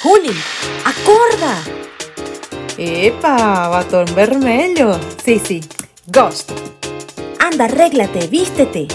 Juli, 0.00 0.30
acorda! 0.84 1.60
Epa, 2.76 3.66
batón 3.66 4.06
vermelho. 4.14 4.96
Sí, 5.24 5.42
sí, 5.44 5.60
Ghost. 6.06 6.52
Anda, 7.40 7.64
arréglate, 7.64 8.28
vístete. 8.28 8.86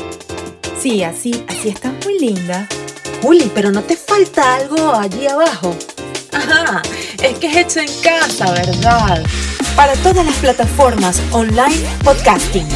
Sí, 0.79 1.03
así, 1.03 1.43
así 1.49 1.67
estás 1.67 1.91
muy 2.05 2.19
linda. 2.19 2.69
Juli, 3.21 3.51
pero 3.53 3.69
no 3.69 3.81
te 3.81 3.97
falta 3.97 4.55
algo 4.55 4.93
allí 4.93 5.27
abajo. 5.27 5.75
Ajá, 6.31 6.81
es 7.21 7.37
que 7.37 7.47
es 7.47 7.57
hecho 7.57 7.81
en 7.81 8.01
casa, 8.01 8.53
¿verdad? 8.53 9.25
Para 9.75 9.95
todas 9.95 10.25
las 10.25 10.35
plataformas 10.35 11.21
online 11.31 11.85
podcasting. 12.05 12.67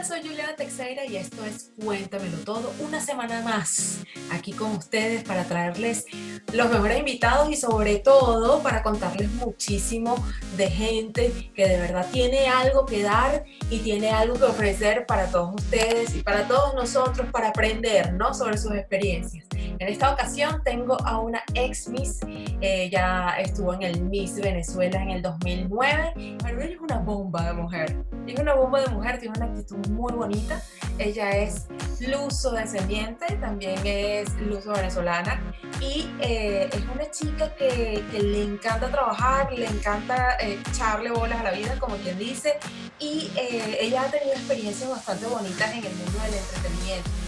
Soy 0.04 0.22
Juliana 0.22 0.54
Teixeira 0.58 1.06
y 1.06 1.16
esto 1.16 1.46
es 1.46 1.72
Cuéntamelo 1.82 2.38
Todo, 2.40 2.74
una 2.80 3.00
semana 3.00 3.42
más 3.42 4.04
aquí 4.34 4.52
con 4.52 4.72
ustedes 4.72 5.24
para 5.24 5.46
traerles 5.46 6.06
los 6.52 6.70
mejores 6.70 7.00
invitados 7.00 7.50
y 7.50 7.56
sobre 7.56 8.00
todo 8.00 8.62
para 8.62 8.84
contarles 8.84 9.32
muchísimo 9.32 10.16
de 10.58 10.70
gente 10.70 11.52
que 11.56 11.70
de 11.70 11.80
verdad 11.80 12.06
tiene 12.12 12.48
algo 12.48 12.86
que 12.86 13.02
dar 13.02 13.46
y 13.70 13.80
tiene 13.80 14.10
algo 14.10 14.36
que 14.36 14.44
ofrecer 14.44 15.06
para 15.06 15.28
todos 15.28 15.56
ustedes 15.56 16.14
y 16.16 16.22
para 16.22 16.50
todos 16.50 16.76
nosotros 16.76 17.28
para 17.32 17.50
aprender 17.50 18.14
¿no? 18.14 18.34
sobre 18.34 18.58
sus 18.58 18.74
experiencias. 18.74 19.46
En 19.56 19.88
esta 19.88 20.12
ocasión 20.14 20.62
tengo 20.64 20.98
a 21.06 21.20
una 21.20 21.42
ex 21.54 21.88
Miss, 21.88 22.20
ella 22.62 23.36
estuvo 23.40 23.74
en 23.74 23.84
el 23.84 24.02
Miss 24.04 24.36
Venezuela 24.36 25.02
en 25.02 25.12
el 25.12 25.22
2009, 25.22 26.38
pero 26.44 26.62
ella 26.62 26.74
es 26.74 26.80
una 26.80 27.00
bomba 27.00 27.48
de 27.48 27.54
mujer, 27.54 27.98
es 28.28 28.40
una 28.40 28.54
bomba 28.54 28.82
de 28.82 28.88
mujer, 28.90 29.20
tiene 29.20 29.38
una 29.38 29.48
actitud 29.48 29.93
muy 29.94 30.14
bonita, 30.14 30.62
ella 30.98 31.32
es 31.32 31.68
luso 32.00 32.52
descendiente, 32.52 33.26
también 33.36 33.80
es 33.86 34.30
luso 34.40 34.74
venezolana. 34.74 35.42
Y 35.80 36.10
eh, 36.20 36.70
es 36.72 36.82
una 36.94 37.10
chica 37.12 37.54
que, 37.56 38.04
que, 38.12 38.20
le 38.20 38.44
encanta 38.44 38.90
trabajar, 38.90 39.52
le 39.52 39.66
encanta 39.66 40.38
eh, 40.40 40.60
echarle 40.70 41.12
bolas 41.12 41.40
a 41.40 41.44
la 41.44 41.52
vida, 41.52 41.78
como 41.80 41.96
quien 41.98 42.18
dice, 42.18 42.58
y 43.00 43.32
eh, 43.36 43.78
ella 43.82 44.04
ha 44.04 44.12
tenido 44.12 44.34
experiencias 44.34 44.90
bastante 44.90 45.26
bonitas 45.26 45.72
en 45.72 45.84
el 45.86 45.96
mundo 45.96 46.20
del 46.24 46.34
entretenimiento. 46.36 47.23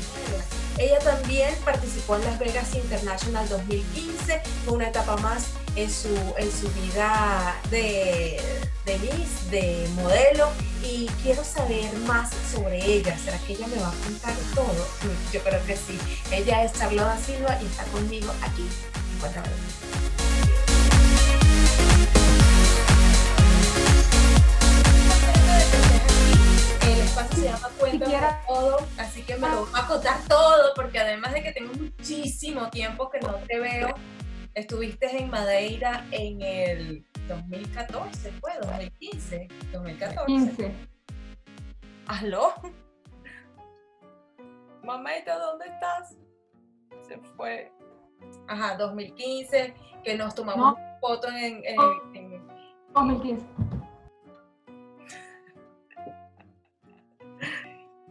Ella 0.78 1.00
también 1.00 1.56
participó 1.64 2.18
en 2.18 2.26
Las 2.26 2.38
Vegas 2.38 2.76
International 2.76 3.48
2015, 3.48 4.42
fue 4.66 4.74
una 4.74 4.90
etapa 4.90 5.16
más 5.18 5.48
en 5.76 5.90
su, 5.90 6.10
en 6.38 6.52
su 6.52 6.70
vida 6.82 7.56
de, 7.70 8.42
de 8.86 9.00
Miss, 9.00 9.50
de 9.52 9.88
modelo, 9.96 10.50
y 10.84 11.08
quiero 11.24 11.44
saber 11.44 11.92
más 12.00 12.30
sobre 12.54 12.84
ella. 12.86 13.18
¿Será 13.18 13.38
que 13.40 13.54
ella 13.54 13.68
me 13.68 13.78
va 13.78 13.90
a 13.90 14.04
contar 14.04 14.36
todo? 14.54 14.88
Yo 15.32 15.42
creo 15.44 15.66
que 15.66 15.76
sí. 15.76 15.98
Ella 16.32 16.64
es 16.66 16.74
Charlotte 16.74 17.20
Silva 17.26 17.58
y 17.62 17.66
está 17.66 17.84
conmigo 17.86 18.34
aquí 18.42 18.68
en 19.14 19.20
Cuéntamelo. 19.20 20.05
Espacio 27.16 27.36
se 27.44 27.50
llama 27.50 27.70
Cuéntame 27.80 28.18
todo, 28.48 28.78
así 28.98 29.24
que 29.24 29.36
me 29.38 29.48
lo 29.48 29.62
voy 29.62 29.70
a 29.74 29.88
contar 29.88 30.18
todo, 30.28 30.74
porque 30.76 31.00
además 31.00 31.34
de 31.34 31.44
que 31.44 31.52
tengo 31.54 31.74
muchísimo 31.74 32.70
tiempo 32.70 33.10
que 33.10 33.20
no 33.22 33.34
te 33.48 33.60
veo, 33.60 33.90
estuviste 34.54 35.18
en 35.18 35.30
Madeira 35.30 36.06
en 36.12 36.42
el 36.42 37.06
2014, 37.28 38.32
¿fue? 38.42 38.52
2015, 38.62 39.48
2014. 39.72 40.26
15. 40.26 40.72
¿Aló? 42.08 42.54
Mamita, 44.84 45.40
¿dónde 45.40 45.66
estás? 45.66 46.16
Se 47.08 47.18
fue. 47.36 47.72
Ajá, 48.48 48.76
2015, 48.78 49.74
que 50.04 50.16
nos 50.16 50.36
tomamos 50.36 50.78
No. 50.78 50.98
fotos 51.00 51.32
en, 51.34 51.64
en, 51.66 51.80
Oh. 51.80 51.94
en- 52.14 52.46
2015. 52.94 53.46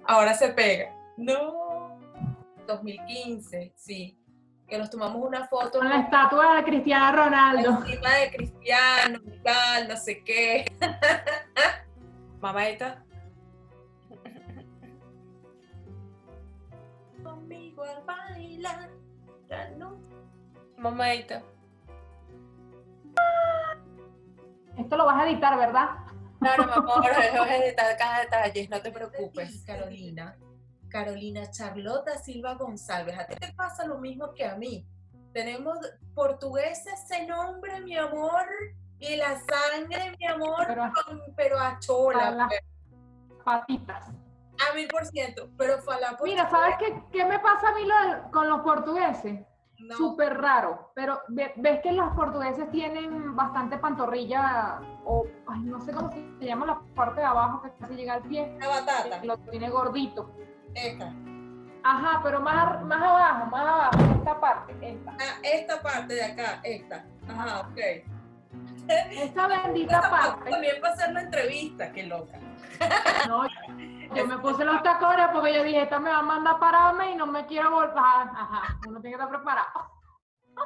Ahora 0.07 0.35
se 0.35 0.49
pega. 0.49 0.95
No. 1.17 1.99
2015, 2.67 3.73
sí. 3.77 4.19
Que 4.67 4.79
nos 4.79 4.89
tomamos 4.91 5.23
una 5.23 5.47
foto 5.47 5.79
Con 5.79 5.89
la 5.89 6.01
estatua 6.01 6.57
de 6.57 6.65
Cristiano 6.65 7.17
Ronaldo. 7.25 7.71
encima 7.85 8.11
de 8.15 8.31
Cristiano 8.37 9.19
tal, 9.43 9.89
no 9.89 9.97
sé 9.97 10.25
qué. 10.25 10.65
Mamita. 12.41 13.05
Conmigo 17.23 17.85
al 17.85 18.03
bailar. 18.05 18.91
no. 19.79 19.99
Esto 24.79 24.97
lo 24.97 25.07
vas 25.07 25.23
a 25.23 25.29
editar, 25.29 25.57
¿verdad? 25.57 25.89
Claro, 26.45 26.67
mi 26.67 26.73
amor, 26.73 27.01
voy 27.03 27.49
a 27.49 27.57
editar 27.65 27.97
cada 27.97 28.21
detalle, 28.21 28.69
no 28.69 28.83
te 28.83 28.91
preocupes, 28.93 29.65
Carolina. 29.67 30.37
Carolina 30.91 31.51
Charlota 31.51 32.19
Silva 32.19 32.55
González, 32.55 33.19
a 33.19 33.27
ti 33.27 33.35
te 33.37 33.53
pasa 33.55 33.85
lo 33.87 33.99
mismo 33.99 34.33
que 34.35 34.45
a 34.45 34.55
mí. 34.57 34.87
Tenemos 35.33 35.79
portugués 36.15 36.87
ese 36.87 37.27
nombre, 37.27 37.81
mi 37.81 37.97
amor, 37.97 38.45
y 38.99 39.17
la 39.17 39.41
sangre, 39.41 40.15
mi 40.19 40.27
amor, 40.27 40.65
Pero- 40.67 40.93
con- 41.07 41.23
pero 41.35 41.59
a 41.59 41.79
chola, 41.81 42.29
A 42.29 42.31
las 42.31 42.49
pues, 42.49 43.43
patitas. 43.45 44.09
a 44.09 44.75
mil 44.75 44.87
por 44.89 45.05
ciento, 45.07 45.49
pero 45.59 45.79
fue 45.79 45.97
a 45.97 46.01
la 46.01 46.19
Mira, 46.23 46.49
¿sabes 46.51 46.77
qué, 46.79 46.95
qué 47.11 47.25
me 47.25 47.39
pasa 47.41 47.69
a 47.71 47.75
mí 47.75 47.85
lo- 47.87 48.31
con 48.31 48.49
los 48.49 48.61
portugueses? 48.61 49.41
No, 49.79 49.95
Súper 49.97 50.41
raro. 50.41 50.93
Pero 50.95 51.21
ve- 51.29 51.53
ves 51.57 51.81
que 51.83 51.93
los 51.93 52.15
portugueses 52.15 52.71
tienen 52.71 53.35
bastante 53.37 53.77
pantorrilla, 53.79 54.81
o 55.05 55.27
ay, 55.49 55.61
no 55.61 55.81
sé 55.81 55.93
cómo 55.93 56.11
se 56.13 56.45
llama 56.47 56.67
la 56.67 56.81
parte 56.95 57.21
de 57.21 57.27
abajo 57.27 57.61
que 57.63 57.71
casi 57.81 57.95
llega 57.95 58.15
al 58.15 58.23
pie. 58.23 58.57
la 58.61 58.69
batata, 58.69 59.25
Lo 59.25 59.37
tiene 59.39 59.69
gordito. 59.71 60.31
esta. 60.75 61.13
Ajá, 61.87 62.21
pero 62.23 62.41
más, 62.41 62.83
más 62.85 63.03
abajo, 63.03 63.47
más 63.51 63.61
abajo, 63.61 63.99
esta 64.17 64.41
parte, 64.41 64.75
esta. 64.81 65.11
Ah, 65.13 65.39
esta 65.43 65.83
parte 65.83 66.15
de 66.15 66.25
acá, 66.25 66.61
esta. 66.65 67.05
Ajá, 67.29 67.61
ok. 67.61 67.79
Esta 68.89 69.47
bendita 69.49 70.01
parte 70.11 70.51
también 70.51 70.81
para 70.81 70.95
hacer 70.95 71.13
la 71.13 71.21
entrevista, 71.23 71.93
qué 71.93 72.05
loca. 72.05 72.39
No, 73.29 73.47
yo 74.15 74.27
me 74.27 74.39
puse 74.39 74.65
los 74.65 74.83
tacones 74.83 75.29
porque 75.33 75.55
yo 75.55 75.65
dije, 75.65 75.83
esta 75.83 75.99
me 75.99 76.11
va 76.11 76.19
a 76.19 76.23
mandar 76.23 76.57
a 76.57 76.59
pararme 76.59 77.13
y 77.13 77.15
no 77.17 77.27
me 77.27 77.47
quiero 77.47 77.71
volver. 77.71 77.97
Ajá, 77.97 78.31
ajá, 78.35 78.79
uno 78.87 79.01
tiene 79.01 79.17
que 79.17 79.23
estar 79.23 79.29
preparado. 79.29 79.91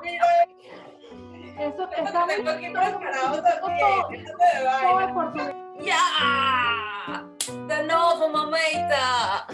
Mira, 0.02 0.24
Eso 1.58 1.90
está 1.90 2.24
aquí 2.24 2.42
preparado 2.42 3.32
todo, 3.32 3.42
también. 3.42 4.24
todo 4.26 5.00
es 5.00 5.12
portugués. 5.12 5.56
¡Ya! 5.80 7.24
De 7.66 7.84
nuevo, 7.84 8.28
mamita. 8.28 9.46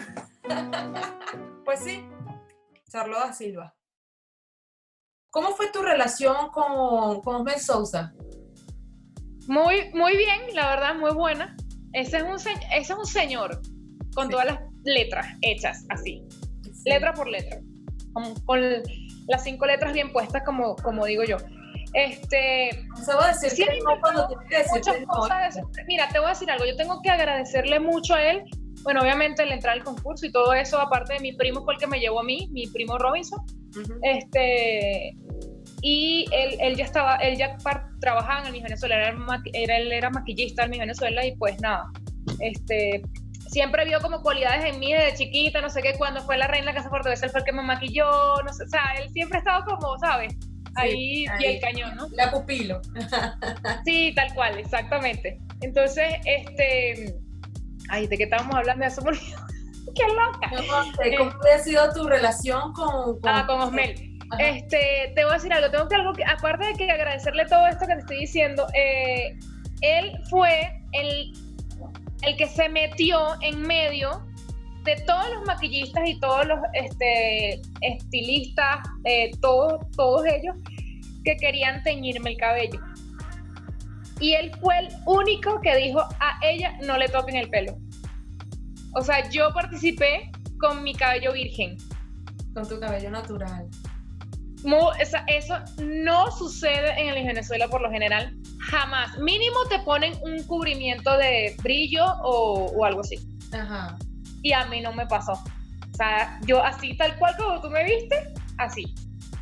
Pues 1.65 1.81
sí, 1.81 2.07
Charlotte 2.91 3.33
Silva. 3.33 3.75
¿Cómo 5.31 5.53
fue 5.57 5.73
tu 5.73 5.81
relación 5.81 6.51
con, 6.51 7.23
con 7.23 7.37
Osmel 7.37 7.59
Sousa? 7.59 8.13
Muy, 9.49 9.91
muy 9.95 10.15
bien, 10.15 10.55
la 10.55 10.69
verdad, 10.69 10.95
muy 10.95 11.13
buena. 11.13 11.57
Ese 11.95 12.19
es 12.19 12.23
un, 12.23 12.39
se- 12.39 12.51
ese 12.77 12.93
es 12.93 12.99
un 12.99 13.07
señor 13.07 13.61
con 14.15 14.27
Sí. 14.27 14.31
todas 14.33 14.47
las 14.47 14.61
letras 14.85 15.27
hechas 15.43 15.85
así, 15.89 16.23
letra 16.85 17.13
por 17.15 17.29
letra, 17.29 17.59
con, 18.13 18.35
con 18.45 18.61
las 19.29 19.43
cinco 19.45 19.67
letras 19.67 19.93
bien 19.93 20.13
puestas, 20.13 20.43
como, 20.45 20.77
como 20.77 21.07
digo 21.07 21.25
yo. 21.25 21.37
Este, 21.95 22.71
Se 23.05 23.15
va 23.15 23.27
a 23.27 23.33
decir 23.33 23.51
Sí, 23.51 23.65
que 23.65 23.79
no 23.79 24.01
cuando 24.01 24.27
tienes 24.27 24.49
que 24.49 24.57
decir 24.59 24.73
muchas 24.79 25.01
no. 25.03 25.07
cosas. 25.07 25.59
Mira, 25.87 26.09
te 26.09 26.19
voy 26.19 26.27
a 26.27 26.31
decir 26.31 26.51
algo. 26.51 26.65
Yo 26.67 26.75
tengo 26.77 27.01
que 27.03 27.11
agradecerle 27.11 27.79
mucho 27.79 28.15
a 28.15 28.23
él. 28.25 28.43
Bueno, 28.83 29.01
obviamente 29.01 29.45
el 29.45 29.53
entrar 29.53 29.75
al 29.79 29.85
concurso 29.85 30.27
y 30.27 30.33
todo 30.33 30.53
eso, 30.55 30.79
aparte 30.81 31.15
de 31.15 31.21
mi 31.21 31.33
primo 31.35 31.63
fue 31.65 31.75
el 31.75 31.81
que 31.81 31.87
me 31.87 32.01
llevó 32.01 32.21
a 32.21 32.25
mí, 32.25 32.49
mi 32.51 32.67
primo 32.67 32.99
Robinson. 32.99 33.41
Este, 34.03 35.17
y 35.87 36.25
él, 36.33 36.57
él 36.61 36.77
ya 36.77 36.85
estaba, 36.87 37.17
él 37.17 37.37
ya 37.37 37.59
trabajaba 38.01 38.41
en 38.41 38.47
el 38.47 38.53
Miss 38.53 38.63
Venezuela, 38.63 38.97
era, 38.97 39.15
era- 39.53 39.77
él 39.77 39.93
era 39.93 40.09
maquillista 40.09 40.65
en 40.65 40.71
Miss 40.71 40.81
Venezuela 40.81 41.27
y 41.27 41.37
pues 41.37 41.61
nada, 41.61 41.85
este, 42.41 43.03
siempre 43.49 43.85
vio 43.85 44.01
como 44.01 44.23
cualidades 44.23 44.65
en 44.65 44.81
mí 44.81 44.95
desde 44.95 45.15
chiquita, 45.19 45.61
no 45.61 45.69
sé 45.69 45.83
qué, 45.83 45.93
cuando 45.99 46.23
fue 46.23 46.39
la 46.39 46.47
reina 46.47 46.69
de 46.69 46.73
la 46.73 46.79
Casa 46.79 46.89
Portuguesa, 46.89 47.27
él 47.27 47.33
fue 47.33 47.41
el 47.41 47.45
que 47.45 47.53
me 47.53 47.63
maquilló, 47.63 48.07
no 48.43 48.51
sé, 48.55 48.65
o 48.65 48.69
sea, 48.69 48.95
él 48.99 49.11
siempre 49.13 49.37
ha 49.37 49.41
estado 49.41 49.65
como, 49.67 49.99
¿sabes? 49.99 50.35
Ahí, 50.77 51.27
ahí. 51.27 51.37
y 51.39 51.45
el 51.45 51.61
cañón, 51.61 51.95
¿no? 51.97 52.09
La 52.17 52.31
pupilo. 52.31 52.81
Sí, 53.85 54.13
tal 54.17 54.33
cual, 54.35 54.59
exactamente. 54.59 55.39
Entonces, 55.61 56.15
este, 56.25 57.15
Ay, 57.91 58.07
¿de 58.07 58.17
qué 58.17 58.25
estábamos 58.25 58.55
hablando? 58.57 58.87
Eso 58.87 59.03
me 59.03 59.13
¡Qué 59.95 60.03
loca! 60.09 60.51
¿Cómo 61.19 61.31
había 61.43 61.59
sido 61.59 61.93
tu 61.93 62.09
relación 62.09 62.73
con, 62.73 63.21
con... 63.21 63.31
Ah, 63.31 63.45
con 63.47 63.61
Osmel. 63.61 64.14
Este, 64.39 65.13
te 65.15 65.25
voy 65.25 65.33
a 65.33 65.37
decir 65.37 65.53
algo, 65.53 65.71
tengo 65.71 65.89
que 65.89 65.95
algo 65.95 66.13
que, 66.13 66.25
aparte 66.25 66.67
de 66.67 66.75
que 66.75 66.91
agradecerle 66.91 67.47
todo 67.47 67.67
esto 67.67 67.87
que 67.87 67.95
te 67.95 68.01
estoy 68.01 68.19
diciendo, 68.21 68.67
eh, 68.75 69.39
él 69.81 70.19
fue 70.31 70.81
el, 70.93 71.33
el 72.23 72.37
que 72.37 72.47
se 72.47 72.69
metió 72.69 73.41
en 73.43 73.63
medio 73.63 74.25
de 74.85 74.97
todos 75.07 75.25
los 75.35 75.47
maquillistas 75.47 76.09
y 76.09 76.19
todos 76.21 76.47
los 76.47 76.59
este, 76.75 77.61
estilistas, 77.81 78.79
eh, 79.05 79.31
todos, 79.41 79.81
todos 79.97 80.27
ellos 80.27 80.55
que 81.25 81.37
querían 81.37 81.83
teñirme 81.83 82.31
el 82.31 82.37
cabello. 82.37 82.81
Y 84.21 84.35
él 84.35 84.53
fue 84.61 84.79
el 84.79 84.89
único 85.07 85.61
que 85.61 85.75
dijo 85.77 86.01
a 86.01 86.39
ella 86.43 86.79
no 86.83 86.99
le 86.99 87.09
toquen 87.09 87.37
el 87.37 87.49
pelo. 87.51 87.77
O 88.95 89.03
sea, 89.03 89.29
yo 89.31 89.53
participé 89.53 90.31
con 90.61 90.85
mi 90.85 90.95
cabello 90.95 91.33
virgen. 91.33 91.77
Con 92.55 92.69
tu 92.69 92.79
cabello 92.79 93.11
natural 93.11 93.69
eso 95.27 95.55
no 95.83 96.31
sucede 96.31 96.93
en 97.01 97.27
Venezuela 97.27 97.69
por 97.69 97.83
lo 97.83 97.91
general, 97.91 98.35
jamás. 98.71 99.17
Mínimo 99.19 99.57
te 99.69 99.79
ponen 99.81 100.15
un 100.23 100.43
cubrimiento 100.45 101.17
de 101.19 101.55
brillo 101.63 102.05
o, 102.23 102.85
algo 102.85 103.01
así. 103.01 103.17
Ajá. 103.53 103.97
Y 104.43 104.53
a 104.53 104.65
mí 104.67 104.81
no 104.81 104.93
me 104.93 105.07
pasó. 105.07 105.33
O 105.33 105.97
sea, 105.97 106.41
yo 106.47 106.63
así 106.63 106.97
tal 106.97 107.17
cual 107.19 107.35
como 107.37 107.61
tú 107.61 107.71
me 107.71 107.85
viste, 107.85 108.33
así. 108.59 108.85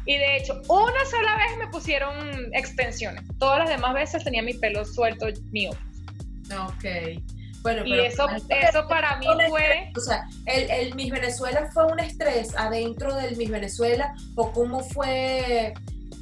Y 0.04 0.19
de 0.19 0.36
hecho, 0.36 0.60
una 0.69 1.04
sola 1.10 1.36
vez 1.36 1.56
me 1.58 1.69
pusieron 1.69 2.52
extensiones. 2.54 3.22
Todas 3.38 3.60
las 3.60 3.69
demás 3.69 3.94
veces 3.94 4.24
tenía 4.24 4.42
mi 4.42 4.54
pelo 4.54 4.84
suelto 4.84 5.26
mío. 5.52 5.70
Ok. 6.50 6.84
Bueno, 7.62 7.86
y 7.86 7.98
eso, 8.00 8.26
eso 8.48 8.88
para 8.88 9.16
mí 9.18 9.26
fue... 9.48 9.92
O 9.96 10.00
sea, 10.00 10.26
el, 10.46 10.68
el 10.70 10.94
Miss 10.94 11.12
Venezuela 11.12 11.68
fue 11.72 11.86
un 11.86 12.00
estrés 12.00 12.56
adentro 12.56 13.14
del 13.14 13.36
Miss 13.36 13.50
Venezuela 13.50 14.14
o 14.34 14.52
cómo 14.52 14.80
fue... 14.80 15.72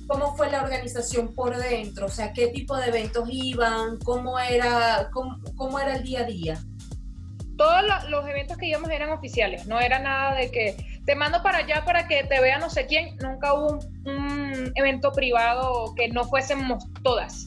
¿Cómo 0.06 0.34
fue 0.34 0.50
la 0.50 0.62
organización 0.62 1.32
por 1.36 1.56
dentro? 1.56 2.06
O 2.06 2.08
sea, 2.08 2.32
¿qué 2.32 2.48
tipo 2.48 2.76
de 2.76 2.88
eventos 2.88 3.28
iban? 3.30 3.96
¿Cómo 3.98 4.40
era, 4.40 5.08
cómo, 5.12 5.78
era 5.78 5.94
el 5.94 6.02
día 6.02 6.22
a 6.22 6.24
día? 6.24 6.58
Todos 7.56 7.84
los 8.08 8.26
eventos 8.26 8.56
que 8.56 8.66
íbamos 8.66 8.90
eran 8.90 9.10
oficiales, 9.10 9.68
no 9.68 9.78
era 9.78 10.00
nada 10.00 10.34
de 10.34 10.50
que 10.50 11.00
te 11.06 11.14
mando 11.14 11.44
para 11.44 11.58
allá 11.58 11.84
para 11.84 12.08
que 12.08 12.24
te 12.24 12.40
vea 12.40 12.58
no 12.58 12.70
sé 12.70 12.86
quién. 12.86 13.16
Nunca 13.18 13.54
hubo 13.54 13.78
un, 14.04 14.72
evento 14.74 15.12
privado 15.12 15.94
que 15.94 16.08
no 16.08 16.24
fuésemos 16.24 16.82
todas. 17.04 17.46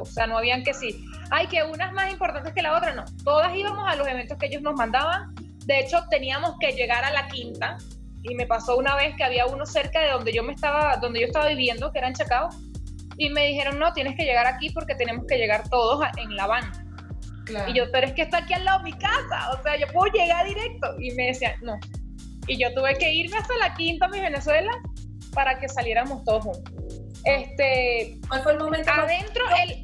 O 0.00 0.04
sea, 0.04 0.28
no 0.28 0.38
habían 0.38 0.62
que 0.62 0.74
sí 0.74 1.04
ay, 1.34 1.48
que 1.48 1.62
unas 1.64 1.92
más 1.92 2.12
importantes 2.12 2.52
que 2.52 2.62
la 2.62 2.76
otra, 2.76 2.94
no. 2.94 3.04
Todas 3.24 3.54
íbamos 3.56 3.84
a 3.88 3.96
los 3.96 4.06
eventos 4.06 4.38
que 4.38 4.46
ellos 4.46 4.62
nos 4.62 4.74
mandaban. 4.74 5.34
De 5.66 5.80
hecho, 5.80 6.04
teníamos 6.08 6.54
que 6.60 6.72
llegar 6.72 7.04
a 7.04 7.10
la 7.10 7.26
quinta. 7.26 7.76
Y 8.22 8.34
me 8.34 8.46
pasó 8.46 8.76
una 8.76 8.94
vez 8.94 9.14
que 9.16 9.24
había 9.24 9.44
uno 9.46 9.66
cerca 9.66 10.00
de 10.00 10.10
donde 10.10 10.32
yo 10.32 10.42
me 10.42 10.52
estaba, 10.52 10.96
donde 10.96 11.20
yo 11.20 11.26
estaba 11.26 11.48
viviendo, 11.48 11.92
que 11.92 11.98
era 11.98 12.08
en 12.08 12.14
Chacao. 12.14 12.48
Y 13.18 13.30
me 13.30 13.46
dijeron, 13.46 13.78
no, 13.78 13.92
tienes 13.92 14.16
que 14.16 14.24
llegar 14.24 14.46
aquí 14.46 14.70
porque 14.70 14.94
tenemos 14.94 15.26
que 15.26 15.36
llegar 15.36 15.68
todos 15.68 16.04
en 16.16 16.34
la 16.36 16.46
van. 16.46 16.72
Y 17.68 17.74
yo, 17.74 17.84
pero 17.92 18.06
es 18.06 18.14
que 18.14 18.22
está 18.22 18.38
aquí 18.38 18.54
al 18.54 18.64
lado 18.64 18.78
de 18.78 18.84
mi 18.84 18.92
casa, 18.92 19.50
o 19.52 19.62
sea, 19.62 19.76
yo 19.76 19.86
puedo 19.88 20.10
llegar 20.12 20.46
directo. 20.46 20.94
Y 20.98 21.10
me 21.12 21.26
decían, 21.26 21.54
no. 21.62 21.78
Y 22.46 22.58
yo 22.58 22.72
tuve 22.74 22.96
que 22.96 23.12
irme 23.12 23.36
hasta 23.36 23.54
la 23.56 23.74
quinta, 23.74 24.08
mi 24.08 24.20
Venezuela, 24.20 24.70
para 25.32 25.58
que 25.58 25.68
saliéramos 25.68 26.24
todos 26.24 26.44
juntos. 26.44 26.74
Este, 27.24 28.18
¿Cuál 28.28 28.42
fue 28.42 28.52
el 28.52 28.58
momento? 28.58 28.90
Adentro, 28.90 29.44
el, 29.62 29.83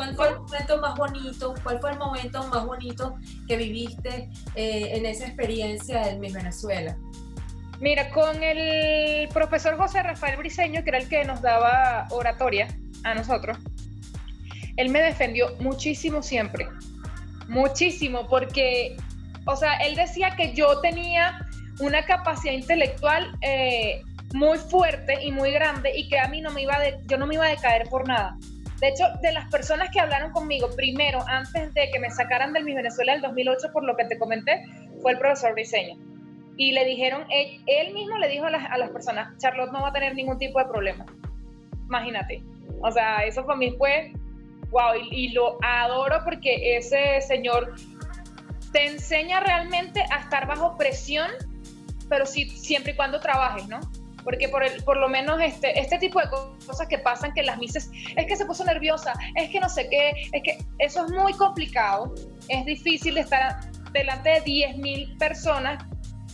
¿Cuál 0.00 0.16
fue 0.16 0.28
el 0.28 0.38
momento 0.38 0.80
más 0.80 0.96
bonito? 0.96 1.54
¿Cuál 1.62 1.78
fue 1.78 1.90
el 1.90 1.98
momento 1.98 2.46
más 2.48 2.64
bonito 2.64 3.16
que 3.46 3.56
viviste 3.56 4.30
eh, 4.54 4.92
en 4.96 5.04
esa 5.04 5.26
experiencia 5.26 6.06
del 6.06 6.18
Miss 6.18 6.32
Venezuela? 6.32 6.96
Mira, 7.80 8.10
con 8.10 8.42
el 8.42 9.28
profesor 9.28 9.76
José 9.76 10.02
Rafael 10.02 10.38
Briseño, 10.38 10.82
que 10.84 10.88
era 10.88 10.98
el 10.98 11.08
que 11.08 11.24
nos 11.24 11.42
daba 11.42 12.06
oratoria 12.10 12.68
a 13.04 13.14
nosotros, 13.14 13.58
él 14.78 14.88
me 14.88 15.02
defendió 15.02 15.54
muchísimo 15.60 16.22
siempre, 16.22 16.66
muchísimo, 17.48 18.26
porque, 18.26 18.96
o 19.44 19.54
sea, 19.54 19.74
él 19.78 19.96
decía 19.96 20.34
que 20.34 20.54
yo 20.54 20.80
tenía 20.80 21.46
una 21.78 22.02
capacidad 22.06 22.54
intelectual 22.54 23.36
eh, 23.42 24.00
muy 24.32 24.56
fuerte 24.56 25.22
y 25.22 25.30
muy 25.30 25.50
grande 25.50 25.92
y 25.94 26.08
que 26.08 26.18
a 26.18 26.28
mí 26.28 26.40
no 26.40 26.50
me 26.52 26.62
iba 26.62 26.78
de, 26.78 26.98
yo 27.06 27.18
no 27.18 27.26
me 27.26 27.34
iba 27.34 27.44
a 27.44 27.50
decaer 27.50 27.86
por 27.90 28.08
nada. 28.08 28.38
De 28.80 28.88
hecho, 28.88 29.04
de 29.20 29.32
las 29.32 29.50
personas 29.50 29.90
que 29.90 30.00
hablaron 30.00 30.32
conmigo 30.32 30.70
primero, 30.74 31.22
antes 31.28 31.74
de 31.74 31.90
que 31.90 31.98
me 31.98 32.10
sacaran 32.10 32.52
del 32.52 32.64
Mi 32.64 32.74
Venezuela 32.74 33.12
del 33.12 33.20
2008, 33.20 33.72
por 33.72 33.84
lo 33.84 33.94
que 33.94 34.06
te 34.06 34.18
comenté, 34.18 34.64
fue 35.02 35.12
el 35.12 35.18
profesor 35.18 35.54
Diseño. 35.54 35.96
Y 36.56 36.72
le 36.72 36.84
dijeron, 36.84 37.26
él, 37.30 37.94
mismo 37.94 38.18
le 38.18 38.28
dijo 38.28 38.46
a 38.46 38.50
las, 38.50 38.90
personas, 38.90 39.36
Charlotte 39.38 39.72
no 39.72 39.82
va 39.82 39.88
a 39.88 39.92
tener 39.92 40.14
ningún 40.14 40.38
tipo 40.38 40.58
de 40.58 40.64
problema. 40.66 41.04
Imagínate. 41.86 42.42
O 42.80 42.90
sea, 42.90 43.24
eso 43.24 43.44
para 43.44 43.58
mí 43.58 43.74
fue, 43.76 44.12
wow, 44.70 44.94
y, 44.94 45.26
y 45.26 45.28
lo 45.32 45.58
adoro 45.62 46.20
porque 46.24 46.76
ese 46.76 47.20
señor 47.20 47.74
te 48.72 48.86
enseña 48.86 49.40
realmente 49.40 50.04
a 50.10 50.20
estar 50.20 50.46
bajo 50.46 50.78
presión, 50.78 51.30
pero 52.08 52.24
sí, 52.24 52.48
siempre 52.48 52.92
y 52.92 52.96
cuando 52.96 53.20
trabajes, 53.20 53.68
¿no? 53.68 53.80
Porque 54.24 54.48
por, 54.48 54.64
el, 54.64 54.82
por 54.84 54.96
lo 54.96 55.08
menos 55.08 55.40
este, 55.40 55.78
este 55.78 55.98
tipo 55.98 56.20
de 56.20 56.28
cosas 56.28 56.86
que 56.88 56.98
pasan, 56.98 57.32
que 57.32 57.42
las 57.42 57.58
mises, 57.58 57.90
es 58.16 58.26
que 58.26 58.36
se 58.36 58.44
puso 58.46 58.64
nerviosa, 58.64 59.12
es 59.36 59.50
que 59.50 59.60
no 59.60 59.68
sé 59.68 59.88
qué, 59.88 60.10
es 60.32 60.42
que 60.42 60.58
eso 60.78 61.04
es 61.04 61.12
muy 61.12 61.32
complicado, 61.34 62.14
es 62.48 62.64
difícil 62.64 63.18
estar 63.18 63.60
delante 63.92 64.30
de 64.30 64.44
10.000 64.44 65.18
personas 65.18 65.84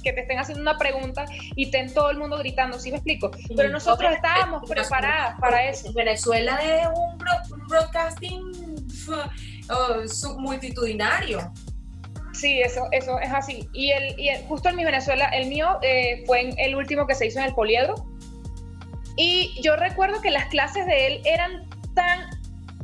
que 0.07 0.13
te 0.13 0.21
estén 0.21 0.39
haciendo 0.39 0.63
una 0.63 0.79
pregunta 0.79 1.25
y 1.57 1.65
estén 1.65 1.93
todo 1.93 2.11
el 2.11 2.19
mundo 2.19 2.39
gritando, 2.39 2.79
¿sí 2.79 2.91
me 2.91 2.99
explico? 2.99 3.33
Pero 3.57 3.71
nosotros 3.71 4.13
estábamos 4.13 4.69
preparadas 4.69 5.39
para 5.41 5.69
eso. 5.69 5.93
Venezuela 5.93 6.59
es 6.63 6.87
un, 6.87 7.19
broadcasting 7.69 8.53
uh, 9.09 10.41
multitudinario. 10.41 11.53
Sí, 12.37 12.61
eso, 12.61 12.87
eso 12.93 13.19
es 13.19 13.33
así. 13.33 13.67
Y, 13.73 13.93
el, 13.93 14.21
y 14.21 14.29
justo 14.47 14.69
en 14.69 14.77
mi 14.77 14.85
Venezuela, 14.85 15.25
el 15.29 15.49
mío 15.49 15.79
eh, 15.81 16.23
fue 16.27 16.51
el 16.59 16.77
último 16.77 17.07
que 17.07 17.15
se 17.15 17.27
hizo 17.27 17.39
en 17.39 17.47
el 17.47 17.55
poliedro. 17.55 17.95
Y 19.17 19.59
yo 19.63 19.75
recuerdo 19.77 20.21
que 20.21 20.31
las 20.31 20.45
clases 20.47 20.85
de 20.85 21.07
él 21.07 21.23
eran 21.25 21.67
tan, 21.95 22.29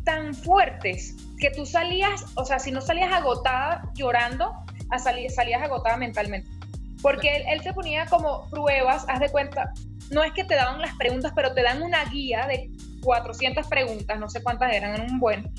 tan 0.05 0.35
fuertes 0.35 1.17
que 1.39 1.51
tú 1.51 1.67
salías, 1.67 2.25
o 2.37 2.47
sea, 2.47 2.59
si 2.59 2.71
no 2.71 2.81
salías 2.81 3.13
agotada 3.13 3.83
llorando, 3.95 4.55
a 4.91 4.99
salías 4.99 5.37
agotada 5.63 5.99
mentalmente. 5.99 6.49
Porque 7.03 7.37
él, 7.37 7.43
él 7.49 7.63
te 7.63 7.75
ponía 7.75 8.07
como 8.07 8.49
pruebas, 8.49 9.05
haz 9.09 9.21
de 9.21 9.29
cuenta, 9.29 9.71
no 10.11 10.25
es 10.25 10.33
que 10.33 10.45
te 10.45 10.55
daban 10.55 10.81
las 10.81 10.97
preguntas, 10.97 11.33
pero 11.37 11.53
te 11.53 11.63
dan 11.63 11.83
una 11.83 12.05
guía 12.07 12.47
de 12.47 12.71
400 13.03 13.67
preguntas, 13.67 14.19
no 14.19 14.31
sé 14.31 14.43
cuántas 14.43 14.73
eran, 14.73 14.95
en 14.95 15.11
un 15.11 15.21
buen, 15.21 15.53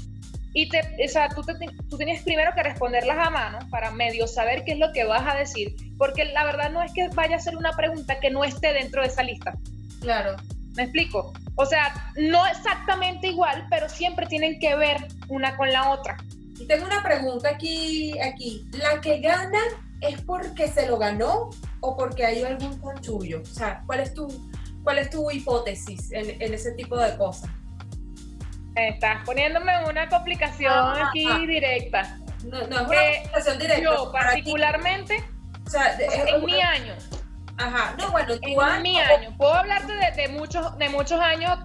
y 0.54 0.70
te, 0.70 0.80
o 1.04 1.08
sea, 1.08 1.30
tú, 1.30 1.42
tú 1.90 1.98
tienes 1.98 2.22
primero 2.22 2.52
que 2.56 2.62
responderlas 2.62 3.18
a 3.18 3.30
mano 3.32 3.60
para 3.72 3.92
medio 3.92 4.28
saber 4.28 4.64
qué 4.64 4.74
es 4.74 4.80
lo 4.80 4.92
que 4.94 5.04
vas 5.04 5.28
a 5.28 5.38
decir, 5.38 5.76
porque 5.98 6.26
la 6.26 6.44
verdad 6.44 6.72
no 6.72 6.82
es 6.84 6.94
que 6.94 7.08
vaya 7.10 7.38
a 7.38 7.40
ser 7.40 7.58
una 7.58 7.74
pregunta 7.74 8.20
que 8.20 8.30
no 8.30 8.44
esté 8.44 8.72
dentro 8.72 9.02
de 9.02 9.08
esa 9.08 9.24
lista. 9.24 9.58
Claro. 10.00 10.36
¿Me 10.76 10.84
explico? 10.84 11.34
O 11.56 11.66
sea, 11.66 12.12
no 12.18 12.46
exactamente 12.48 13.28
igual, 13.28 13.66
pero 13.70 13.90
siempre 13.90 14.26
tienen 14.28 14.60
que 14.60 14.76
ver 14.76 14.98
una 15.28 15.56
con 15.56 15.72
la 15.72 15.92
otra. 15.92 16.18
Y 16.60 16.66
tengo 16.66 16.86
una 16.86 17.02
pregunta 17.04 17.50
aquí, 17.50 18.18
aquí. 18.20 18.68
¿La 18.74 19.02
que 19.02 19.20
gana 19.22 19.60
es 20.02 20.22
porque 20.22 20.68
se 20.68 20.88
lo 20.88 20.98
ganó 20.98 21.50
o 21.82 21.98
porque 21.98 22.26
hay 22.26 22.44
algún 22.44 22.80
conchullo? 22.80 23.42
O 23.42 23.46
sea, 23.46 23.84
¿cuál 23.86 24.02
es 24.02 24.14
tu, 24.14 24.28
cuál 24.84 25.00
es 25.00 25.10
tu 25.10 25.30
hipótesis 25.30 26.12
en, 26.12 26.42
en 26.42 26.54
ese 26.54 26.72
tipo 26.74 26.98
de 26.98 27.16
cosas? 27.18 27.50
Estás 28.76 29.24
poniéndome 29.26 29.72
una 29.88 30.10
complicación 30.10 30.74
aquí 30.74 31.46
directa. 31.46 32.18
No, 32.44 32.60
no 32.60 32.64
es 32.64 32.68
una 32.68 32.86
complicación 32.86 33.60
directa. 33.60 33.84
Yo, 33.84 34.12
particularmente, 34.12 35.24
o 35.66 35.70
sea, 35.70 35.98
en 35.98 36.46
mi 36.46 36.60
año. 36.60 36.94
Ajá, 37.58 37.96
no, 38.00 38.12
bueno, 38.12 38.34
en 38.42 38.62
año, 38.62 38.82
mi 38.82 39.00
año. 39.00 39.36
Puedo 39.38 39.54
hablarte 39.54 39.94
de, 39.94 40.28
muchos, 40.30 40.78
de 40.78 40.90
muchos 40.90 41.20
años, 41.20 41.60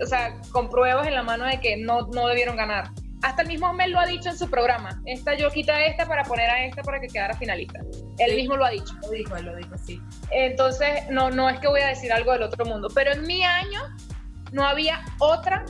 o 0.00 0.06
sea, 0.06 0.34
con 0.52 0.68
pruebas 0.68 1.06
en 1.06 1.14
la 1.14 1.22
mano 1.22 1.46
de 1.46 1.58
que 1.58 1.76
no, 1.78 2.02
no 2.08 2.28
debieron 2.28 2.56
ganar. 2.56 2.90
Hasta 3.22 3.42
el 3.42 3.48
mismo 3.48 3.72
Mel 3.72 3.92
lo 3.92 3.98
ha 3.98 4.06
dicho 4.06 4.28
en 4.28 4.36
su 4.36 4.48
programa. 4.50 5.00
Esta 5.06 5.34
yo 5.34 5.50
quita 5.50 5.86
esta 5.86 6.06
para 6.06 6.22
poner 6.22 6.50
a 6.50 6.64
esta 6.64 6.82
para 6.82 7.00
que 7.00 7.08
quedara 7.08 7.34
finalista. 7.34 7.80
Él 8.18 8.36
mismo 8.36 8.56
lo 8.56 8.66
ha 8.66 8.70
dicho. 8.70 8.94
Lo 9.02 9.10
dijo, 9.10 9.34
él 9.36 9.46
lo 9.46 9.56
dijo, 9.56 9.76
sí. 9.78 10.00
Entonces, 10.30 11.08
no, 11.08 11.30
no 11.30 11.48
es 11.48 11.58
que 11.58 11.66
voy 11.66 11.80
a 11.80 11.88
decir 11.88 12.12
algo 12.12 12.32
del 12.32 12.42
otro 12.42 12.66
mundo, 12.66 12.88
pero 12.94 13.12
en 13.12 13.26
mi 13.26 13.42
año 13.42 13.80
no 14.52 14.66
había 14.66 15.00
otra 15.18 15.64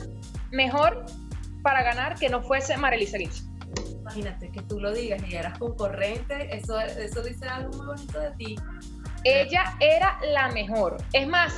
mejor 0.51 1.05
para 1.63 1.83
ganar 1.83 2.15
que 2.15 2.29
no 2.29 2.41
fuese 2.41 2.77
Marelisa 2.77 3.17
Lynch. 3.17 3.43
Imagínate 4.01 4.49
que 4.51 4.61
tú 4.61 4.79
lo 4.79 4.93
digas 4.93 5.21
y 5.27 5.35
eras 5.35 5.59
concurrente, 5.59 6.55
eso, 6.55 6.79
eso 6.79 7.21
dice 7.21 7.45
algo 7.47 7.75
muy 7.77 7.87
bonito 7.87 8.19
de 8.19 8.31
ti. 8.31 8.55
Ella 9.25 9.75
era 9.81 10.17
la 10.31 10.47
mejor. 10.49 10.97
Es 11.11 11.27
más, 11.27 11.53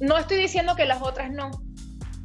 no 0.00 0.18
estoy 0.18 0.38
diciendo 0.38 0.74
que 0.74 0.84
las 0.84 1.00
otras 1.00 1.30
no, 1.30 1.50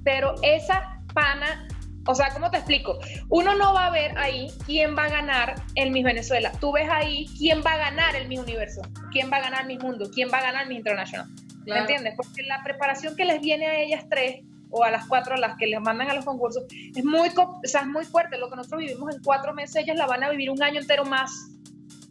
pero 0.04 0.34
esa 0.42 1.00
pana 1.14 1.68
O 2.08 2.16
sea, 2.16 2.30
¿cómo 2.34 2.50
te 2.50 2.58
explico? 2.58 2.98
Uno 3.30 3.54
no 3.56 3.74
va 3.74 3.88
a 3.88 3.90
ver 3.90 4.18
ahí 4.18 4.48
quién 4.66 4.96
va 4.98 5.04
a 5.04 5.10
ganar 5.10 5.56
el 5.76 5.92
Miss 5.92 6.06
Venezuela. 6.06 6.52
Tú 6.60 6.72
ves 6.72 6.90
ahí 6.90 7.26
quién 7.38 7.62
va 7.64 7.74
a 7.74 7.78
ganar 7.78 8.16
el 8.16 8.30
Miss 8.30 8.40
Universo, 8.40 8.82
quién 9.12 9.30
va 9.30 9.38
a 9.38 9.42
ganar 9.42 9.68
Miss 9.68 9.84
Mundo, 9.84 10.10
quién 10.14 10.30
va 10.34 10.38
a 10.38 10.42
ganar 10.42 10.68
Miss 10.68 10.78
International. 10.78 11.28
¿Me 11.66 11.80
entiendes? 11.80 12.14
Porque 12.16 12.44
la 12.44 12.64
preparación 12.64 13.16
que 13.18 13.26
les 13.26 13.42
viene 13.42 13.68
a 13.68 13.80
ellas 13.80 14.06
tres 14.10 14.42
o 14.72 14.84
a 14.84 14.92
las 14.92 15.08
cuatro 15.08 15.36
las 15.38 15.58
que 15.58 15.68
les 15.68 15.80
mandan 15.80 16.10
a 16.10 16.14
los 16.14 16.26
concursos 16.26 16.64
es 16.72 17.04
muy, 17.04 17.30
o 17.30 17.60
sea, 17.64 17.82
es 17.82 17.88
muy 17.88 18.06
fuerte. 18.06 18.38
Lo 18.38 18.50
que 18.50 18.56
nosotros 18.56 18.82
vivimos 18.82 19.16
en 19.16 19.22
cuatro 19.24 19.54
meses, 19.54 19.84
ellas 19.84 19.98
la 19.98 20.06
van 20.06 20.24
a 20.24 20.30
vivir 20.30 20.50
un 20.50 20.62
año 20.62 20.80
entero 20.80 21.06
más. 21.06 21.32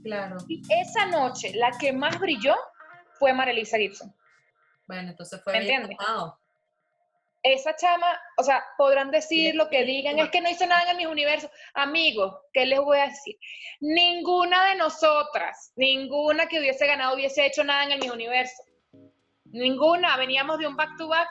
Claro. 0.03 0.37
Y 0.49 0.63
esa 0.69 1.07
noche, 1.07 1.53
la 1.55 1.71
que 1.79 1.93
más 1.93 2.19
brilló 2.19 2.55
fue 3.19 3.33
Marilisa 3.33 3.77
Gibson. 3.79 4.15
Bueno, 4.87 5.11
entonces 5.11 5.43
fue 5.43 5.53
¿Me 5.53 5.61
bien 5.61 5.89
esa 7.53 7.77
chama, 7.77 8.07
o 8.37 8.43
sea, 8.43 8.65
podrán 8.77 9.11
decir 9.11 9.55
lo 9.55 9.69
que 9.69 9.85
digan, 9.85 10.19
es 10.19 10.31
que 10.31 10.41
no 10.41 10.51
hizo 10.51 10.67
nada 10.67 10.83
en 10.83 10.89
el 10.91 10.97
Miss 10.97 11.07
Universo. 11.07 11.51
Amigos, 11.75 12.35
¿qué 12.53 12.67
les 12.67 12.81
voy 12.81 12.99
a 12.99 13.07
decir? 13.07 13.37
Ninguna 13.81 14.65
de 14.71 14.77
nosotras, 14.77 15.73
ninguna 15.77 16.47
que 16.47 16.59
hubiese 16.59 16.87
ganado 16.87 17.15
hubiese 17.15 17.47
hecho 17.47 17.63
nada 17.63 17.85
en 17.85 17.93
el 17.93 18.01
Miss 18.01 18.11
Universo. 18.11 18.63
Ninguna, 19.45 20.17
veníamos 20.17 20.59
de 20.59 20.67
un 20.67 20.77
back 20.77 20.97
to 20.99 21.09
back. 21.09 21.29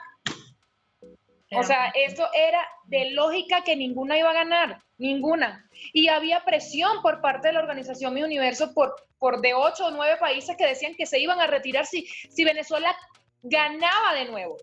O 1.58 1.62
sea, 1.64 1.92
eso 1.94 2.28
era 2.34 2.60
de 2.84 3.10
lógica 3.12 3.62
que 3.64 3.76
ninguna 3.76 4.18
iba 4.18 4.30
a 4.30 4.34
ganar, 4.34 4.82
ninguna. 4.98 5.68
Y 5.92 6.08
había 6.08 6.44
presión 6.44 7.02
por 7.02 7.20
parte 7.20 7.48
de 7.48 7.54
la 7.54 7.60
organización 7.60 8.14
Mi 8.14 8.22
Universo 8.22 8.72
por, 8.74 8.94
por 9.18 9.40
de 9.40 9.54
ocho 9.54 9.86
o 9.86 9.90
nueve 9.90 10.16
países 10.18 10.56
que 10.56 10.66
decían 10.66 10.94
que 10.94 11.06
se 11.06 11.18
iban 11.18 11.40
a 11.40 11.46
retirar 11.46 11.86
si, 11.86 12.06
si 12.06 12.44
Venezuela 12.44 12.96
ganaba 13.42 14.14
de 14.14 14.26
nuevo. 14.26 14.56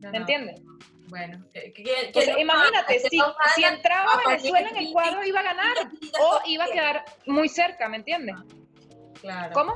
No, 0.00 0.10
¿Me 0.10 0.18
no. 0.18 0.24
entiendes? 0.24 0.60
Bueno, 1.08 1.42
que, 1.54 1.72
que- 1.72 1.82
que- 1.82 2.10
Pues, 2.12 2.26
que 2.26 2.32
nos 2.32 2.40
imagínate, 2.42 2.98
si, 3.00 3.18
si 3.54 3.64
entraba 3.64 4.20
Venezuela 4.26 4.68
en 4.68 4.76
el 4.76 4.92
cuadro 4.92 5.24
iba 5.24 5.40
a 5.40 5.42
ganar 5.42 5.74
o 6.20 6.40
iba 6.46 6.64
a 6.64 6.68
quedar 6.70 7.04
muy 7.26 7.48
cerca, 7.48 7.88
¿me 7.88 7.96
entiendes? 7.96 8.36
Claro. 9.22 9.52
¿Cómo? 9.54 9.72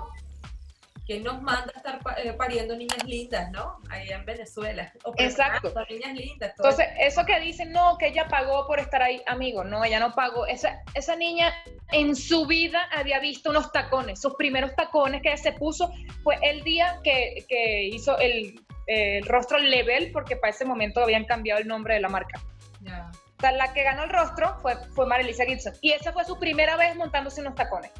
¿Quién 1.04 1.24
nos 1.24 1.42
manda 1.42 1.72
a 1.74 1.78
estar 1.78 2.00
eh, 2.18 2.32
pariendo 2.34 2.76
niñas 2.76 3.02
lindas, 3.04 3.50
no? 3.50 3.80
Ahí 3.90 4.08
en 4.08 4.24
Venezuela. 4.24 4.92
O 5.04 5.12
Exacto. 5.18 5.72
niñas 5.90 6.14
lindas. 6.14 6.54
todo 6.54 6.70
Entonces, 6.70 6.94
eso 7.00 7.24
que 7.26 7.40
dicen, 7.40 7.72
no, 7.72 7.98
que 7.98 8.08
ella 8.08 8.28
pagó 8.28 8.66
por 8.68 8.78
estar 8.78 9.02
ahí, 9.02 9.20
amigo, 9.26 9.64
no, 9.64 9.84
ella 9.84 9.98
no 9.98 10.14
pagó. 10.14 10.46
Esa, 10.46 10.80
esa 10.94 11.16
niña 11.16 11.52
en 11.90 12.14
su 12.14 12.46
vida 12.46 12.88
había 12.92 13.18
visto 13.18 13.50
unos 13.50 13.72
tacones. 13.72 14.20
Sus 14.20 14.34
primeros 14.36 14.74
tacones 14.76 15.22
que 15.22 15.28
ella 15.28 15.42
se 15.42 15.52
puso 15.52 15.92
fue 16.22 16.38
el 16.42 16.62
día 16.62 17.00
que, 17.02 17.44
que 17.48 17.84
hizo 17.84 18.16
el, 18.18 18.60
el 18.86 19.26
rostro 19.26 19.58
level, 19.58 20.12
porque 20.12 20.36
para 20.36 20.50
ese 20.50 20.64
momento 20.64 21.02
habían 21.02 21.24
cambiado 21.24 21.60
el 21.60 21.66
nombre 21.66 21.94
de 21.94 22.00
la 22.00 22.08
marca. 22.08 22.40
Ya. 22.80 23.10
O 23.38 23.40
sea, 23.40 23.50
la 23.50 23.72
que 23.72 23.82
ganó 23.82 24.04
el 24.04 24.10
rostro 24.10 24.56
fue, 24.62 24.76
fue 24.94 25.04
Marilisa 25.06 25.44
Gibson. 25.44 25.72
Y 25.80 25.90
esa 25.90 26.12
fue 26.12 26.24
su 26.24 26.38
primera 26.38 26.76
vez 26.76 26.94
montándose 26.94 27.40
unos 27.40 27.56
tacones. 27.56 27.90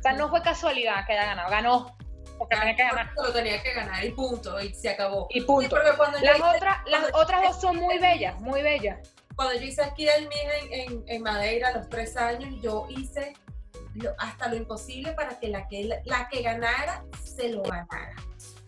O 0.00 0.02
sea, 0.02 0.12
no 0.14 0.30
fue 0.30 0.40
casualidad 0.42 1.06
que 1.06 1.12
haya 1.12 1.26
ganado, 1.26 1.50
ganó. 1.50 1.96
Porque 2.38 2.56
tenía 2.56 2.74
que 2.74 2.82
ganar. 2.82 3.12
Lo 3.16 3.32
tenía 3.32 3.62
que 3.62 3.74
ganar 3.74 4.02
y 4.02 4.10
punto, 4.12 4.58
y 4.60 4.72
se 4.74 4.88
acabó. 4.88 5.26
Y 5.28 5.42
punto. 5.42 5.76
cuando 5.98 6.18
Las 6.20 6.38
hice- 6.38 6.66
las 6.86 7.04
otras 7.12 7.42
dos 7.42 7.60
son 7.60 7.76
muy 7.76 7.98
bellas, 7.98 8.40
muy 8.40 8.62
bellas. 8.62 8.98
Cuando 9.36 9.54
yo 9.54 9.66
hice 9.66 9.82
aquí 9.82 10.08
el 10.08 10.26
MIS 10.26 10.38
en, 10.62 10.72
en, 10.92 11.04
en 11.06 11.22
Madeira 11.22 11.68
a 11.68 11.72
los 11.72 11.88
tres 11.90 12.16
años, 12.16 12.54
yo 12.62 12.86
hice 12.88 13.34
lo- 13.94 14.14
hasta 14.18 14.48
lo 14.48 14.56
imposible 14.56 15.12
para 15.12 15.38
que 15.38 15.48
la, 15.48 15.68
que 15.68 16.00
la 16.04 16.28
que 16.30 16.40
ganara 16.42 17.04
se 17.22 17.50
lo 17.50 17.62
ganara. 17.62 18.16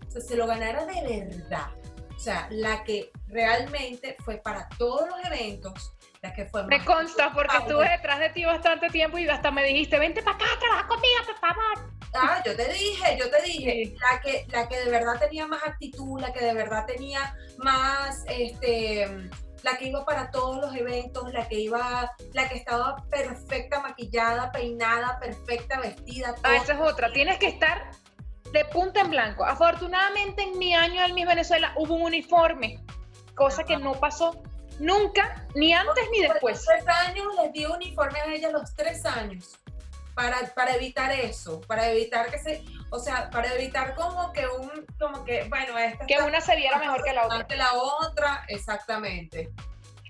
O 0.07 0.11
sea, 0.11 0.21
se 0.21 0.37
lo 0.37 0.47
ganara 0.47 0.85
de 0.85 1.25
verdad. 1.25 1.69
O 2.15 2.19
sea, 2.19 2.47
la 2.51 2.85
que 2.85 3.11
realmente 3.29 4.17
fue 4.23 4.37
para 4.37 4.69
todos 4.79 5.09
los 5.09 5.25
eventos, 5.25 5.95
la 6.23 6.33
que 6.33 6.47
fue 6.47 6.65
Me 6.67 6.79
más- 6.79 6.87
consta 6.87 7.33
porque 7.33 7.57
estuve 7.57 7.89
detrás 7.91 8.21
de 8.21 8.31
ti 8.31 8.45
bastante 8.45 8.89
tiempo 8.91 9.19
y 9.19 9.29
hasta 9.29 9.51
me 9.51 9.65
dijiste, 9.65 9.99
vente 9.99 10.23
para 10.23 10.37
acá, 10.37 10.45
trabaja 10.61 10.87
conmigo, 10.87 11.17
por 11.27 11.39
favor. 11.39 11.93
Ah, 12.15 12.41
yo 12.45 12.55
te 12.55 12.73
dije, 12.73 13.17
yo 13.19 13.29
te 13.29 13.43
dije, 13.43 13.71
Sí. 13.87 13.97
la 13.99 14.21
que, 14.21 14.47
la 14.51 14.69
que 14.69 14.79
de 14.85 14.91
verdad 14.91 15.19
tenía 15.19 15.47
más 15.49 15.63
actitud, 15.67 16.21
la 16.21 16.33
que 16.33 16.45
de 16.45 16.55
verdad 16.55 16.87
tenía 16.87 17.35
más, 17.59 18.23
este, 18.29 19.31
la 19.65 19.77
que 19.79 19.87
iba 19.89 20.05
para 20.05 20.31
todos 20.31 20.59
los 20.59 20.77
eventos, 20.77 21.33
la 21.33 21.49
que 21.49 21.59
iba, 21.59 22.13
la 22.35 22.49
que 22.49 22.57
estaba 22.57 22.97
perfecta, 23.11 23.81
maquillada, 23.81 24.53
peinada, 24.53 25.19
perfecta, 25.19 25.81
vestida. 25.81 26.35
Ah, 26.45 26.55
esa 26.55 26.75
es 26.75 26.81
otra. 26.81 27.13
Tienes 27.13 27.39
que 27.39 27.47
estar 27.49 27.91
de 28.53 28.65
punta 28.67 29.01
en 29.01 29.11
blanco. 29.11 29.45
Afortunadamente 29.45 30.43
en 30.43 30.57
mi 30.59 30.73
año 30.75 31.03
en 31.05 31.15
Miss 31.15 31.27
Venezuela 31.27 31.73
hubo 31.77 31.95
un 31.95 32.03
uniforme, 32.03 32.79
cosa 33.35 33.65
que 33.65 33.77
no 33.79 33.95
pasó 33.95 34.41
nunca, 34.79 35.47
ni 35.55 35.73
antes 35.73 36.05
ni 36.11 36.21
después. 36.23 36.57
Los 36.57 36.67
tres 36.67 36.89
años 36.89 37.27
les 37.43 37.53
di 37.53 37.65
uniforme 37.67 38.21
a 38.21 38.27
ella 38.27 38.51
los 38.51 38.75
tres 38.75 39.05
años. 39.05 39.59
Para, 40.15 40.37
para 40.55 40.75
evitar 40.75 41.11
eso, 41.11 41.63
para 41.63 41.89
evitar 41.89 42.31
que 42.31 42.39
se, 42.39 42.63
o 42.91 42.99
sea, 42.99 43.31
para 43.31 43.55
evitar 43.55 43.95
como 43.95 44.31
que 44.35 44.47
un, 44.47 44.85
como 45.01 45.25
que, 45.25 45.45
bueno, 45.49 45.79
esta 45.79 46.05
Que 46.05 46.19
una 46.19 46.39
se 46.43 46.55
viera 46.55 46.79
mejor 46.79 47.03
que 47.03 47.15
la 47.15 47.25
otra. 47.27 47.47
que 47.47 47.57
la 47.57 47.73
otra, 47.73 48.45
exactamente. 48.49 49.49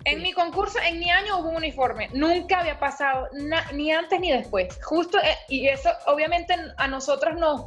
En 0.04 0.16
Sí. 0.16 0.22
mi 0.22 0.32
concurso, 0.32 0.80
en 0.80 0.98
mi 0.98 1.08
año 1.08 1.38
hubo 1.38 1.50
un 1.50 1.56
uniforme. 1.56 2.08
Nunca 2.12 2.58
había 2.58 2.80
pasado 2.80 3.28
na- 3.34 3.70
ni 3.72 3.92
antes 3.92 4.18
ni 4.18 4.32
después. 4.32 4.76
Justo, 4.82 5.18
eh, 5.20 5.38
y 5.48 5.68
eso 5.68 5.90
obviamente 6.06 6.56
a 6.76 6.88
nosotras 6.88 7.36
nos... 7.36 7.66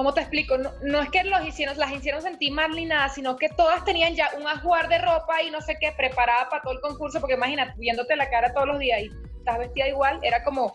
¿Cómo 0.00 0.14
te 0.14 0.22
explico? 0.22 0.56
No, 0.56 0.72
no 0.80 1.02
es 1.02 1.10
que 1.10 1.22
los 1.24 1.46
hicieron, 1.46 1.76
las 1.76 1.92
hicieron 1.92 2.22
sentir 2.22 2.54
mal 2.54 2.70
ni 2.70 2.86
nada, 2.86 3.10
sino 3.10 3.36
que 3.36 3.50
todas 3.50 3.84
tenían 3.84 4.14
ya 4.14 4.30
un 4.34 4.48
ajuar 4.48 4.88
de 4.88 4.96
ropa 4.96 5.42
y 5.42 5.50
no 5.50 5.60
sé 5.60 5.76
qué, 5.78 5.92
preparada 5.92 6.48
para 6.48 6.62
todo 6.62 6.72
el 6.72 6.80
concurso, 6.80 7.20
porque 7.20 7.34
imagínate, 7.34 7.74
viéndote 7.76 8.16
la 8.16 8.30
cara 8.30 8.54
todos 8.54 8.66
los 8.66 8.78
días 8.78 9.02
y 9.02 9.10
estás 9.36 9.58
vestida 9.58 9.88
igual, 9.88 10.18
era 10.22 10.42
como, 10.42 10.74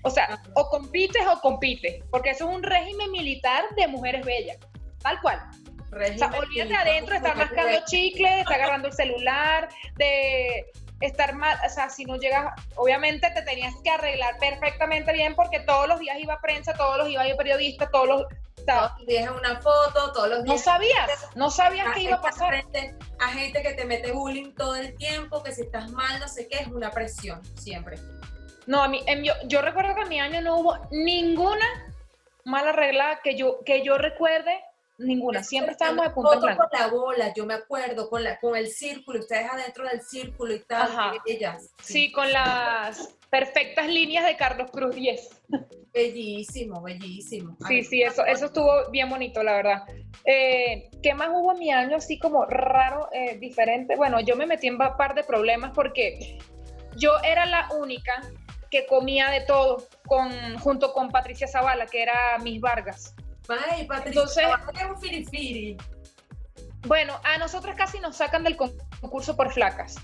o 0.00 0.08
sea, 0.08 0.42
o 0.54 0.70
compites 0.70 1.22
o 1.26 1.38
compites, 1.42 2.02
porque 2.10 2.30
eso 2.30 2.48
es 2.48 2.56
un 2.56 2.62
régimen 2.62 3.10
militar 3.10 3.62
de 3.76 3.88
mujeres 3.88 4.24
bellas, 4.24 4.56
tal 5.02 5.20
cual. 5.20 5.38
O 5.38 5.98
sea, 5.98 6.28
Régimen 6.30 6.32
olvídate 6.32 6.74
adentro 6.74 7.10
de 7.10 7.16
estar 7.16 7.36
mascando 7.36 7.78
chicle, 7.84 8.40
estar 8.40 8.54
agarrando 8.54 8.88
el 8.88 8.94
celular, 8.94 9.68
de 9.96 10.64
estar 11.00 11.34
mal, 11.34 11.58
o 11.62 11.68
sea, 11.68 11.90
si 11.90 12.06
no 12.06 12.16
llegas, 12.16 12.54
obviamente 12.76 13.30
te 13.32 13.42
tenías 13.42 13.74
que 13.84 13.90
arreglar 13.90 14.38
perfectamente 14.38 15.12
bien 15.12 15.34
porque 15.34 15.60
todos 15.60 15.88
los 15.88 16.00
días 16.00 16.18
iba 16.18 16.40
prensa, 16.40 16.72
todos 16.72 16.96
los 16.96 17.08
días 17.08 17.26
iba 17.26 17.36
periodista, 17.36 17.90
todos 17.90 18.08
los... 18.08 18.26
Todos 18.66 18.92
los 18.98 19.06
días 19.06 19.24
en 19.30 19.32
una 19.34 19.60
foto, 19.60 20.12
todos 20.12 20.28
los 20.28 20.38
no 20.40 20.44
días. 20.44 20.62
sabías, 20.64 21.28
no 21.34 21.50
sabías 21.50 21.88
a 21.88 21.92
qué 21.94 22.02
iba 22.02 22.16
a 22.16 22.20
pasar. 22.22 22.54
a 23.20 23.28
gente 23.28 23.62
que 23.62 23.74
te 23.74 23.84
mete 23.84 24.12
bullying 24.12 24.54
todo 24.54 24.74
el 24.76 24.96
tiempo, 24.96 25.42
que 25.42 25.52
si 25.52 25.62
estás 25.62 25.90
mal, 25.90 26.18
no 26.20 26.28
sé 26.28 26.48
qué, 26.48 26.58
es 26.58 26.68
una 26.68 26.90
presión, 26.90 27.42
siempre. 27.56 27.98
No, 28.66 28.82
a 28.82 28.88
mí, 28.88 29.02
en- 29.06 29.24
yo, 29.24 29.32
yo 29.46 29.60
recuerdo 29.62 29.94
que 29.94 30.02
en 30.02 30.08
mi 30.08 30.20
año 30.20 30.40
no 30.40 30.56
hubo 30.58 30.78
ninguna 30.90 31.66
mala 32.44 32.72
regla 32.72 33.20
que 33.22 33.36
yo, 33.36 33.60
que 33.64 33.84
yo 33.84 33.98
recuerde, 33.98 34.60
ninguna. 35.02 35.42
Siempre 35.42 35.72
estábamos 35.72 36.06
de 36.06 36.12
Foto 36.12 36.40
blanco. 36.40 36.68
con 36.70 36.80
la 36.80 36.86
bola, 36.88 37.34
yo 37.34 37.46
me 37.46 37.54
acuerdo, 37.54 38.08
con, 38.08 38.22
la, 38.24 38.38
con 38.38 38.56
el 38.56 38.68
círculo, 38.68 39.20
ustedes 39.20 39.50
adentro 39.50 39.86
del 39.88 40.00
círculo 40.02 40.54
y 40.54 40.60
tal, 40.60 40.90
Ajá. 40.90 41.12
ellas. 41.26 41.70
Sí, 41.82 42.12
con 42.12 42.30
las 42.32 43.16
perfectas 43.30 43.88
líneas 43.88 44.26
de 44.26 44.36
Carlos 44.36 44.70
Cruz 44.70 44.94
10. 44.94 45.42
Bellísimo, 45.92 46.80
bellísimo. 46.82 47.56
Sí, 47.66 47.74
Ay, 47.74 47.84
sí, 47.84 48.02
eso, 48.02 48.24
eso 48.24 48.46
estuvo 48.46 48.90
bien 48.90 49.08
bonito, 49.10 49.42
la 49.42 49.54
verdad. 49.54 49.82
Eh, 50.24 50.90
¿Qué 51.02 51.14
más 51.14 51.28
hubo 51.32 51.52
en 51.52 51.58
mi 51.58 51.70
año 51.70 51.96
así 51.96 52.18
como 52.18 52.44
raro, 52.46 53.08
eh, 53.12 53.36
diferente? 53.38 53.96
Bueno, 53.96 54.20
yo 54.20 54.36
me 54.36 54.46
metí 54.46 54.68
en 54.68 54.80
un 54.80 54.96
par 54.96 55.14
de 55.14 55.24
problemas 55.24 55.72
porque 55.74 56.38
yo 56.96 57.12
era 57.24 57.46
la 57.46 57.68
única 57.78 58.22
que 58.70 58.86
comía 58.86 59.28
de 59.30 59.42
todo 59.42 59.86
con, 60.06 60.58
junto 60.58 60.94
con 60.94 61.10
Patricia 61.10 61.46
Zavala, 61.46 61.86
que 61.86 62.02
era 62.02 62.38
Miss 62.42 62.60
Vargas. 62.60 63.14
Ay, 63.48 63.86
Patricia, 63.86 64.22
Entonces- 64.22 64.46
un 64.90 65.00
firifiri. 65.00 65.76
Bueno, 66.86 67.18
a 67.24 67.38
nosotras 67.38 67.76
casi 67.76 68.00
nos 68.00 68.16
sacan 68.16 68.42
del 68.44 68.56
con- 68.56 68.72
concurso 69.00 69.36
por 69.36 69.52
flacas. 69.52 69.96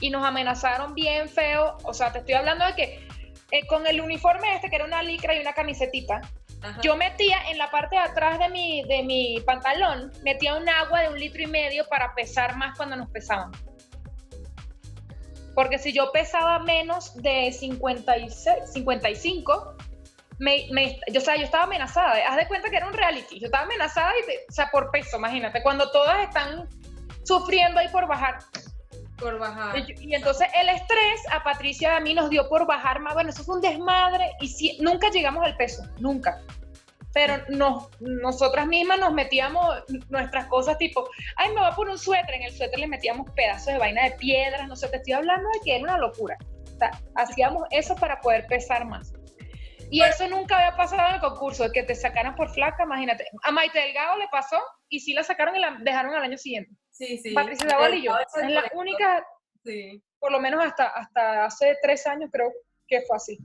Y 0.00 0.10
nos 0.10 0.24
amenazaron 0.24 0.94
bien 0.94 1.28
feo. 1.28 1.76
O 1.84 1.92
sea, 1.94 2.12
te 2.12 2.18
estoy 2.20 2.34
hablando 2.34 2.64
de 2.66 2.74
que 2.74 3.08
eh, 3.50 3.66
con 3.66 3.86
el 3.86 4.00
uniforme 4.00 4.54
este, 4.54 4.68
que 4.70 4.76
era 4.76 4.84
una 4.84 5.02
licra 5.02 5.34
y 5.34 5.40
una 5.40 5.54
camisetita, 5.54 6.20
Ajá. 6.62 6.80
yo 6.82 6.96
metía 6.96 7.38
en 7.50 7.56
la 7.58 7.70
parte 7.70 7.96
de 7.96 8.02
atrás 8.02 8.38
de 8.38 8.48
mi, 8.50 8.82
de 8.84 9.02
mi 9.04 9.40
pantalón, 9.46 10.12
metía 10.22 10.54
un 10.56 10.68
agua 10.68 11.00
de 11.00 11.08
un 11.08 11.18
litro 11.18 11.42
y 11.42 11.46
medio 11.46 11.86
para 11.88 12.14
pesar 12.14 12.56
más 12.56 12.76
cuando 12.76 12.96
nos 12.96 13.08
pesaban. 13.10 13.50
Porque 15.54 15.78
si 15.78 15.92
yo 15.92 16.12
pesaba 16.12 16.58
menos 16.60 17.14
de 17.16 17.50
56, 17.52 18.70
55, 18.72 19.76
me, 20.38 20.66
me- 20.70 20.98
yo, 21.12 21.20
o 21.20 21.24
sea, 21.24 21.36
yo 21.36 21.42
estaba 21.44 21.64
amenazada. 21.64 22.14
Haz 22.28 22.36
de 22.36 22.46
cuenta 22.48 22.70
que 22.70 22.76
era 22.76 22.86
un 22.86 22.92
reality. 22.94 23.38
Yo 23.40 23.46
estaba 23.46 23.64
amenazada, 23.64 24.12
y 24.18 24.22
o 24.48 24.52
sea, 24.52 24.70
por 24.70 24.90
peso, 24.90 25.16
imagínate. 25.18 25.62
Cuando 25.62 25.90
todas 25.90 26.20
están 26.22 26.68
sufriendo 27.24 27.80
ahí 27.80 27.88
por 27.88 28.06
bajar. 28.06 28.38
por 29.18 29.38
bajar. 29.38 29.76
Y, 29.78 29.94
y 30.10 30.14
entonces 30.14 30.48
el 30.60 30.68
estrés 30.68 31.20
a 31.32 31.42
Patricia 31.42 31.92
y 31.94 31.96
a 31.96 32.00
mí 32.00 32.14
nos 32.14 32.30
dio 32.30 32.48
por 32.48 32.66
bajar 32.66 33.00
más. 33.00 33.14
Bueno, 33.14 33.30
eso 33.30 33.42
fue 33.44 33.56
un 33.56 33.60
desmadre 33.60 34.30
y 34.40 34.48
si- 34.48 34.78
nunca 34.80 35.10
llegamos 35.10 35.44
al 35.44 35.56
peso, 35.56 35.82
nunca. 35.98 36.40
pero 37.12 37.42
nos, 37.48 37.88
nosotras 38.00 38.66
mismas 38.68 39.00
nos 39.00 39.12
metíamos 39.12 39.82
nuestras 40.08 40.46
cosas 40.46 40.78
tipo, 40.78 41.08
ay, 41.36 41.48
me 41.48 41.56
voy 41.60 41.64
a 41.68 41.74
poner 41.74 41.92
un 41.92 41.98
suéter, 41.98 42.32
en 42.36 42.42
el 42.44 42.52
suéter 42.52 42.78
le 42.78 42.86
metíamos 42.86 43.28
pedazos 43.32 43.72
de 43.72 43.78
vaina 43.78 44.04
de 44.04 44.12
piedras, 44.12 44.68
no 44.68 44.76
sé, 44.76 44.88
te 44.88 44.98
estoy 44.98 45.14
hablando 45.14 45.48
de 45.54 45.58
que 45.64 45.74
era 45.74 45.84
una 45.84 45.98
locura. 45.98 46.36
O 46.74 46.78
sea, 46.78 46.90
hacíamos 47.16 47.64
eso 47.72 47.96
para 47.96 48.20
poder 48.20 48.46
pesar 48.46 48.84
más. 48.84 49.12
Y 49.90 50.02
eso 50.02 50.28
nunca 50.28 50.56
había 50.58 50.76
pasado 50.76 51.08
en 51.08 51.14
el 51.14 51.20
concurso, 51.20 51.70
que 51.72 51.82
te 51.82 51.94
sacaran 51.94 52.34
por 52.34 52.50
flaca, 52.50 52.84
imagínate. 52.84 53.24
A 53.42 53.50
Maite 53.50 53.78
Delgado 53.78 54.18
le 54.18 54.28
pasó 54.30 54.58
y 54.88 55.00
sí 55.00 55.12
la 55.14 55.22
sacaron 55.22 55.56
y 55.56 55.60
la 55.60 55.78
dejaron 55.80 56.14
al 56.14 56.22
año 56.22 56.36
siguiente. 56.36 56.72
Sí, 56.90 57.18
sí. 57.18 57.32
Patricia 57.32 57.68
Zaval 57.68 57.94
y 57.94 58.04
yo. 58.04 58.16
Es 58.18 58.50
la 58.50 58.64
única, 58.74 59.24
Sí. 59.64 60.02
por 60.18 60.32
lo 60.32 60.40
menos 60.40 60.64
hasta, 60.64 60.84
hasta 60.88 61.44
hace 61.44 61.76
tres 61.82 62.06
años 62.06 62.30
creo 62.32 62.52
que 62.86 63.02
fue 63.06 63.16
así. 63.16 63.38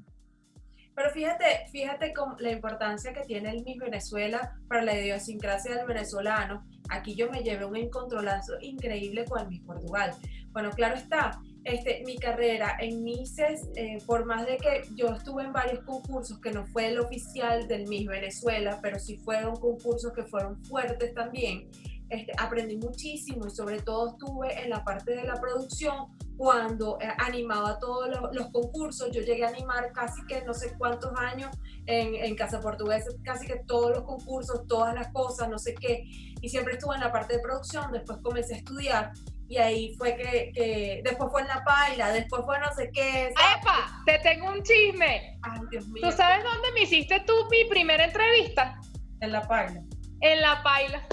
Pero 0.96 1.10
fíjate, 1.10 1.66
fíjate 1.72 2.14
con 2.14 2.36
la 2.40 2.52
importancia 2.52 3.14
que 3.14 3.22
tiene 3.22 3.50
el 3.50 3.64
Miss 3.64 3.80
Venezuela 3.80 4.54
para 4.68 4.84
la 4.84 4.98
idiosincrasia 4.98 5.76
del 5.76 5.88
venezolano. 5.88 6.66
Aquí 6.90 7.16
yo 7.16 7.32
me 7.32 7.42
llevé 7.42 7.66
un 7.66 7.76
encontrolazo 7.76 8.54
increíble 8.62 9.26
con 9.26 9.42
el 9.42 9.48
Miss 9.48 9.64
Portugal. 9.66 10.14
Bueno, 10.50 10.70
claro 10.72 10.96
está, 10.96 11.40
este, 11.64 12.04
mi 12.06 12.18
carrera 12.18 12.76
en 12.80 13.04
Misses, 13.04 13.70
eh, 13.76 13.98
por 14.06 14.26
más 14.26 14.46
de 14.46 14.58
que 14.58 14.84
yo 14.96 15.08
estuve 15.08 15.44
en 15.44 15.54
varios 15.54 15.84
concursos, 15.84 16.40
que 16.40 16.52
no 16.52 16.66
fue 16.66 16.88
el 16.88 17.00
oficial 17.00 17.68
del 17.68 17.88
Miss 17.88 18.08
Venezuela, 18.08 18.80
pero 18.82 19.00
sí 19.00 19.18
fueron 19.18 19.56
concursos 19.56 20.12
que 20.14 20.24
fueron 20.24 20.64
fuertes 20.66 21.14
también, 21.14 21.70
este, 22.10 22.32
aprendí 22.38 22.78
muchísimo 22.78 23.48
y 23.48 23.50
sobre 23.50 23.82
todo 23.82 24.10
estuve 24.10 24.62
en 24.62 24.70
la 24.70 24.84
parte 24.84 25.16
de 25.16 25.24
la 25.24 25.36
producción 25.40 26.10
cuando 26.38 27.00
eh, 27.02 27.08
animaba 27.18 27.80
todos 27.80 28.10
los, 28.10 28.36
los 28.36 28.52
concursos. 28.52 29.10
Yo 29.12 29.22
llegué 29.22 29.46
a 29.46 29.50
animar 29.50 29.92
casi 29.94 30.24
que 30.26 30.44
no 30.44 30.54
sé 30.54 30.76
cuántos 30.78 31.12
años 31.18 31.50
en, 31.86 32.16
en 32.16 32.36
Casa 32.36 32.60
Portuguesa, 32.60 33.10
casi 33.24 33.48
que 33.48 33.64
todos 33.66 33.92
los 33.92 34.04
concursos, 34.04 34.68
todas 34.68 34.94
las 34.94 35.12
cosas, 35.12 35.50
no 35.50 35.58
sé 35.58 35.74
qué, 35.74 36.04
y 36.42 36.50
siempre 36.50 36.74
estuve 36.74 36.96
en 36.96 37.02
la 37.02 37.12
parte 37.12 37.38
de 37.38 37.40
producción, 37.40 37.92
después 37.92 38.20
comencé 38.22 38.56
a 38.56 38.58
estudiar 38.58 39.14
y 39.48 39.58
ahí 39.58 39.96
fue 39.98 40.16
que, 40.16 40.52
que 40.54 41.02
después 41.04 41.30
fue 41.32 41.42
en 41.42 41.48
la 41.48 41.64
paila, 41.64 42.12
después 42.12 42.44
fue 42.46 42.60
no 42.60 42.72
sé 42.74 42.90
qué. 42.94 43.32
¿sabes? 43.36 43.58
¡Epa! 43.62 44.04
Te 44.06 44.20
tengo 44.20 44.50
un 44.50 44.64
chisme. 44.64 45.40
Ay, 45.42 45.60
Dios 45.70 45.88
mío. 45.88 46.10
¿Tú 46.10 46.16
sabes 46.16 46.44
dónde 46.44 46.72
me 46.74 46.82
hiciste 46.82 47.20
tú 47.22 47.34
mi 47.52 47.66
primera 47.66 48.06
entrevista? 48.06 48.80
En 49.22 49.32
la 49.32 49.42
paila. 49.48 49.82
En 50.22 50.42
La 50.42 50.64
Paila. 50.64 51.06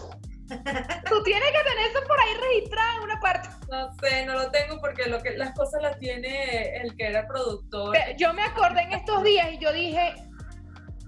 Tú 1.08 1.22
tienes 1.22 1.49
que 1.49 1.68
tener 1.68 1.90
eso 1.90 2.00
por 2.06 2.20
ahí 2.20 2.34
registrado 2.40 2.99
en 2.99 3.02
una 3.04 3.20
parte. 3.20 3.49
No 3.70 3.92
sé, 3.94 4.26
no 4.26 4.34
lo 4.34 4.50
tengo 4.50 4.80
porque 4.80 5.06
lo 5.06 5.20
que, 5.20 5.37
las 5.37 5.54
cosas 5.54 5.82
las 5.82 5.99
tiene 5.99 6.76
el 6.76 6.96
que 6.96 7.06
era 7.06 7.26
productor. 7.26 7.96
Yo 8.16 8.32
me 8.32 8.42
acordé 8.42 8.82
en 8.82 8.92
estos 8.92 9.22
días 9.22 9.52
y 9.52 9.58
yo 9.58 9.72
dije, 9.72 10.14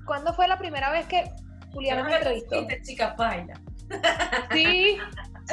¿cuándo 0.04 0.32
fue 0.34 0.48
la 0.48 0.58
primera 0.58 0.90
vez 0.90 1.06
que 1.06 1.24
Juliana 1.72 2.04
me 2.04 2.16
entrevistó? 2.16 2.66
Chica 2.82 3.16
paila. 3.16 3.54
Sí, 4.52 4.98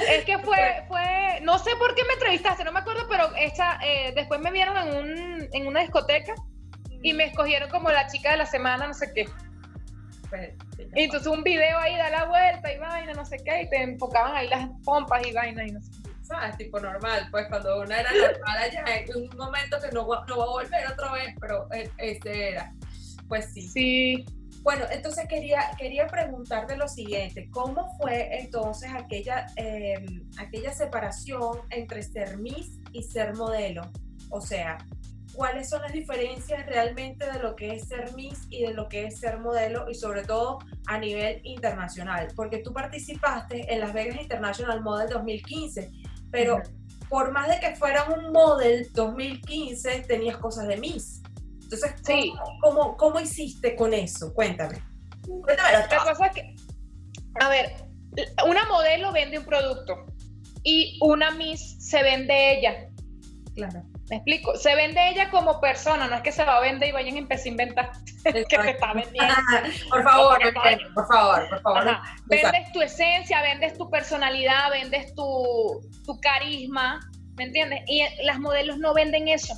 es 0.10 0.26
que 0.26 0.38
fue, 0.40 0.84
fue, 0.88 1.40
no 1.42 1.58
sé 1.60 1.72
por 1.78 1.96
qué 1.96 2.04
me 2.06 2.14
entrevistaste, 2.14 2.64
no 2.64 2.72
me 2.72 2.80
acuerdo, 2.80 3.08
pero 3.10 3.34
esta, 3.36 3.80
eh, 3.84 4.12
después 4.16 4.40
me 4.40 4.52
vieron 4.52 4.76
en, 4.78 4.96
un, 4.96 5.50
en 5.52 5.68
una 5.68 5.82
discoteca 5.82 6.34
y 7.02 7.14
me 7.14 7.26
escogieron 7.26 7.70
como 7.70 7.90
la 7.92 8.08
chica 8.08 8.32
de 8.32 8.38
la 8.38 8.46
semana, 8.46 8.88
no 8.88 8.94
sé 8.94 9.12
qué. 9.14 9.26
Pues, 10.30 10.52
sí, 10.78 10.88
Y 10.96 11.04
entonces 11.04 11.28
un 11.28 11.44
video 11.44 11.78
ahí 11.80 11.96
da 11.98 12.10
la 12.10 12.26
vuelta 12.26 12.72
y 12.72 12.78
vaina, 12.78 13.14
no 13.14 13.26
sé 13.26 13.38
qué, 13.44 13.64
y 13.64 13.70
te 13.70 13.82
enfocaban 13.82 14.36
ahí 14.36 14.48
las 14.48 14.70
pompas 14.84 15.26
y 15.26 15.32
vaina 15.34 15.66
y 15.66 15.72
no 15.72 15.82
sé 15.82 15.92
qué. 16.04 16.10
¿sabes? 16.24 16.58
Tipo 16.58 16.80
normal, 16.80 17.28
pues 17.32 17.48
cuando 17.48 17.82
una 17.82 18.00
era 18.02 18.12
normal 18.12 18.58
allá, 18.60 18.84
en 18.88 19.16
un 19.16 19.36
momento 19.38 19.78
que 19.82 19.92
no, 19.92 20.08
va- 20.08 20.24
no 20.28 20.38
va 20.38 20.44
a 20.44 20.48
volver 20.50 20.88
otra 20.92 21.12
vez, 21.14 21.34
pero 21.42 21.68
eh, 21.74 21.90
ese 21.98 22.50
era. 22.50 22.72
Pues 23.28 23.52
sí. 23.54 23.62
Sí, 23.64 24.26
Bueno, 24.62 24.86
entonces 24.92 25.26
quería, 25.28 25.72
quería 25.78 26.08
preguntarte 26.08 26.76
lo 26.76 26.88
siguiente, 26.88 27.50
¿cómo 27.50 27.96
fue 27.98 28.40
entonces 28.40 28.92
aquella, 28.94 29.48
eh, 29.56 30.06
aquella 30.38 30.74
separación 30.74 31.60
entre 31.70 32.04
ser 32.04 32.38
Miss 32.38 32.78
y 32.92 33.04
ser 33.04 33.36
modelo? 33.36 33.90
O 34.30 34.42
sea, 34.42 34.78
¿cuáles 35.34 35.70
son 35.70 35.82
las 35.82 35.94
diferencias 35.94 36.66
realmente 36.66 37.26
de 37.32 37.40
lo 37.40 37.56
que 37.56 37.76
es 37.76 37.88
ser 37.88 38.14
Miss 38.16 38.48
y 38.50 38.64
de 38.64 38.74
lo 38.74 38.90
que 38.90 39.06
es 39.06 39.20
ser 39.20 39.40
modelo 39.40 39.90
y 39.90 39.96
sobre 39.96 40.24
todo 40.24 40.60
a 40.88 40.98
nivel 41.00 41.40
internacional? 41.44 42.28
Porque 42.36 42.58
tú 42.58 42.74
participaste 42.74 43.74
en 43.74 43.80
Las 43.80 43.94
Vegas 43.94 44.22
International 44.22 44.82
Model 44.82 45.10
2015, 45.10 45.90
pero 46.32 46.62
por 47.10 47.32
más 47.32 47.48
de 47.48 47.60
que 47.60 47.76
fuera 47.76 48.04
un 48.06 48.32
Model 48.32 48.88
2015, 48.94 50.02
tenías 50.02 50.38
cosas 50.38 50.68
de 50.68 50.78
Miss. 50.78 51.24
Entonces, 51.72 51.94
¿cómo, 52.04 52.20
Sí. 52.20 52.34
cómo, 52.62 52.98
cómo 52.98 53.20
hiciste 53.20 53.76
con 53.76 53.94
eso? 53.94 54.34
Cuéntame. 54.34 54.82
Cuéntamelo 55.28 55.80
La 55.88 55.98
cosa 56.00 56.26
es 56.26 56.34
que, 56.34 56.56
a 57.40 57.50
ver, 57.50 57.76
una 58.48 58.66
modelo 58.66 59.12
vende 59.12 59.38
un 59.38 59.46
producto 59.46 60.06
y 60.64 60.98
una 61.02 61.30
Miss 61.32 61.78
se 61.80 62.02
vende 62.02 62.58
ella. 62.58 62.90
Claro. 63.56 63.84
¿Me 64.10 64.16
explico? 64.16 64.56
Se 64.56 64.74
vende 64.74 65.10
ella 65.10 65.30
como 65.30 65.62
persona, 65.62 66.08
no 66.08 66.16
es 66.16 66.22
que 66.22 66.32
se 66.32 66.44
va 66.44 66.58
a 66.58 66.62
vender 66.62 66.90
y 66.90 66.92
vayan 66.92 67.16
a 67.16 67.20
empezar 67.20 67.46
a 67.46 67.50
inventar 67.50 67.92
que 68.24 68.32
te 68.44 68.70
está 68.72 68.94
vendiendo. 68.94 69.36
por 69.92 70.04
favor, 70.04 70.40
por 70.96 71.08
favor, 71.08 71.50
por 71.50 71.62
favor. 71.62 71.88
Ajá. 71.88 72.16
Vendes 72.26 72.72
tu 72.74 72.82
esencia, 72.82 73.44
vendes 73.44 73.78
tu 73.78 73.88
personalidad, 73.92 74.72
vendes 74.72 75.14
tu, 75.14 75.80
tu 76.04 76.20
carisma, 76.20 77.00
¿me 77.36 77.44
entiendes? 77.44 77.82
Y 77.86 78.02
las 78.24 78.40
modelos 78.40 78.80
no 78.80 78.96
venden 78.96 79.28
eso. 79.28 79.54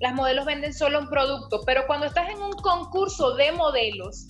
Las 0.00 0.14
modelos 0.14 0.44
venden 0.44 0.74
solo 0.74 1.00
un 1.00 1.08
producto, 1.08 1.62
pero 1.64 1.86
cuando 1.86 2.06
estás 2.06 2.28
en 2.28 2.42
un 2.42 2.52
concurso 2.52 3.34
de 3.34 3.52
modelos, 3.52 4.26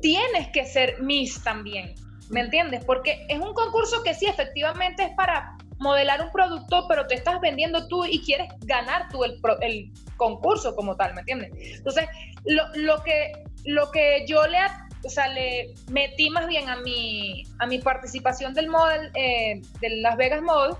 tienes 0.00 0.48
que 0.52 0.64
ser 0.64 1.00
Miss 1.02 1.42
también, 1.42 1.94
¿me 2.30 2.40
entiendes? 2.40 2.84
Porque 2.84 3.26
es 3.28 3.38
un 3.40 3.52
concurso 3.54 4.02
que 4.02 4.14
sí, 4.14 4.26
efectivamente 4.26 5.04
es 5.04 5.14
para 5.16 5.56
modelar 5.78 6.22
un 6.22 6.30
producto, 6.30 6.86
pero 6.88 7.06
te 7.06 7.16
estás 7.16 7.40
vendiendo 7.40 7.86
tú 7.88 8.04
y 8.04 8.20
quieres 8.20 8.48
ganar 8.60 9.08
tú 9.10 9.24
el, 9.24 9.38
el 9.60 9.92
concurso 10.16 10.74
como 10.74 10.96
tal, 10.96 11.14
¿me 11.14 11.20
entiendes? 11.20 11.50
Entonces, 11.78 12.06
lo, 12.44 12.62
lo 12.74 13.02
que, 13.02 13.32
lo 13.64 13.90
que 13.90 14.24
yo 14.26 14.46
le, 14.46 14.58
o 15.04 15.08
sea, 15.08 15.28
le 15.28 15.74
metí 15.90 16.30
más 16.30 16.46
bien 16.46 16.68
a 16.68 16.76
mi, 16.76 17.42
a 17.58 17.66
mi 17.66 17.78
participación 17.78 18.54
del 18.54 18.68
model, 18.68 19.10
eh, 19.14 19.60
de 19.80 19.96
Las 20.00 20.16
Vegas 20.16 20.42
Model, 20.42 20.76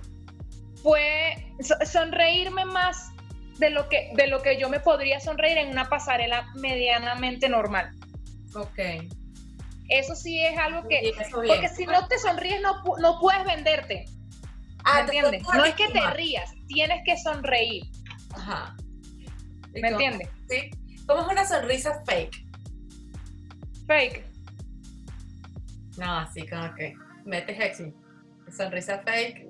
fue 0.83 1.53
so- 1.61 1.75
sonreírme 1.85 2.65
más 2.65 3.11
de 3.59 3.71
lo, 3.71 3.89
que, 3.89 4.11
de 4.15 4.27
lo 4.27 4.43
que 4.43 4.59
yo 4.59 4.69
me 4.69 4.81
podría 4.81 5.21
sonreír 5.21 5.59
en 5.59 5.69
una 5.69 5.89
pasarela 5.89 6.49
medianamente 6.55 7.49
normal. 7.49 7.91
Ok. 8.55 8.79
Eso 9.89 10.15
sí 10.15 10.45
es 10.45 10.59
algo 10.59 10.87
que... 10.89 11.13
Porque 11.31 11.69
si 11.69 11.87
no 11.87 12.07
te 12.09 12.19
sonríes 12.19 12.61
no, 12.61 12.83
no 12.99 13.21
puedes 13.21 13.45
venderte, 13.45 14.07
Ah, 14.89 15.03
¿me 15.03 15.11
te 15.11 15.19
entiendes? 15.19 15.43
No 15.53 15.65
es 15.65 15.75
que 15.75 15.89
te 15.89 16.11
rías, 16.11 16.55
tienes 16.69 17.03
que 17.05 17.17
sonreír, 17.17 17.83
Ajá. 18.33 18.77
¿Y 19.75 19.81
¿me 19.81 19.89
entiendes? 19.89 20.29
Sí. 20.49 20.71
¿Cómo 21.07 21.23
es 21.23 21.29
una 21.29 21.45
sonrisa 21.45 22.03
fake? 22.07 22.47
Fake. 23.87 24.25
No, 25.97 26.19
así 26.19 26.47
como 26.47 26.73
que 26.75 26.95
metes 27.25 27.57
sexy. 27.57 27.93
Sonrisa 28.57 29.03
fake. 29.03 29.47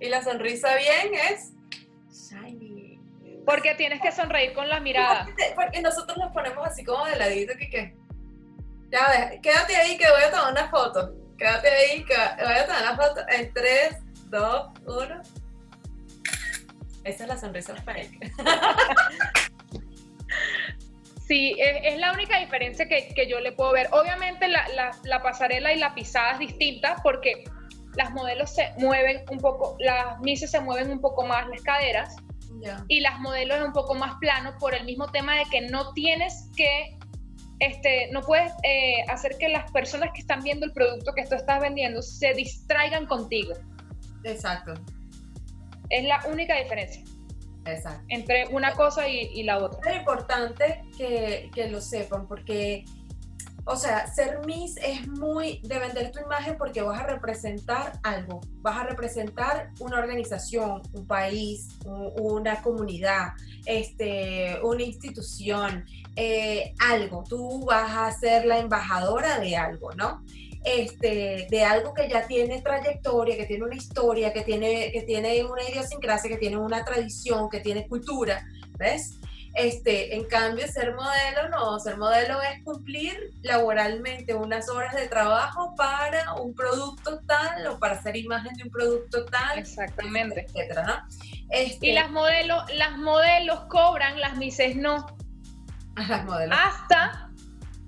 Y 0.00 0.08
la 0.08 0.22
sonrisa 0.22 0.74
bien 0.76 1.14
es. 1.30 1.51
Porque 3.46 3.74
tienes 3.74 4.00
que 4.00 4.12
sonreír 4.12 4.52
con 4.54 4.68
la 4.68 4.80
mirada. 4.80 5.26
Porque- 5.54 5.80
nosotros 5.80 6.16
nos 6.18 6.32
ponemos 6.32 6.66
así 6.66 6.84
como 6.84 7.04
de 7.06 7.16
ladito 7.16 7.54
que 7.58 7.68
que. 7.70 7.94
Ya 8.90 9.08
ves, 9.08 9.40
quédate 9.42 9.74
ahí 9.76 9.96
que 9.96 10.08
voy 10.10 10.22
a 10.22 10.30
tomar 10.30 10.52
una 10.52 10.68
foto. 10.68 11.12
Quédate 11.38 11.68
ahí 11.68 12.04
que 12.04 12.14
voy 12.44 12.54
a 12.54 12.66
tomar 12.66 12.82
una 12.82 12.96
foto 12.96 13.20
en 13.28 13.52
3, 13.52 13.96
2, 14.26 14.70
1. 14.86 15.22
Esa 17.04 17.22
es 17.24 17.28
la 17.28 17.36
sonrisa 17.36 17.74
fake. 17.76 18.32
Sí, 21.26 21.54
es, 21.58 21.94
es 21.94 21.98
la 21.98 22.12
única 22.12 22.38
diferencia 22.40 22.86
que, 22.88 23.08
que 23.14 23.26
yo 23.28 23.40
le 23.40 23.52
puedo 23.52 23.72
ver. 23.72 23.88
Obviamente 23.92 24.48
la, 24.48 24.66
la- 24.68 24.90
la 25.04 25.22
pasarela 25.22 25.72
y 25.72 25.78
la 25.78 25.94
pisada 25.94 26.32
es 26.32 26.38
distinta 26.40 26.96
porque 27.02 27.44
las 27.94 28.10
modelos 28.10 28.54
se 28.54 28.70
mueven 28.78 29.24
un 29.30 29.38
poco, 29.38 29.76
las 29.78 30.18
mises 30.20 30.50
se 30.50 30.60
mueven 30.60 30.90
un 30.90 31.00
poco 31.00 31.24
más 31.24 31.48
las 31.48 31.62
caderas 31.62 32.16
Ya. 32.60 32.84
y 32.88 33.00
las 33.00 33.18
modelos 33.20 33.58
es 33.58 33.64
un 33.64 33.72
poco 33.72 33.94
más 33.94 34.14
plano 34.20 34.54
por 34.58 34.74
el 34.74 34.84
mismo 34.84 35.10
tema 35.10 35.36
de 35.36 35.44
que 35.50 35.62
no 35.62 35.92
tienes 35.94 36.48
que, 36.56 36.96
este, 37.58 38.08
no 38.12 38.20
puedes 38.20 38.52
eh, 38.62 39.02
hacer 39.08 39.36
que 39.38 39.48
las 39.48 39.70
personas 39.72 40.10
que 40.14 40.20
están 40.20 40.42
viendo 40.42 40.66
el 40.66 40.72
producto 40.72 41.12
que 41.14 41.24
tú 41.26 41.34
estás 41.34 41.60
vendiendo 41.60 42.02
se 42.02 42.34
distraigan 42.34 43.06
contigo. 43.06 43.54
Exacto. 44.24 44.74
Es 45.90 46.04
la 46.04 46.20
única 46.30 46.56
diferencia 46.56 47.02
Exacto. 47.66 48.04
entre 48.08 48.48
una 48.48 48.72
cosa 48.74 49.08
y, 49.08 49.30
y 49.34 49.42
la 49.42 49.58
otra. 49.58 49.90
Es 49.90 49.98
importante 49.98 50.82
que, 50.96 51.50
que 51.54 51.68
lo 51.68 51.80
sepan 51.80 52.26
porque 52.26 52.84
o 53.64 53.76
sea, 53.76 54.06
ser 54.12 54.44
Miss 54.44 54.76
es 54.82 55.06
muy 55.06 55.60
de 55.62 55.78
vender 55.78 56.10
tu 56.10 56.20
imagen 56.20 56.56
porque 56.58 56.82
vas 56.82 57.00
a 57.00 57.06
representar 57.06 57.92
algo, 58.02 58.40
vas 58.60 58.78
a 58.78 58.84
representar 58.84 59.70
una 59.78 59.98
organización, 59.98 60.82
un 60.92 61.06
país, 61.06 61.68
una 61.84 62.60
comunidad, 62.60 63.34
este, 63.66 64.58
una 64.64 64.82
institución, 64.82 65.84
eh, 66.16 66.74
algo. 66.80 67.22
Tú 67.28 67.64
vas 67.64 67.90
a 67.92 68.10
ser 68.18 68.46
la 68.46 68.58
embajadora 68.58 69.38
de 69.38 69.56
algo, 69.56 69.92
¿no? 69.92 70.24
Este, 70.64 71.46
de 71.48 71.64
algo 71.64 71.94
que 71.94 72.08
ya 72.08 72.26
tiene 72.26 72.62
trayectoria, 72.62 73.36
que 73.36 73.46
tiene 73.46 73.64
una 73.64 73.76
historia, 73.76 74.32
que 74.32 74.42
tiene, 74.42 74.90
que 74.92 75.02
tiene 75.02 75.44
una 75.44 75.62
idiosincrasia, 75.68 76.30
que 76.30 76.36
tiene 76.36 76.56
una 76.56 76.84
tradición, 76.84 77.48
que 77.48 77.60
tiene 77.60 77.86
cultura, 77.86 78.44
¿ves? 78.76 79.20
Este, 79.54 80.16
en 80.16 80.24
cambio, 80.24 80.66
ser 80.66 80.94
modelo 80.94 81.48
no, 81.50 81.78
ser 81.78 81.98
modelo 81.98 82.40
es 82.40 82.64
cumplir 82.64 83.32
laboralmente 83.42 84.34
unas 84.34 84.68
horas 84.70 84.94
de 84.94 85.08
trabajo 85.08 85.74
para 85.76 86.34
un 86.34 86.54
producto 86.54 87.20
tal 87.26 87.66
o 87.66 87.78
para 87.78 87.94
hacer 87.94 88.16
imagen 88.16 88.54
de 88.54 88.64
un 88.64 88.70
producto 88.70 89.26
tal. 89.26 89.58
Exactamente. 89.58 90.46
Etcétera, 90.46 90.84
¿no? 90.84 90.94
Este, 91.50 91.88
y 91.88 91.92
las 91.92 92.10
modelos, 92.10 92.64
las 92.74 92.96
modelos 92.96 93.60
cobran, 93.68 94.18
las 94.20 94.36
mises 94.36 94.76
no. 94.76 95.06
Las 96.08 96.24
modelos. 96.24 96.58
Hasta 96.58 97.28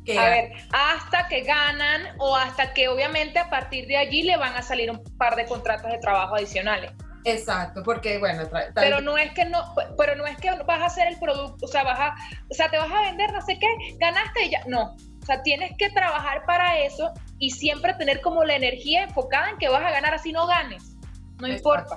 que, 0.04 0.18
a 0.18 0.28
ver, 0.28 0.52
hasta 0.70 1.26
que 1.28 1.40
ganan 1.40 2.14
o 2.18 2.36
hasta 2.36 2.74
que 2.74 2.88
obviamente 2.88 3.38
a 3.38 3.48
partir 3.48 3.86
de 3.86 3.96
allí 3.96 4.22
le 4.22 4.36
van 4.36 4.54
a 4.54 4.60
salir 4.60 4.90
un 4.90 5.02
par 5.16 5.34
de 5.34 5.46
contratos 5.46 5.90
de 5.90 5.98
trabajo 5.98 6.36
adicionales. 6.36 6.92
Exacto, 7.24 7.82
porque 7.82 8.18
bueno, 8.18 8.42
pero 8.74 9.00
no 9.00 9.16
es 9.16 9.32
que 9.32 9.46
no, 9.46 9.74
pero 9.96 10.14
no 10.14 10.26
es 10.26 10.36
que 10.36 10.50
vas 10.66 10.82
a 10.82 10.86
hacer 10.86 11.08
el 11.08 11.18
producto, 11.18 11.64
o 11.64 11.68
sea, 11.68 11.82
vas 11.82 11.98
a, 11.98 12.14
o 12.50 12.54
sea, 12.54 12.70
te 12.70 12.76
vas 12.76 12.90
a 12.90 13.00
vender, 13.00 13.32
no 13.32 13.40
sé 13.40 13.58
qué, 13.58 13.66
ganaste 13.98 14.44
y 14.44 14.50
ya, 14.50 14.62
no, 14.66 14.94
o 15.22 15.26
sea, 15.26 15.42
tienes 15.42 15.72
que 15.78 15.88
trabajar 15.90 16.44
para 16.44 16.78
eso 16.80 17.12
y 17.38 17.50
siempre 17.50 17.94
tener 17.94 18.20
como 18.20 18.44
la 18.44 18.56
energía 18.56 19.04
enfocada 19.04 19.50
en 19.50 19.58
que 19.58 19.70
vas 19.70 19.82
a 19.82 19.90
ganar 19.90 20.12
así 20.12 20.32
no 20.32 20.46
ganes, 20.46 20.96
no 21.40 21.48
importa. 21.48 21.96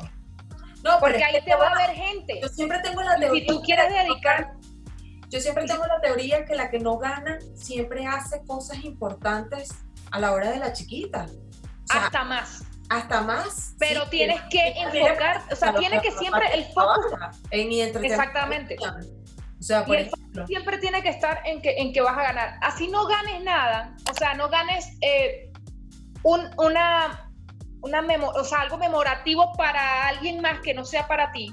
No, 0.83 0.99
porque 0.99 1.21
ahí 1.21 1.41
te 1.43 1.55
va 1.55 1.67
a 1.67 1.71
haber 1.71 1.95
gente. 1.95 2.39
Yo 2.41 2.47
siempre 2.47 2.79
tengo 2.79 3.01
la 3.01 3.17
teoría. 3.17 3.41
Si 3.41 3.47
tú 3.47 3.61
quieres 3.61 3.91
dedicar, 3.91 4.53
yo 5.27 5.39
siempre 5.41 5.65
tengo 5.65 5.85
la 5.85 5.99
teoría 5.99 6.45
que 6.45 6.55
la 6.55 6.69
que 6.69 6.79
no 6.79 6.97
gana 6.97 7.39
siempre 7.55 8.05
hace 8.05 8.45
cosas 8.45 8.85
importantes 8.85 9.69
a 10.11 10.19
la 10.19 10.31
hora 10.31 10.51
de 10.51 10.59
la 10.59 10.71
chiquita. 10.71 11.25
hasta 11.89 12.23
más 12.23 12.66
hasta 12.89 13.21
más. 13.21 13.75
Pero 13.79 14.07
tienes 14.09 14.41
que 14.49 14.67
enfocar, 14.75 15.43
o 15.51 15.55
sea, 15.55 15.73
tiene 15.75 16.01
que 16.01 16.11
siempre 16.11 16.45
el 16.53 16.65
foco 16.65 17.17
en 17.51 17.71
Exactamente. 18.03 18.77
O 19.59 19.63
sea, 19.63 19.85
por 19.85 19.95
ejemplo. 19.95 20.45
siempre 20.45 20.77
tiene 20.77 21.01
que 21.01 21.09
estar 21.09 21.41
en 21.45 21.61
que, 21.61 21.77
en 21.77 21.91
que 21.91 22.01
vas 22.01 22.17
a 22.17 22.21
ganar. 22.21 22.59
Así 22.61 22.87
no 22.87 23.07
ganes 23.07 23.43
nada, 23.43 23.95
o 24.09 24.13
sea, 24.13 24.35
no 24.35 24.49
ganes 24.49 24.87
eh, 25.01 25.51
un, 26.23 26.41
una, 26.57 27.31
una 27.81 28.01
o 28.35 28.43
sea, 28.43 28.61
algo 28.61 28.77
memorativo 28.77 29.51
para 29.57 30.07
alguien 30.07 30.41
más 30.41 30.59
que 30.59 30.73
no 30.73 30.85
sea 30.85 31.07
para 31.07 31.31
ti. 31.31 31.51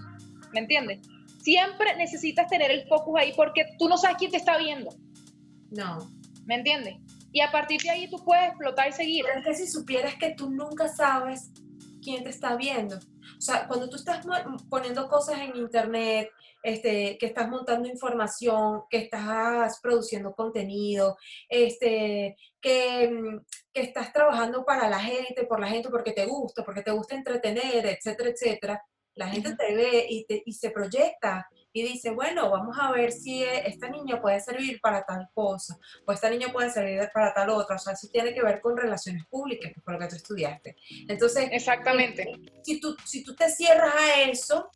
¿Me 0.52 0.60
entiendes? 0.60 1.00
Siempre 1.42 1.96
necesitas 1.96 2.48
tener 2.48 2.70
el 2.70 2.86
foco 2.88 3.16
ahí 3.16 3.32
porque 3.34 3.64
tú 3.78 3.88
no 3.88 3.96
sabes 3.96 4.16
quién 4.18 4.30
te 4.30 4.36
está 4.36 4.58
viendo. 4.58 4.94
No. 5.70 5.98
¿Me 6.44 6.56
entiendes? 6.56 6.96
Y 7.34 7.40
a 7.40 7.50
partir 7.50 7.82
de 7.82 7.90
ahí 7.90 8.08
tú 8.08 8.24
puedes 8.24 8.46
explotar 8.46 8.88
y 8.88 8.92
seguir. 8.92 9.24
Pero 9.26 9.40
es 9.40 9.44
que 9.44 9.54
si 9.54 9.66
supieras 9.66 10.14
que 10.14 10.34
tú 10.36 10.50
nunca 10.50 10.86
sabes 10.86 11.50
quién 12.00 12.22
te 12.22 12.30
está 12.30 12.54
viendo. 12.54 12.94
O 12.96 13.40
sea, 13.40 13.66
cuando 13.66 13.90
tú 13.90 13.96
estás 13.96 14.24
poniendo 14.70 15.08
cosas 15.08 15.40
en 15.40 15.56
internet, 15.56 16.30
este, 16.62 17.18
que 17.18 17.26
estás 17.26 17.48
montando 17.48 17.88
información, 17.88 18.82
que 18.88 18.98
estás 18.98 19.80
produciendo 19.82 20.32
contenido, 20.32 21.16
este, 21.48 22.36
que, 22.60 23.40
que 23.72 23.80
estás 23.80 24.12
trabajando 24.12 24.64
para 24.64 24.88
la 24.88 25.00
gente, 25.00 25.44
por 25.44 25.58
la 25.58 25.66
gente, 25.66 25.88
porque 25.90 26.12
te 26.12 26.26
gusta, 26.26 26.64
porque 26.64 26.82
te 26.82 26.92
gusta 26.92 27.16
entretener, 27.16 27.84
etcétera, 27.84 28.30
etcétera, 28.30 28.82
la 29.16 29.28
gente 29.28 29.56
te 29.56 29.74
ve 29.74 30.06
y, 30.08 30.24
te, 30.24 30.40
y 30.46 30.52
se 30.52 30.70
proyecta 30.70 31.48
y 31.74 31.82
dice, 31.82 32.10
bueno, 32.10 32.50
vamos 32.50 32.76
a 32.80 32.92
ver 32.92 33.10
si 33.10 33.42
e, 33.42 33.66
esta 33.66 33.88
niña 33.88 34.22
puede 34.22 34.40
servir 34.40 34.80
para 34.80 35.04
tal 35.04 35.28
cosa, 35.34 35.76
o 36.06 36.12
esta 36.12 36.30
niña 36.30 36.52
puede 36.52 36.70
servir 36.70 37.10
para 37.12 37.34
tal 37.34 37.50
otra, 37.50 37.74
o 37.74 37.78
sea, 37.78 37.94
eso 37.94 38.06
tiene 38.12 38.32
que 38.32 38.42
ver 38.42 38.60
con 38.60 38.76
relaciones 38.76 39.26
públicas, 39.26 39.72
que 39.74 39.80
fue 39.80 39.92
lo 39.92 39.98
que 39.98 40.06
tú 40.06 40.14
estudiaste. 40.14 40.76
Entonces, 41.08 41.48
exactamente. 41.50 42.22
Eh, 42.22 42.60
si 42.62 42.80
tú, 42.80 42.96
si 43.04 43.24
tú 43.24 43.34
te 43.34 43.50
cierras 43.50 43.92
a 43.92 44.22
eso, 44.22 44.70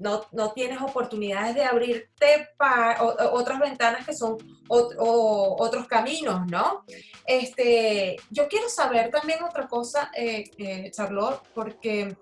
no, 0.00 0.26
no 0.32 0.52
tienes 0.52 0.80
oportunidades 0.82 1.54
de 1.54 1.64
abrirte 1.64 2.48
para 2.56 3.00
otras 3.02 3.60
ventanas 3.60 4.04
que 4.04 4.12
son 4.12 4.36
otros 4.68 5.86
caminos, 5.86 6.46
¿no? 6.48 6.84
Este, 7.24 8.16
yo 8.30 8.48
quiero 8.48 8.68
saber 8.68 9.10
también 9.10 9.40
otra 9.44 9.68
cosa, 9.68 10.10
eh, 10.16 10.50
eh, 10.58 10.90
Charlotte, 10.90 11.42
porque 11.54 12.16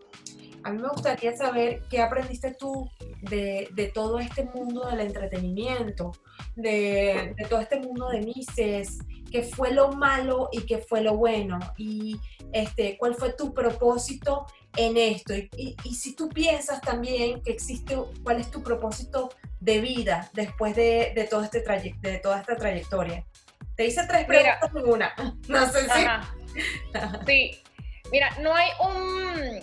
a 0.68 0.70
mí 0.70 0.82
me 0.82 0.88
gustaría 0.88 1.34
saber 1.34 1.82
qué 1.88 2.02
aprendiste 2.02 2.54
tú 2.54 2.90
de, 3.22 3.90
todo 3.94 4.18
este 4.18 4.44
mundo 4.44 4.86
del 4.86 5.00
entretenimiento, 5.00 6.12
de, 6.56 7.34
todo 7.48 7.60
este 7.60 7.80
mundo 7.80 8.08
de 8.10 8.20
Mises, 8.20 8.98
qué 9.30 9.42
fue 9.42 9.72
lo 9.72 9.92
malo 9.92 10.50
y 10.52 10.60
qué 10.66 10.78
fue 10.78 11.00
lo 11.00 11.16
bueno, 11.16 11.58
y 11.78 12.20
este, 12.52 12.98
cuál 12.98 13.14
fue 13.14 13.32
tu 13.32 13.54
propósito 13.54 14.46
en 14.76 14.98
esto, 14.98 15.34
y, 15.34 15.74
si 15.94 16.14
tú 16.14 16.28
piensas 16.28 16.82
también 16.82 17.42
que 17.42 17.52
existe, 17.52 17.96
cuál 18.22 18.38
es 18.38 18.50
tu 18.50 18.62
propósito 18.62 19.30
de 19.60 19.80
vida 19.80 20.30
después 20.34 20.76
de, 20.76 21.12
de 21.14 21.24
todo 21.24 21.44
este 21.44 21.64
de 22.02 22.18
toda 22.18 22.40
esta 22.40 22.56
trayectoria. 22.56 23.26
Te 23.74 23.86
hice 23.86 24.06
tres 24.06 24.26
preguntas 24.26 24.70
en 24.74 24.88
una. 24.88 25.14
No 25.48 25.66
sé 25.70 25.80
si. 25.84 27.26
Sí. 27.26 27.62
Mira, 28.10 28.36
no 28.40 28.54
hay 28.54 28.70
un 28.80 29.60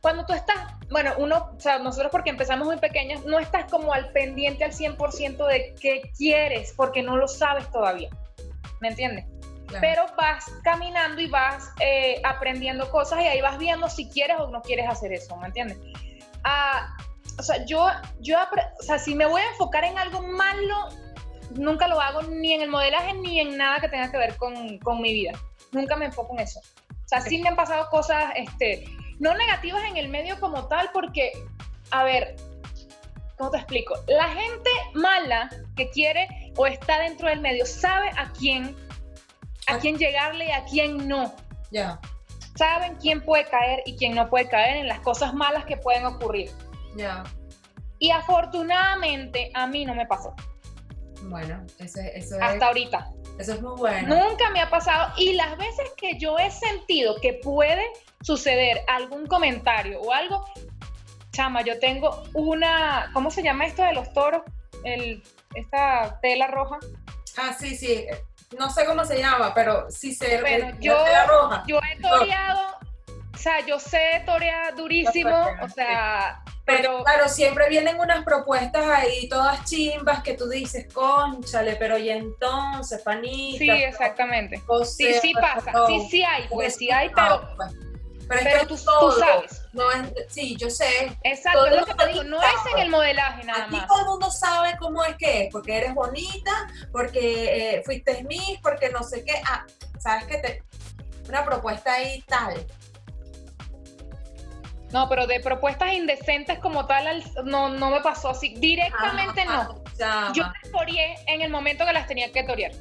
cuando 0.00 0.24
tú 0.26 0.32
estás, 0.32 0.56
bueno, 0.90 1.12
uno, 1.18 1.50
o 1.56 1.60
sea, 1.60 1.78
nosotros 1.78 2.10
porque 2.12 2.30
empezamos 2.30 2.66
muy 2.66 2.78
pequeños, 2.78 3.24
no 3.24 3.38
estás 3.38 3.70
como 3.70 3.92
al 3.92 4.12
pendiente 4.12 4.64
al 4.64 4.72
100% 4.72 5.46
de 5.46 5.74
qué 5.80 6.10
quieres, 6.16 6.72
porque 6.76 7.02
no 7.02 7.16
lo 7.16 7.26
sabes 7.26 7.70
todavía, 7.70 8.10
¿me 8.80 8.88
entiendes? 8.88 9.26
Pero 9.80 10.06
vas 10.16 10.46
caminando 10.64 11.20
y 11.20 11.28
vas 11.28 11.70
eh, 11.80 12.22
aprendiendo 12.24 12.90
cosas 12.90 13.20
y 13.20 13.26
ahí 13.26 13.42
vas 13.42 13.58
viendo 13.58 13.88
si 13.90 14.08
quieres 14.08 14.38
o 14.40 14.48
no 14.48 14.62
quieres 14.62 14.88
hacer 14.88 15.12
eso, 15.12 15.36
¿me 15.36 15.48
entiendes? 15.48 15.76
Ah, 16.44 16.96
o 17.38 17.42
sea, 17.42 17.64
yo, 17.66 17.86
yo, 18.20 18.38
o 18.78 18.82
sea, 18.82 18.98
si 18.98 19.14
me 19.14 19.26
voy 19.26 19.42
a 19.42 19.50
enfocar 19.50 19.84
en 19.84 19.98
algo 19.98 20.22
malo, 20.22 20.88
nunca 21.54 21.86
lo 21.86 22.00
hago 22.00 22.22
ni 22.22 22.54
en 22.54 22.62
el 22.62 22.68
modelaje 22.68 23.12
ni 23.14 23.40
en 23.40 23.56
nada 23.56 23.80
que 23.80 23.88
tenga 23.88 24.10
que 24.10 24.16
ver 24.16 24.36
con, 24.36 24.78
con 24.78 25.02
mi 25.02 25.12
vida. 25.12 25.32
Nunca 25.72 25.96
me 25.96 26.06
enfoco 26.06 26.32
en 26.34 26.40
eso. 26.40 26.60
O 26.90 27.08
sea, 27.08 27.20
sí 27.20 27.38
me 27.38 27.48
han 27.48 27.56
pasado 27.56 27.88
cosas, 27.90 28.32
este, 28.36 28.84
no 29.18 29.34
negativas 29.34 29.82
en 29.84 29.96
el 29.96 30.08
medio 30.08 30.38
como 30.40 30.66
tal, 30.68 30.90
porque, 30.92 31.32
a 31.90 32.04
ver, 32.04 32.36
¿cómo 33.36 33.50
te 33.50 33.58
explico? 33.58 33.94
La 34.06 34.28
gente 34.28 34.70
mala 34.94 35.48
que 35.76 35.90
quiere 35.90 36.28
o 36.56 36.66
está 36.66 37.00
dentro 37.00 37.28
del 37.28 37.40
medio 37.40 37.66
sabe 37.66 38.10
a 38.16 38.32
quién, 38.32 38.76
a 39.66 39.78
quién 39.78 39.96
llegarle 39.96 40.46
y 40.46 40.50
a 40.50 40.64
quién 40.64 41.08
no. 41.08 41.34
Ya. 41.70 42.00
Saben 42.56 42.96
quién 42.96 43.24
puede 43.24 43.44
caer 43.44 43.82
y 43.86 43.96
quién 43.96 44.14
no 44.14 44.28
puede 44.28 44.48
caer 44.48 44.78
en 44.78 44.88
las 44.88 45.00
cosas 45.00 45.32
malas 45.34 45.64
que 45.64 45.76
pueden 45.76 46.04
ocurrir. 46.06 46.50
Ya. 46.96 47.22
Y 48.00 48.10
afortunadamente 48.10 49.50
a 49.54 49.66
mí 49.66 49.84
no 49.84 49.94
me 49.94 50.06
pasó. 50.06 50.34
Bueno, 51.22 51.64
eso, 51.78 52.00
eso 52.00 52.36
es... 52.36 52.42
Hasta 52.42 52.66
ahorita. 52.66 53.10
Eso 53.38 53.54
es 53.54 53.62
muy 53.62 53.76
bueno. 53.76 54.08
Nunca 54.08 54.50
me 54.50 54.60
ha 54.60 54.70
pasado. 54.70 55.12
Y 55.16 55.34
las 55.34 55.56
veces 55.56 55.90
que 55.96 56.18
yo 56.18 56.38
he 56.38 56.50
sentido 56.50 57.16
que 57.20 57.34
puede 57.34 57.84
suceder 58.22 58.82
algún 58.88 59.26
comentario 59.26 60.00
o 60.00 60.12
algo, 60.12 60.44
chama, 61.30 61.62
yo 61.62 61.78
tengo 61.78 62.24
una, 62.34 63.10
¿cómo 63.12 63.30
se 63.30 63.42
llama 63.42 63.66
esto 63.66 63.82
de 63.82 63.94
los 63.94 64.12
toros? 64.12 64.42
El, 64.84 65.22
esta 65.54 66.18
tela 66.20 66.48
roja. 66.48 66.78
Ah, 67.36 67.54
sí, 67.58 67.76
sí. 67.76 68.06
No 68.58 68.70
sé 68.70 68.86
cómo 68.86 69.04
se 69.04 69.18
llama, 69.18 69.52
pero 69.54 69.90
sí 69.90 70.14
sé. 70.14 70.40
Bueno, 70.40 70.76
yo, 70.80 70.96
roja. 71.28 71.62
yo 71.66 71.78
he 71.78 72.00
toreado, 72.00 72.76
o 73.34 73.36
sea, 73.36 73.64
yo 73.66 73.78
sé 73.78 74.22
torear 74.24 74.74
durísimo, 74.74 75.46
o 75.62 75.68
sea, 75.68 76.42
pero, 76.68 77.02
claro, 77.02 77.28
siempre 77.28 77.68
vienen 77.68 77.98
unas 77.98 78.24
propuestas 78.24 78.84
ahí 78.86 79.28
todas 79.28 79.64
chimbas 79.64 80.22
que 80.22 80.34
tú 80.34 80.48
dices, 80.48 80.92
conchale, 80.92 81.76
pero 81.76 81.96
y 81.96 82.10
entonces, 82.10 83.00
panita. 83.02 83.58
Sí, 83.58 83.70
exactamente. 83.70 84.62
sí, 84.84 85.14
sí 85.20 85.32
pasa, 85.32 85.72
sí, 85.86 86.06
sí 86.10 86.22
hay, 86.22 86.46
pues 86.48 86.76
sí 86.76 86.90
hay, 86.90 87.08
pero, 87.08 87.48
pues. 87.56 87.72
Pero, 88.28 88.66
tú, 88.66 88.76
sabes. 88.76 89.62
No 89.72 89.90
es, 89.90 90.12
sí, 90.28 90.54
yo 90.56 90.68
sé. 90.68 91.16
Exacto, 91.22 91.66
es 91.66 91.80
lo 91.80 91.86
que 91.86 91.94
te 91.94 92.08
digo, 92.08 92.24
no 92.24 92.42
es 92.42 92.72
en 92.74 92.78
el 92.80 92.90
modelaje 92.90 93.42
nada 93.44 93.64
Aquí 93.64 93.76
más. 93.76 93.86
todo 93.86 94.00
el 94.00 94.06
mundo 94.06 94.30
sabe 94.30 94.76
cómo 94.78 95.02
es 95.02 95.16
que 95.16 95.44
es, 95.44 95.48
porque 95.50 95.78
eres 95.78 95.94
bonita, 95.94 96.68
porque 96.92 97.76
eh, 97.76 97.82
fuiste 97.86 98.22
Miss, 98.24 98.58
porque 98.62 98.90
no 98.90 99.02
sé 99.02 99.24
qué. 99.24 99.40
Ah, 99.46 99.64
sabes 99.98 100.24
que 100.24 100.36
te. 100.38 100.62
Una 101.26 101.42
propuesta 101.44 101.94
ahí 101.94 102.22
tal. 102.22 102.66
No, 104.92 105.08
pero 105.08 105.26
de 105.26 105.40
propuestas 105.40 105.92
indecentes 105.92 106.58
como 106.60 106.86
tal, 106.86 107.22
no, 107.44 107.68
no 107.68 107.90
me 107.90 108.00
pasó 108.00 108.30
así. 108.30 108.54
Directamente 108.56 109.44
no. 109.44 109.82
Yo 110.32 110.44
las 110.44 110.72
toreé 110.72 111.16
en 111.26 111.42
el 111.42 111.50
momento 111.50 111.84
que 111.84 111.92
las 111.92 112.06
tenía 112.06 112.32
que 112.32 112.42
torear. 112.44 112.72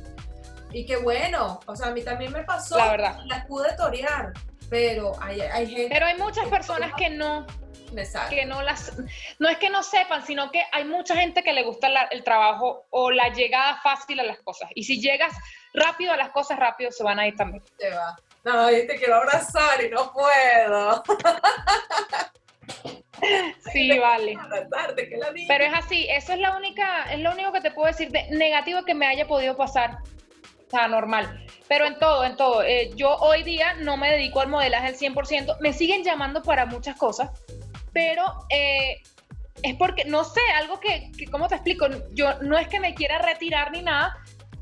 Y 0.71 0.85
qué 0.85 0.97
bueno, 0.97 1.59
o 1.65 1.75
sea, 1.75 1.87
a 1.87 1.91
mí 1.91 2.01
también 2.03 2.31
me 2.31 2.43
pasó. 2.43 2.77
La 2.77 2.91
verdad. 2.91 3.19
Las 3.25 3.45
pude 3.45 3.73
torear, 3.75 4.31
pero 4.69 5.13
hay, 5.21 5.41
hay 5.41 5.67
gente 5.67 5.89
Pero 5.89 6.05
hay 6.05 6.17
muchas 6.17 6.47
personas 6.47 6.91
que 6.97 7.09
no, 7.09 7.45
que 8.29 8.45
no 8.45 8.61
las, 8.61 8.93
no 9.39 9.47
es 9.49 9.57
que 9.57 9.69
no 9.69 9.81
sepan, 9.83 10.25
sino 10.25 10.51
que 10.51 10.63
hay 10.73 10.83
mucha 10.85 11.15
gente 11.15 11.41
que 11.43 11.53
le 11.53 11.63
gusta 11.63 11.87
la- 11.89 12.03
el 12.11 12.23
trabajo 12.23 12.85
o 12.89 13.11
la 13.11 13.29
llegada 13.29 13.79
fácil 13.81 14.19
a 14.19 14.23
las 14.23 14.39
cosas. 14.39 14.69
Y 14.75 14.83
si 14.83 14.99
llegas 15.01 15.33
rápido 15.73 16.11
a 16.13 16.17
las 16.17 16.29
cosas, 16.31 16.59
rápido 16.59 16.91
se 16.91 17.03
van 17.03 17.19
a 17.19 17.27
ir 17.27 17.35
también. 17.35 17.63
te 17.77 17.89
va. 17.89 18.15
No, 18.43 18.71
y 18.71 18.87
te 18.87 18.95
quiero 18.95 19.15
abrazar 19.15 19.83
y 19.83 19.89
no 19.89 20.11
puedo. 20.13 21.03
Sí, 23.77 23.99
vale. 23.99 24.37
Que 24.95 25.17
la. 25.17 25.33
Pero 25.47 25.63
es 25.63 25.73
así, 25.73 26.07
eso 26.09 26.33
es 26.33 26.39
la 26.39 26.57
única, 26.57 27.03
es 27.11 27.19
lo 27.19 27.31
único 27.31 27.51
que 27.51 27.61
te 27.61 27.71
puedo 27.71 27.87
decir 27.87 28.09
de 28.09 28.27
negativo 28.31 28.83
que 28.83 28.93
me 28.93 29.07
haya 29.07 29.27
podido 29.27 29.55
pasar. 29.55 29.99
O 30.67 30.69
sea, 30.69 30.87
normal. 30.87 31.45
Pero 31.67 31.85
en 31.85 31.97
todo, 31.97 32.25
en 32.25 32.35
todo. 32.35 32.63
Eh, 32.63 32.91
yo 32.95 33.15
hoy 33.17 33.43
día 33.43 33.75
no 33.75 33.95
me 33.95 34.11
dedico 34.11 34.41
al 34.41 34.49
modelaje 34.49 34.87
al 34.87 34.95
100%. 34.95 35.57
Me 35.61 35.71
siguen 35.73 36.03
llamando 36.03 36.43
para 36.43 36.65
muchas 36.65 36.97
cosas, 36.97 37.29
pero 37.93 38.23
eh, 38.49 39.01
es 39.63 39.75
porque, 39.75 40.05
no 40.05 40.23
sé, 40.23 40.41
algo 40.57 40.79
que, 40.79 41.11
que, 41.17 41.27
¿cómo 41.27 41.47
te 41.47 41.55
explico? 41.55 41.87
Yo 42.13 42.41
no 42.41 42.57
es 42.57 42.67
que 42.67 42.79
me 42.79 42.93
quiera 42.93 43.19
retirar 43.19 43.71
ni 43.71 43.81
nada, 43.81 44.17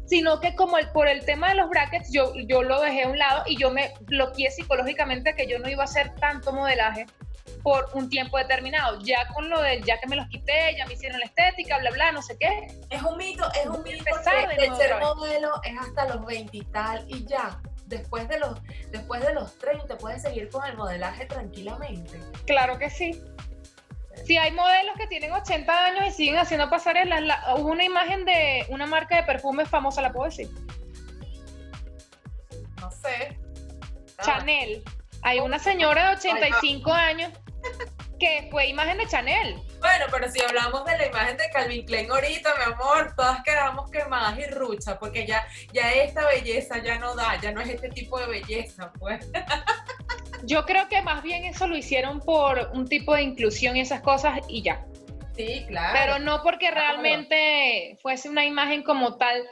sino 0.06 0.40
que 0.40 0.56
como 0.56 0.78
el, 0.78 0.90
por 0.92 1.08
el 1.08 1.26
tema 1.26 1.50
de 1.50 1.56
los 1.56 1.70
brackets, 1.70 2.12
yo, 2.12 2.34
yo 2.48 2.64
lo 2.64 2.82
dejé 2.82 3.04
a 3.04 3.10
un 3.10 3.18
lado 3.18 3.44
y 3.48 3.58
yo 3.58 3.72
me 3.72 3.92
bloqueé 4.02 4.52
psicológicamente 4.52 5.36
que 5.36 5.48
yo 5.48 5.60
no 5.60 5.70
iba 5.70 5.84
a 5.84 5.86
hacer 5.86 6.14
tanto 6.16 6.54
modelaje 6.54 7.06
por 7.64 7.90
un 7.94 8.10
tiempo 8.10 8.38
determinado. 8.38 9.00
Ya 9.02 9.28
con 9.34 9.50
lo 9.50 9.62
del, 9.62 9.84
ya 9.84 10.00
que 10.00 10.08
me 10.08 10.16
los 10.16 10.28
quité, 10.28 10.76
ya 10.78 10.86
me 10.86 10.94
hicieron 10.94 11.20
la 11.20 11.26
estética, 11.26 11.78
bla, 11.80 11.92
bla, 11.92 12.12
no 12.12 12.22
sé 12.22 12.38
qué. 12.40 12.68
Es 12.90 13.02
un 13.02 13.18
mito, 13.18 13.48
es 13.54 13.66
un 13.68 13.84
mito 13.84 14.04
el 14.58 14.76
ser 14.76 14.96
modelo 15.00 15.62
es 15.64 15.78
hasta 15.80 16.06
los 16.16 16.26
20 16.26 16.58
y 16.58 16.62
tal 16.66 17.06
y 17.08 17.26
ya. 17.26 17.60
Después 17.86 18.28
de 18.28 18.40
los, 18.40 18.60
después 18.92 19.22
de 19.24 19.34
los 19.34 19.58
30 19.60 19.98
puedes 20.00 20.24
seguir 20.24 20.50
con 20.50 20.66
el 20.66 20.76
modelaje 20.76 21.26
tranquilamente. 21.28 22.20
Claro 22.48 22.80
que 22.80 22.90
sí. 22.90 23.22
Si 24.26 24.38
hay 24.38 24.52
modelos 24.52 24.96
que 24.98 25.06
tienen 25.08 25.32
80 25.34 25.86
años 25.86 26.08
y 26.08 26.12
siguen 26.12 26.38
haciendo 26.38 26.70
pasarelas, 26.70 27.22
la- 27.22 27.56
hubo 27.58 27.70
una 27.70 27.84
imagen 27.84 28.26
de 28.26 28.66
una 28.70 28.88
marca 28.88 29.18
de 29.18 29.24
perfumes 29.24 29.70
famosa, 29.70 30.02
¿la 30.02 30.12
puedo 30.14 30.26
decir? 30.30 30.50
No 32.80 32.90
sé. 32.92 33.38
Chanel. 34.24 34.84
Hay 35.26 35.40
una 35.40 35.58
señora 35.58 36.12
de 36.12 36.18
85 36.18 36.94
años 36.94 37.34
que 38.20 38.48
fue 38.52 38.68
imagen 38.68 39.00
de 39.00 39.08
Chanel. 39.08 39.56
Bueno, 39.80 40.06
pero 40.12 40.30
si 40.30 40.40
hablamos 40.40 40.86
de 40.86 40.96
la 41.00 41.08
imagen 41.08 41.36
de 41.36 41.50
Calvin 41.52 41.84
Klein 41.84 42.12
ahorita, 42.12 42.54
mi 42.60 42.74
amor, 42.74 43.12
todas 43.18 43.42
quedamos 43.42 43.90
quemadas 43.90 44.38
y 44.38 44.46
ruchas, 44.52 44.98
porque 45.00 45.26
ya, 45.26 45.44
ya 45.74 45.92
esta 45.92 46.28
belleza 46.28 46.78
ya 46.78 47.00
no 47.00 47.16
da, 47.16 47.42
ya 47.42 47.52
no 47.52 47.62
es 47.62 47.70
este 47.70 47.90
tipo 47.90 48.20
de 48.20 48.28
belleza, 48.28 48.94
pues. 49.00 49.28
Yo 50.44 50.64
creo 50.64 50.88
que 50.90 51.02
más 51.02 51.24
bien 51.24 51.44
eso 51.44 51.66
lo 51.68 51.76
hicieron 51.76 52.20
por 52.20 52.70
un 52.74 52.88
tipo 52.88 53.16
de 53.16 53.24
inclusión 53.24 53.76
y 53.78 53.82
esas 53.82 54.02
cosas 54.02 54.42
y 54.48 54.62
ya. 54.62 54.86
Sí, 55.36 55.66
claro. 55.68 55.98
Pero 56.00 56.20
no 56.20 56.44
porque 56.44 56.70
Claro. 56.70 56.76
realmente 57.02 57.98
fuese 58.04 58.30
una 58.30 58.46
imagen 58.46 58.84
como 58.84 59.18
tal 59.18 59.44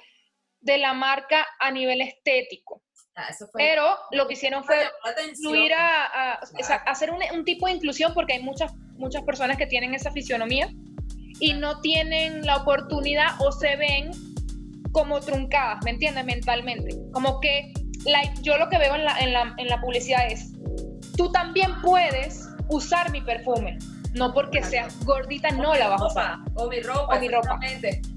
de 0.62 0.78
la 0.78 0.94
marca 0.94 1.48
a 1.60 1.72
nivel 1.72 2.00
estético. 2.02 2.83
Ah, 3.15 3.28
eso 3.30 3.47
fue 3.47 3.62
Pero 3.62 3.84
lo 4.12 4.28
que 4.28 4.34
hicieron 4.34 4.63
fue 4.63 4.78
incluir 5.30 5.71
a, 5.73 6.06
a- 6.34 6.39
Claro. 6.39 6.84
hacer 6.88 7.12
un, 7.12 7.19
un 7.34 7.45
tipo 7.45 7.67
de 7.67 7.73
inclusión 7.73 8.12
porque 8.13 8.34
hay 8.34 8.41
muchas, 8.43 8.73
muchas 8.97 9.21
personas 9.23 9.58
que 9.58 9.67
tienen 9.67 9.93
esa 9.93 10.12
fisionomía 10.12 10.69
y 11.39 11.54
no 11.54 11.80
tienen 11.82 12.43
la 12.45 12.58
oportunidad 12.58 13.39
o 13.39 13.52
se 13.52 13.76
ven 13.76 14.12
como 14.91 15.19
truncadas, 15.19 15.84
¿me 15.84 15.91
entiendes? 15.91 16.26
Mentalmente. 16.26 16.95
Como 17.12 17.39
que 17.39 17.71
la- 18.06 18.34
yo 18.41 18.58
lo 18.58 18.67
que 18.69 18.78
veo 18.80 18.95
en 18.95 19.06
la, 19.06 19.19
en, 19.19 19.34
la, 19.34 19.54
en 19.58 19.67
la 19.67 19.80
publicidad 19.80 20.26
es, 20.28 20.52
tú 21.15 21.32
también 21.32 21.82
puedes 21.82 22.47
usar 22.69 23.12
mi 23.12 23.21
perfume, 23.21 23.78
no 24.13 24.34
porque 24.34 24.63
seas 24.63 25.04
gordita 25.06 25.49
O 25.49 25.54
no 25.54 25.76
la 25.76 25.89
vas 25.89 26.02
a 26.02 26.06
usar. 26.08 26.38
ropa, 26.38 26.52
O 26.63 26.67
mi 26.69 26.80
ropa. 26.82 27.15
O 27.15 27.19
mi 27.19 27.28
ropa. 27.30 27.60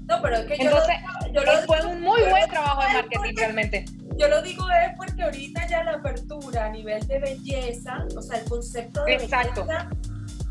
No, 0.07 0.21
pero 0.23 0.37
es 0.37 0.45
que 0.47 0.57
yo 0.57 0.71
lo- 0.71 0.77
Entonces, 0.77 0.95
yo 1.33 1.43
lo 1.43 1.51
fue 1.67 1.85
un 1.85 2.01
muy 2.01 2.21
buen 2.23 2.49
trabajo 2.49 2.81
de 2.81 2.93
marketing 2.93 3.17
porque- 3.17 3.33
realmente. 3.37 3.85
Yo 4.17 4.27
lo 4.27 4.41
digo 4.41 4.65
es 4.69 4.95
porque 4.97 5.23
ahorita 5.23 5.67
ya 5.67 5.83
la 5.83 5.91
apertura 5.93 6.65
a 6.65 6.69
nivel 6.69 7.05
de 7.07 7.19
belleza, 7.19 8.05
o 8.15 8.21
sea, 8.21 8.39
el 8.39 8.45
concepto 8.49 9.03
de 9.05 9.13
Exacto. 9.15 9.65
belleza, 9.65 9.89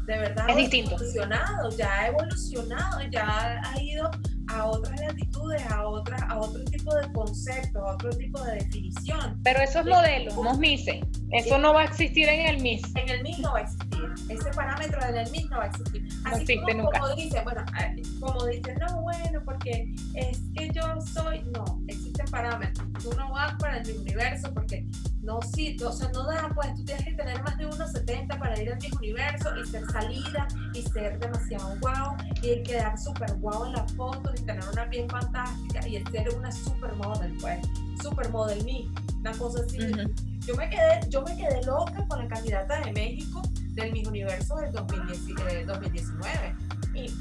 de 0.06 0.18
verdad 0.18 0.44
Es 0.48 0.54
ha 0.54 0.58
distinto. 0.58 0.90
evolucionado, 0.92 1.70
ya 1.76 1.92
ha 1.92 2.06
evolucionado, 2.08 3.00
ya 3.10 3.60
ha 3.64 3.82
ido 3.82 4.10
a 4.48 4.66
otras 4.66 5.00
latitudes, 5.00 5.62
a 5.70 5.86
otras, 5.86 6.22
a 6.22 6.38
otro 6.38 6.64
tipo 6.64 6.94
de 6.94 7.12
conceptos, 7.12 7.82
a 7.82 7.94
otro 7.94 8.10
tipo 8.10 8.42
de 8.44 8.54
definición. 8.54 9.40
Pero 9.42 9.60
esos 9.60 9.84
modelos, 9.84 10.36
no 10.36 10.56
MISE, 10.56 11.00
eso 11.32 11.58
no 11.58 11.74
va 11.74 11.82
a 11.82 11.84
existir 11.84 12.28
en 12.28 12.46
el 12.46 12.62
MIS. 12.62 12.82
En 12.94 13.08
el 13.08 13.22
MIS 13.22 13.38
no 13.40 13.52
va 13.52 13.58
a 13.58 13.62
existir, 13.62 14.14
ese 14.28 14.50
parámetro 14.50 15.00
en 15.04 15.16
el 15.16 15.30
MIS 15.30 15.50
no 15.50 15.58
va 15.58 15.64
a 15.64 15.66
existir. 15.66 16.08
Así 16.24 16.42
existe 16.42 16.72
como, 16.72 16.84
nunca. 16.84 17.00
como 17.00 17.14
dice, 17.14 17.40
bueno, 17.42 17.64
eh, 17.80 18.02
como 18.20 18.46
dice, 18.46 18.74
no, 18.76 19.02
bueno, 19.02 19.42
porque 19.44 19.94
es 20.14 20.40
que 20.54 20.70
yo 20.72 20.82
soy, 21.00 21.42
no, 21.52 21.64
existen 21.88 22.26
parámetros. 22.30 22.86
Tú 23.02 23.12
no 23.16 23.30
vas 23.32 23.54
para 23.58 23.78
el 23.78 23.90
universo 23.98 24.52
porque 24.54 24.86
no, 25.22 25.40
sí, 25.42 25.76
o 25.84 25.90
sea, 25.90 26.08
no 26.10 26.24
da, 26.24 26.48
pues 26.54 26.72
tú 26.76 26.84
tienes 26.84 27.04
que 27.04 27.14
tener 27.14 27.42
más 27.42 27.58
de 27.58 27.66
1,70 27.68 28.38
para 28.38 28.62
ir 28.62 28.72
al 28.72 28.78
mismo 28.78 28.98
universo 28.98 29.56
y 29.56 29.66
ser 29.66 29.84
salida 29.86 30.46
y 30.72 30.82
ser 30.82 31.18
demasiado 31.18 31.76
guau 31.80 32.16
y 32.42 32.62
quedar 32.62 32.96
súper 32.96 33.34
guau 33.34 33.66
en 33.66 33.72
las 33.72 33.92
fotos 33.94 34.35
y 34.38 34.42
tener 34.44 34.64
una 34.72 34.88
piel 34.88 35.10
fantástica 35.10 35.86
y 35.86 36.02
ser 36.10 36.34
una 36.36 36.50
supermodel, 36.52 37.36
pues, 37.40 37.58
supermodel 38.02 38.64
me, 38.64 38.86
una 39.20 39.32
cosa 39.32 39.62
así. 39.64 39.78
Ujú. 39.78 40.12
Yo 40.46 40.54
me 40.54 40.70
quedé, 40.70 41.00
yo 41.08 41.22
me 41.22 41.36
quedé 41.36 41.62
loca 41.64 42.06
con 42.08 42.20
la 42.20 42.28
candidata 42.28 42.80
de 42.80 42.92
México 42.92 43.42
del 43.72 43.92
Miss 43.92 44.06
Universo 44.06 44.56
del 44.56 44.72
2010 44.72 45.52
eh, 45.52 45.64
2019 45.66 46.54
y 46.94 47.12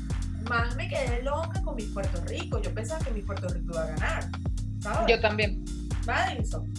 más 0.47 0.75
me 0.75 0.87
quedé 0.87 1.23
loca 1.23 1.61
con 1.63 1.75
mi 1.75 1.83
Puerto 1.83 2.21
Rico. 2.25 2.61
Yo 2.61 2.73
pensaba 2.73 3.03
que 3.03 3.11
mi 3.11 3.21
Puerto 3.21 3.47
Rico 3.47 3.71
iba 3.73 3.83
a 3.83 3.87
ganar, 3.87 4.29
¿sabes? 4.79 5.07
Yo 5.09 5.19
también. 5.19 5.65
Madison. 6.05 6.71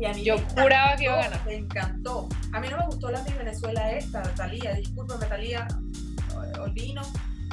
Y 0.00 0.04
a 0.04 0.12
mí 0.12 0.24
Yo 0.24 0.36
me 0.36 0.62
juraba 0.62 0.96
que 0.96 1.04
iba 1.04 1.14
a 1.14 1.26
encantó, 1.26 1.30
ganar. 1.30 1.46
Me 1.46 1.54
encantó. 1.54 2.28
A 2.52 2.60
mí 2.60 2.68
no 2.68 2.76
me 2.78 2.86
gustó 2.86 3.10
la 3.10 3.22
Miss 3.22 3.38
Venezuela 3.38 3.92
esta, 3.92 4.22
Talía. 4.34 4.74
Discúlpame, 4.74 5.26
Talía 5.26 5.66
Olvino. 6.60 7.02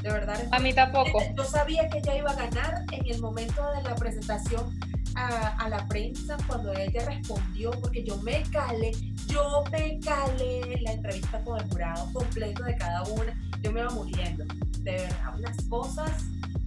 De 0.05 0.11
verdad. 0.11 0.39
A 0.51 0.59
mí 0.59 0.71
tampoco. 0.71 1.19
yo 1.35 1.43
sabía 1.43 1.89
que 1.89 1.97
ella 1.97 2.15
iba 2.15 2.29
a 2.29 2.35
ganar 2.35 2.85
en 2.91 3.07
el 3.07 3.19
momento 3.19 3.59
de 3.71 3.81
la 3.81 3.95
presentación 3.95 4.77
a, 5.15 5.47
a 5.57 5.67
la 5.67 5.87
prensa 5.87 6.37
cuando 6.45 6.71
ella 6.73 7.03
respondió, 7.05 7.71
porque 7.71 8.03
yo 8.03 8.15
me 8.17 8.43
calé, 8.51 8.91
yo 9.25 9.63
me 9.71 9.99
calé 10.01 10.79
la 10.81 10.91
entrevista 10.91 11.43
con 11.43 11.59
el 11.59 11.67
jurado 11.69 12.07
completo 12.13 12.61
de 12.65 12.75
cada 12.77 13.01
una, 13.01 13.33
yo 13.63 13.71
me 13.71 13.79
iba 13.79 13.89
muriendo. 13.89 14.45
De 14.81 14.91
verdad, 14.91 15.39
unas 15.39 15.57
cosas 15.69 16.11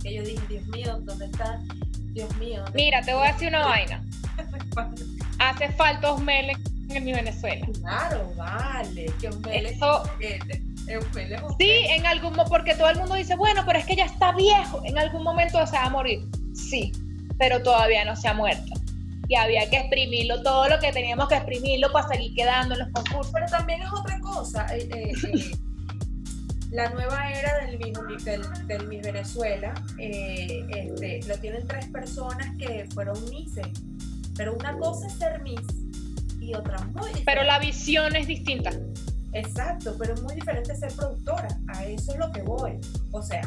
que 0.03 0.15
yo 0.15 0.23
dije, 0.25 0.45
Dios 0.49 0.67
mío, 0.67 0.99
¿dónde 1.03 1.27
está? 1.27 1.61
Dios 2.15 2.37
mío, 2.39 2.65
¿dónde 2.65 2.73
Mira, 2.75 3.03
te 3.03 3.15
voy 3.15 3.25
a 3.29 3.33
decir 3.35 3.49
una 3.51 3.67
vaina. 3.67 4.05
Hace 5.39 5.71
falta 5.75 6.11
Osmele 6.11 6.57
en 6.89 7.05
mi 7.05 7.13
Venezuela. 7.13 7.65
Claro, 7.83 8.33
vale, 8.37 9.13
que 9.21 9.29
un 9.29 9.41
mele 9.43 9.71
Eso- 9.71 10.03
es 10.19 10.41
Sí, 11.59 11.71
en 11.89 12.07
algún 12.07 12.35
mo- 12.35 12.45
porque 12.47 12.75
todo 12.75 12.89
el 12.91 12.99
mundo 12.99 13.15
dice, 13.15 13.37
bueno, 13.37 13.63
pero 13.67 13.79
es 13.79 13.87
que 13.87 13.97
ya 13.97 14.05
está 14.07 14.33
viejo, 14.33 14.81
en 14.85 14.99
algún 14.99 15.23
momento 15.23 15.65
se 15.67 15.77
va 15.77 15.85
a 15.85 15.91
morir. 15.91 16.21
Sí, 16.55 16.93
pero 17.39 17.63
todavía 17.63 18.05
no 18.05 18.17
se 18.17 18.29
ha 18.29 18.35
muerto. 18.35 18.73
Y 19.29 19.35
había 19.35 19.69
que 19.69 19.77
exprimirlo, 19.77 20.43
todo 20.43 20.69
lo 20.69 20.79
que 20.79 20.91
teníamos 20.93 21.29
que 21.29 21.35
exprimirlo 21.37 21.93
para 21.93 22.09
seguir 22.09 22.35
quedando 22.35 22.75
en 22.75 22.81
los 22.81 22.89
concursos. 22.93 23.31
Pero 23.33 23.47
también 23.47 23.83
es 23.83 23.93
otra 23.93 24.19
cosa. 24.21 24.67
eh, 24.75 24.89
eh, 24.95 25.13
eh, 25.35 25.51
la 26.71 26.89
nueva 26.91 27.31
era 27.31 27.59
del 27.67 27.79
Miss, 27.79 28.25
del, 28.25 28.43
del 28.67 28.89
Miss 28.89 29.03
Venezuela 29.03 29.73
este, 29.99 31.21
lo 31.27 31.37
tienen 31.39 31.67
tres 31.67 31.87
personas 31.89 32.49
que 32.59 32.87
fueron 32.95 33.19
Misses. 33.31 33.67
Pero 34.37 34.55
una 34.55 34.77
cosa 34.79 35.07
es 35.07 35.13
ser 35.15 35.43
Miss 35.43 35.61
y 36.41 36.55
otra 36.55 36.79
muy 36.79 36.95
diferente. 37.09 37.23
Pero 37.27 37.43
la 37.45 37.59
visión 37.59 38.15
es 38.17 38.27
distinta. 38.27 38.71
Exacto, 39.39 39.95
pero 39.99 40.15
es 40.15 40.23
muy 40.23 40.35
diferente 40.35 40.75
ser 40.75 40.93
productora. 40.95 41.49
A 41.69 41.85
eso 41.85 42.13
es 42.13 42.19
lo 42.19 42.31
que 42.33 42.43
voy. 42.43 42.81
O 43.13 43.23
sea, 43.23 43.43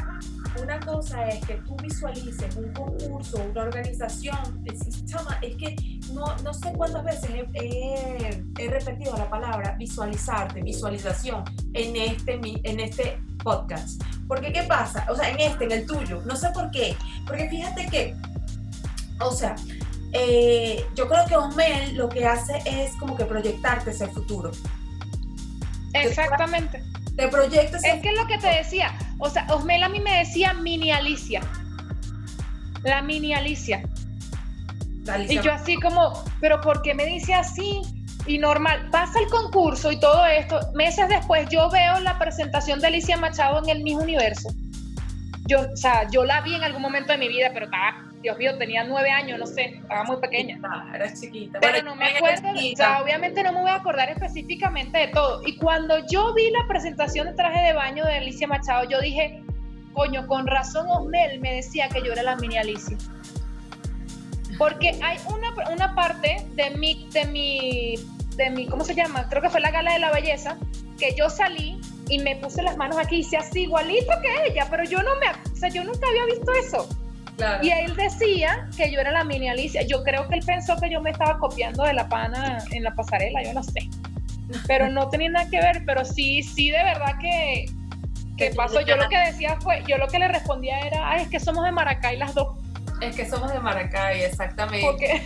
una 0.60 0.80
cosa 0.80 1.28
es 1.28 1.44
que 1.44 1.54
tú 1.54 1.76
visualices 1.76 2.56
un 2.56 2.72
concurso, 2.72 3.42
una 3.50 3.62
organización. 3.62 4.64
Chama, 5.04 5.38
es 5.42 5.56
que 5.56 6.00
no, 6.14 6.24
no 6.38 6.54
sé 6.54 6.72
cuántas 6.72 7.04
veces 7.04 7.30
he, 7.54 8.68
repetido 8.68 9.16
la 9.16 9.28
palabra 9.28 9.76
visualizarte, 9.78 10.62
visualización 10.62 11.44
en 11.74 11.96
este, 11.96 12.40
en 12.42 12.80
este 12.80 13.18
podcast. 13.42 14.02
Porque, 14.26 14.52
¿qué 14.52 14.62
pasa? 14.62 15.06
O 15.10 15.16
sea, 15.16 15.28
en 15.30 15.40
este, 15.40 15.64
en 15.64 15.72
el 15.72 15.86
tuyo. 15.86 16.22
No 16.24 16.36
sé 16.36 16.48
por 16.50 16.70
qué. 16.70 16.96
Porque 17.26 17.48
fíjate 17.50 17.86
que, 17.88 18.16
o 19.20 19.32
sea, 19.32 19.56
eh, 20.12 20.86
yo 20.94 21.08
creo 21.08 21.26
que 21.26 21.36
Osmel 21.36 21.96
lo 21.96 22.08
que 22.08 22.26
hace 22.26 22.62
es 22.64 22.94
como 22.96 23.16
que 23.16 23.26
proyectarte 23.26 23.90
hacia 23.90 24.06
el 24.06 24.12
futuro. 24.12 24.52
Exactamente. 25.94 26.82
Te 27.16 27.28
proyectas 27.28 27.84
Es 27.84 28.00
que 28.00 28.08
es 28.08 28.18
lo 28.18 28.26
que 28.26 28.38
te 28.38 28.48
decía. 28.48 28.96
O 29.18 29.28
sea, 29.28 29.46
Osmel 29.50 29.82
a 29.82 29.88
mí 29.88 30.00
me 30.00 30.18
decía 30.18 30.54
mini 30.54 30.90
Alicia. 30.90 31.40
La 32.82 33.02
mini 33.02 33.34
Alicia. 33.34 33.82
Y 35.28 35.40
yo 35.40 35.52
así 35.52 35.76
como, 35.76 36.24
pero 36.40 36.60
¿por 36.60 36.82
qué 36.82 36.94
me 36.94 37.04
dice 37.04 37.34
así? 37.34 37.82
Y 38.26 38.38
normal, 38.38 38.88
pasa 38.90 39.18
el 39.18 39.26
concurso 39.28 39.90
y 39.90 39.98
todo 39.98 40.24
esto. 40.26 40.60
Meses 40.74 41.08
después 41.08 41.48
yo 41.50 41.68
veo 41.70 41.98
la 42.00 42.18
presentación 42.18 42.78
de 42.80 42.86
Alicia 42.86 43.16
Machado 43.16 43.60
en 43.62 43.68
el 43.68 43.82
mismo 43.82 44.02
universo. 44.02 44.48
Yo, 45.46 45.60
o 45.72 45.76
sea, 45.76 46.08
yo 46.10 46.24
la 46.24 46.40
vi 46.42 46.54
en 46.54 46.62
algún 46.62 46.82
momento 46.82 47.12
de 47.12 47.18
mi 47.18 47.28
vida, 47.28 47.50
pero 47.52 47.64
estaba, 47.66 48.11
Dios 48.22 48.38
mío, 48.38 48.56
tenía 48.56 48.84
nueve 48.84 49.10
años, 49.10 49.38
no 49.38 49.46
sé, 49.46 49.74
estaba 49.82 50.04
muy 50.04 50.16
pequeña. 50.18 50.58
Era 50.94 51.12
chiquita. 51.12 51.58
Pero 51.60 51.82
no 51.82 51.96
me 51.96 52.06
acuerdo, 52.06 52.50
o 52.50 52.76
sea, 52.76 53.02
obviamente 53.02 53.42
no 53.42 53.52
me 53.52 53.62
voy 53.62 53.70
a 53.70 53.76
acordar 53.76 54.08
específicamente 54.10 54.96
de 54.96 55.08
todo. 55.08 55.42
Y 55.44 55.56
cuando 55.56 56.06
yo 56.06 56.32
vi 56.34 56.50
la 56.50 56.66
presentación 56.68 57.26
de 57.26 57.34
traje 57.34 57.60
de 57.66 57.72
baño 57.72 58.04
de 58.04 58.14
Alicia 58.14 58.46
Machado, 58.46 58.88
yo 58.88 59.00
dije, 59.00 59.42
coño, 59.92 60.26
con 60.28 60.46
razón 60.46 60.86
Osmel 60.88 61.40
me 61.40 61.54
decía 61.54 61.88
que 61.88 62.00
yo 62.02 62.12
era 62.12 62.22
la 62.22 62.36
mini 62.36 62.58
Alicia. 62.58 62.96
Porque 64.56 64.98
hay 65.02 65.18
una, 65.26 65.72
una 65.72 65.94
parte 65.94 66.46
de 66.54 66.70
mi, 66.70 67.08
de 67.10 67.24
mi, 67.24 67.94
de 68.36 68.50
mi, 68.50 68.66
¿cómo 68.66 68.84
se 68.84 68.94
llama? 68.94 69.28
Creo 69.28 69.42
que 69.42 69.50
fue 69.50 69.60
la 69.60 69.72
gala 69.72 69.94
de 69.94 69.98
la 69.98 70.12
belleza, 70.12 70.56
que 70.96 71.12
yo 71.16 71.28
salí 71.28 71.80
y 72.08 72.20
me 72.20 72.36
puse 72.36 72.62
las 72.62 72.76
manos 72.76 72.98
aquí 72.98 73.16
y 73.16 73.18
hice 73.20 73.36
así, 73.36 73.62
igualito 73.62 74.12
que 74.22 74.52
ella, 74.52 74.68
pero 74.70 74.84
yo 74.84 75.02
no 75.02 75.10
me, 75.16 75.26
o 75.52 75.56
sea, 75.56 75.70
yo 75.70 75.82
nunca 75.82 76.06
había 76.06 76.26
visto 76.26 76.52
eso. 76.52 77.01
Y 77.62 77.70
él 77.70 77.94
decía 77.96 78.68
que 78.76 78.90
yo 78.90 79.00
era 79.00 79.10
la 79.10 79.24
mini 79.24 79.48
Alicia. 79.48 79.82
Yo 79.82 80.02
creo 80.02 80.28
que 80.28 80.36
él 80.36 80.44
pensó 80.44 80.76
que 80.76 80.90
yo 80.90 81.00
me 81.00 81.10
estaba 81.10 81.38
copiando 81.38 81.84
de 81.84 81.94
la 81.94 82.08
pana 82.08 82.58
en 82.70 82.82
la 82.82 82.94
pasarela, 82.94 83.42
yo 83.42 83.52
no 83.52 83.62
sé. 83.62 83.88
Pero 84.66 84.88
no 84.88 85.08
tenía 85.08 85.30
nada 85.30 85.50
que 85.50 85.60
ver, 85.60 85.82
pero 85.86 86.04
sí, 86.04 86.42
sí, 86.42 86.70
de 86.70 86.82
verdad 86.82 87.18
que, 87.20 87.66
que 88.36 88.50
pasó. 88.54 88.80
Yo 88.80 88.96
lo 88.96 89.08
que 89.08 89.18
decía 89.18 89.56
fue, 89.60 89.82
yo 89.86 89.98
lo 89.98 90.08
que 90.08 90.18
le 90.18 90.28
respondía 90.28 90.80
era, 90.80 91.10
ay, 91.10 91.22
es 91.22 91.28
que 91.28 91.40
somos 91.40 91.64
de 91.64 91.72
Maracay 91.72 92.16
las 92.16 92.34
dos. 92.34 92.58
Es 93.02 93.16
que 93.16 93.28
somos 93.28 93.52
de 93.52 93.58
Maracay, 93.58 94.22
exactamente. 94.22 95.22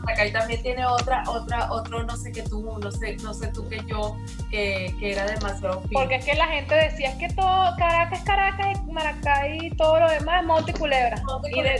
Maracay 0.00 0.32
también 0.32 0.62
tiene 0.62 0.86
otra, 0.86 1.22
otra, 1.28 1.70
otro 1.70 2.02
no 2.02 2.16
sé 2.16 2.32
qué 2.32 2.42
tú, 2.42 2.78
no 2.78 2.90
sé, 2.90 3.16
no 3.16 3.34
sé 3.34 3.48
tú 3.48 3.68
que 3.68 3.80
yo, 3.86 4.16
que, 4.50 4.94
que 4.98 5.12
era 5.12 5.26
demasiado 5.26 5.82
Porque 5.92 6.16
es 6.16 6.24
que 6.24 6.34
la 6.34 6.46
gente 6.46 6.74
decía 6.74 7.10
es 7.10 7.16
que 7.16 7.28
todo, 7.34 7.76
Caracas 7.76 8.22
Caracas 8.24 8.78
y 8.86 8.90
Maracay 8.90 9.66
y 9.66 9.70
todo 9.76 10.00
lo 10.00 10.10
demás 10.10 10.40
es 10.40 10.46
Monte 10.46 10.70
y 10.70 10.74
Culebra. 10.74 11.22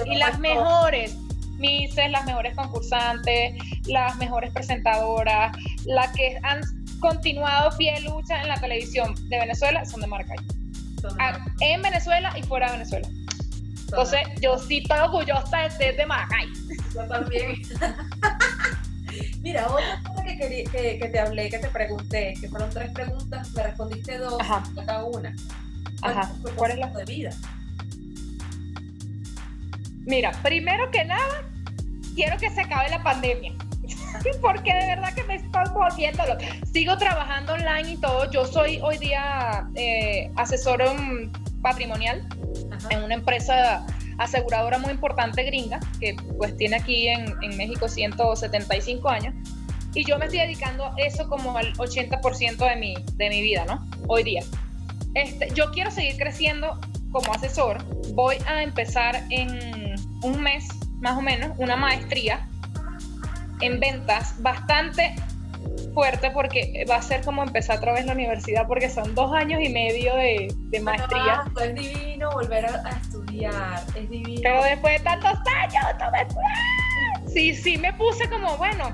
y, 0.07 0.17
las 0.17 0.39
mejores. 0.39 1.17
Mises, 1.59 2.09
las 2.13 2.25
mejores 2.25 2.55
concursantes, 2.55 3.57
las 3.87 4.17
mejores 4.19 4.53
presentadoras, 4.53 5.51
las 5.87 6.13
que 6.13 6.39
han 6.45 6.61
continuado 7.01 7.77
pie 7.77 8.01
lucha 8.03 8.41
en 8.43 8.47
la 8.47 8.61
televisión 8.61 9.17
de 9.29 9.39
Venezuela 9.39 9.85
son 9.85 10.01
de 10.01 10.07
Maracay. 10.07 10.37
Ah, 11.19 11.45
en 11.61 11.83
Venezuela 11.83 12.33
y 12.37 12.43
fuera 12.45 12.67
de 12.67 12.79
Venezuela. 12.79 13.09
Entonces, 13.91 14.21
yo 14.43 14.59
sí 14.59 14.79
estoy 14.79 14.99
orgullosa 14.99 15.69
de 15.79 15.93
de 15.95 16.07
Maracay. 16.07 16.47
Yo 16.95 17.07
también. 17.09 17.63
Mira, 19.43 19.67
otra 19.67 20.03
cosa 20.05 20.25
que, 20.25 20.65
que, 20.71 21.09
te 21.09 21.19
hablé, 21.19 21.49
que 21.49 21.59
te 21.59 21.69
pregunté, 21.69 22.35
que 22.39 22.49
fueron 22.49 22.69
tres 22.71 22.91
preguntas, 22.91 23.51
me 23.53 23.63
respondiste 23.63 24.19
dos, 24.19 24.37
cada 24.85 25.05
una. 25.05 25.35
Ajá. 26.03 26.31
¿Cuál 26.55 26.73
es 26.73 26.79
la 26.79 26.89
de 26.89 27.05
vida? 27.07 27.31
Mira, 30.05 30.33
primero 30.43 30.91
que 30.91 31.05
nada, 31.05 31.45
quiero 32.15 32.37
que 32.37 32.51
se 32.51 32.61
acabe 32.61 32.91
la 32.91 33.03
pandemia. 33.03 33.55
Porque 34.43 34.75
de 34.75 34.87
verdad 34.87 35.15
que 35.15 35.25
me 35.25 35.37
estoy 35.37 35.65
volviéndolo. 35.73 36.37
Sigo 36.71 36.99
trabajando 36.99 37.55
online 37.55 37.93
y 37.93 37.97
todo. 37.97 38.31
Yo 38.31 38.45
soy 38.45 38.81
hoy 38.83 38.99
día 38.99 39.67
eh, 39.77 40.31
asesor 40.37 40.83
patrimonial 41.63 42.29
en 42.91 43.03
una 43.03 43.15
empresa 43.15 43.85
aseguradora 44.19 44.79
muy 44.79 44.91
importante 44.91 45.43
gringa, 45.45 45.81
que 46.01 46.17
pues 46.39 46.57
tiene 46.57 46.77
aquí 46.77 47.09
en, 47.09 47.35
en, 47.43 47.57
México 47.57 47.89
175 47.89 49.09
años, 49.09 49.35
y 49.95 50.05
yo 50.05 50.19
me 50.19 50.27
estoy 50.27 50.41
dedicando 50.41 50.87
a 50.87 50.95
eso 50.99 51.29
como 51.29 51.57
al 51.57 51.73
80% 51.75 52.57
de 52.57 52.77
mi, 52.77 52.95
de 53.15 53.29
mi 53.29 53.43
vida, 53.43 53.65
¿no? 53.65 53.89
Hoy 54.09 54.23
día. 54.23 54.43
Este, 55.15 55.49
yo 55.55 55.71
quiero 55.71 55.91
seguir 55.91 56.17
creciendo 56.17 56.79
como 57.11 57.33
asesor, 57.33 57.83
voy 58.15 58.37
a 58.47 58.63
empezar 58.63 59.25
en 59.31 59.95
un 60.23 60.41
mes 60.43 60.69
más 61.01 61.17
o 61.17 61.23
menos 61.23 61.53
una 61.59 61.77
maestría 61.77 62.47
en 63.61 63.81
ventas 63.81 64.41
bastante 64.43 65.15
fuerte 65.95 66.31
porque 66.31 66.85
va 66.89 66.97
a 66.97 67.03
ser 67.03 67.23
como 67.25 67.43
empezar 67.43 67.79
otra 67.79 67.93
vez 67.93 68.07
la 68.07 68.13
universidad 68.13 68.67
porque 68.67 68.89
son 68.89 69.15
dos 69.15 69.33
años 69.33 69.61
y 69.63 69.69
medio 69.69 70.15
de, 70.17 70.55
de 70.57 70.81
maestría. 70.81 71.45
Ah, 71.45 71.65
es 71.65 71.75
divino 71.75 72.31
volver 72.33 72.67
a, 72.67 72.91
estudiar, 73.03 73.83
es 73.95 74.11
divino. 74.11 74.41
Pero 74.43 74.65
después 74.65 74.99
de 74.99 75.05
tantos 75.05 75.39
años, 75.55 75.85
no 75.99 76.11
me... 76.11 77.31
Sí, 77.31 77.55
sí, 77.55 77.77
me 77.77 77.93
puse 77.93 78.29
como, 78.29 78.57
bueno, 78.57 78.93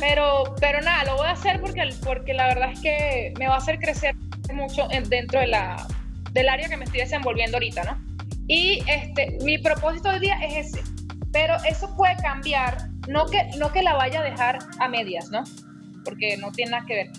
pero, 0.00 0.54
pero 0.60 0.80
nada, 0.80 1.04
lo 1.04 1.16
voy 1.16 1.28
a 1.28 1.32
hacer 1.32 1.60
porque, 1.60 1.88
porque 2.04 2.34
la 2.34 2.48
verdad 2.48 2.72
es 2.72 2.80
que 2.80 3.34
me 3.38 3.48
va 3.48 3.54
a 3.54 3.58
hacer 3.58 3.78
crecer 3.78 4.14
mucho 4.52 4.88
dentro 5.08 5.40
de 5.40 5.48
la, 5.48 5.86
del 6.32 6.48
área 6.48 6.68
que 6.68 6.76
me 6.76 6.84
estoy 6.84 7.00
desenvolviendo 7.00 7.56
ahorita, 7.56 7.84
¿no? 7.84 8.08
Y 8.48 8.82
este, 8.86 9.38
mi 9.42 9.58
propósito 9.58 10.08
hoy 10.08 10.20
día 10.20 10.38
es 10.42 10.74
ese, 10.74 10.82
pero 11.32 11.56
eso 11.68 11.94
puede 11.96 12.16
cambiar, 12.16 12.88
no 13.06 13.26
que, 13.26 13.44
no 13.58 13.70
que 13.72 13.82
la 13.82 13.94
vaya 13.94 14.20
a 14.20 14.22
dejar 14.24 14.58
a 14.78 14.88
medias, 14.88 15.30
¿no? 15.30 15.44
Porque 16.04 16.36
no 16.36 16.52
tiene 16.52 16.72
nada 16.72 16.86
que 16.86 16.94
ver. 16.94 17.10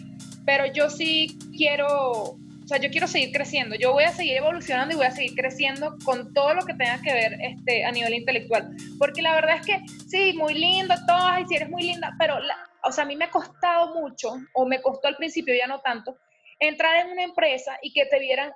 Pero 0.45 0.65
yo 0.73 0.89
sí 0.89 1.37
quiero, 1.55 2.11
o 2.21 2.67
sea, 2.67 2.79
yo 2.79 2.89
quiero 2.89 3.07
seguir 3.07 3.31
creciendo, 3.31 3.75
yo 3.75 3.93
voy 3.93 4.03
a 4.03 4.11
seguir 4.11 4.37
evolucionando 4.37 4.93
y 4.93 4.97
voy 4.97 5.05
a 5.05 5.11
seguir 5.11 5.35
creciendo 5.35 5.95
con 6.03 6.33
todo 6.33 6.53
lo 6.53 6.65
que 6.65 6.73
tenga 6.73 7.01
que 7.01 7.13
ver 7.13 7.37
este, 7.41 7.85
a 7.85 7.91
nivel 7.91 8.13
intelectual. 8.13 8.75
Porque 8.97 9.21
la 9.21 9.35
verdad 9.35 9.57
es 9.57 9.65
que 9.65 9.87
sí, 10.07 10.33
muy 10.33 10.53
lindo 10.53 10.95
todo, 11.07 11.39
y 11.39 11.47
si 11.47 11.55
eres 11.55 11.69
muy 11.69 11.83
linda, 11.83 12.15
pero, 12.17 12.39
la, 12.39 12.55
o 12.83 12.91
sea, 12.91 13.03
a 13.03 13.07
mí 13.07 13.15
me 13.15 13.25
ha 13.25 13.31
costado 13.31 13.93
mucho, 13.93 14.33
o 14.53 14.65
me 14.65 14.81
costó 14.81 15.07
al 15.07 15.17
principio, 15.17 15.53
ya 15.55 15.67
no 15.67 15.81
tanto, 15.81 16.17
entrar 16.59 17.05
en 17.05 17.11
una 17.11 17.23
empresa 17.23 17.77
y 17.81 17.93
que 17.93 18.05
te 18.05 18.19
vieran, 18.19 18.51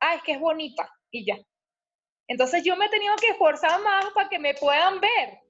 ah, 0.00 0.14
es 0.16 0.22
que 0.22 0.32
es 0.32 0.40
bonita, 0.40 0.88
y 1.10 1.24
ya. 1.24 1.36
Entonces 2.28 2.64
yo 2.64 2.76
me 2.76 2.86
he 2.86 2.88
tenido 2.88 3.14
que 3.16 3.28
esforzar 3.28 3.80
más 3.82 4.06
para 4.14 4.28
que 4.28 4.38
me 4.38 4.54
puedan 4.54 5.00
ver. 5.00 5.41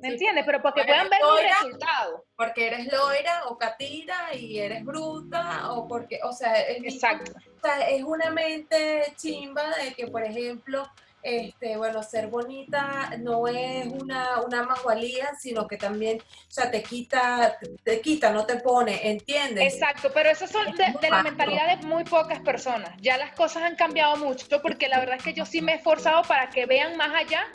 ¿Me 0.00 0.08
entiendes? 0.08 0.44
Pero 0.46 0.62
para 0.62 0.74
que 0.74 0.84
puedan 0.84 1.08
ver 1.08 1.20
el 1.20 1.48
resultado. 1.48 2.24
Porque 2.36 2.66
eres 2.66 2.92
loira 2.92 3.46
o 3.46 3.58
catira 3.58 4.34
y 4.34 4.58
eres 4.58 4.84
bruta 4.84 5.72
o 5.72 5.88
porque, 5.88 6.20
o 6.22 6.32
sea, 6.32 6.60
es, 6.60 6.94
Exacto. 6.94 7.32
O 7.32 7.60
sea, 7.60 7.88
es 7.88 8.02
una 8.04 8.30
mente 8.30 9.12
chimba 9.16 9.76
de 9.76 9.94
que, 9.94 10.06
por 10.06 10.22
ejemplo, 10.22 10.88
este, 11.22 11.76
bueno, 11.76 12.00
ser 12.04 12.28
bonita 12.28 13.10
no 13.18 13.48
es 13.48 13.88
una, 13.88 14.40
una 14.42 14.68
valía, 14.84 15.34
sino 15.36 15.66
que 15.66 15.76
también, 15.76 16.18
o 16.20 16.50
sea, 16.50 16.70
te 16.70 16.80
quita, 16.82 17.58
te 17.82 18.00
quita, 18.00 18.30
no 18.30 18.46
te 18.46 18.56
pone, 18.60 19.10
¿entiendes? 19.10 19.74
Exacto, 19.74 20.10
pero 20.14 20.30
eso 20.30 20.46
son 20.46 20.76
de, 20.76 20.94
de, 21.00 21.10
la 21.10 21.24
mentalidad 21.24 21.76
de 21.76 21.86
muy 21.86 22.04
pocas 22.04 22.38
personas. 22.40 22.90
Ya 23.00 23.16
las 23.16 23.34
cosas 23.34 23.64
han 23.64 23.74
cambiado 23.74 24.16
mucho 24.16 24.62
porque 24.62 24.88
la 24.88 25.00
verdad 25.00 25.16
es 25.16 25.24
que 25.24 25.34
yo 25.34 25.44
sí 25.44 25.60
me 25.60 25.72
he 25.72 25.76
esforzado 25.76 26.22
para 26.22 26.50
que 26.50 26.66
vean 26.66 26.96
más 26.96 27.12
allá 27.12 27.48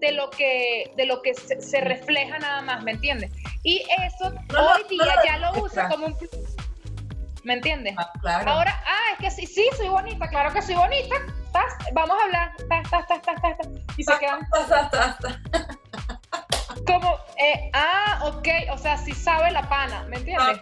de 0.00 0.12
lo 0.12 0.30
que, 0.30 0.92
de 0.96 1.06
lo 1.06 1.22
que 1.22 1.34
se, 1.34 1.80
refleja 1.80 2.38
nada 2.38 2.62
más, 2.62 2.82
¿me 2.82 2.92
entiendes? 2.92 3.32
Y 3.62 3.82
eso 4.06 4.28
hoy 4.28 4.82
día 4.88 5.14
ya 5.24 5.38
lo 5.38 5.62
usa 5.62 5.88
como 5.88 6.06
un... 6.06 6.16
¿Me 7.44 7.54
entiendes? 7.54 7.94
Ah, 7.96 8.12
claro. 8.20 8.50
Ahora, 8.50 8.82
ah, 8.86 9.12
es 9.12 9.18
que 9.18 9.30
sí, 9.30 9.46
sí, 9.46 9.68
soy 9.76 9.88
bonita, 9.88 10.28
claro 10.28 10.52
que 10.52 10.60
soy 10.60 10.74
bonita. 10.74 11.16
Vamos 11.92 12.16
a 12.20 12.24
hablar. 12.24 12.52
y 13.96 14.04
se 14.04 14.18
quedan 14.18 14.46
como, 16.84 17.18
eh, 17.36 17.70
ah, 17.72 18.20
ok, 18.24 18.48
o 18.72 18.78
sea, 18.78 18.98
sí 18.98 19.12
sabe 19.12 19.50
la 19.50 19.68
pana, 19.68 20.04
¿me 20.08 20.16
entiendes? 20.16 20.60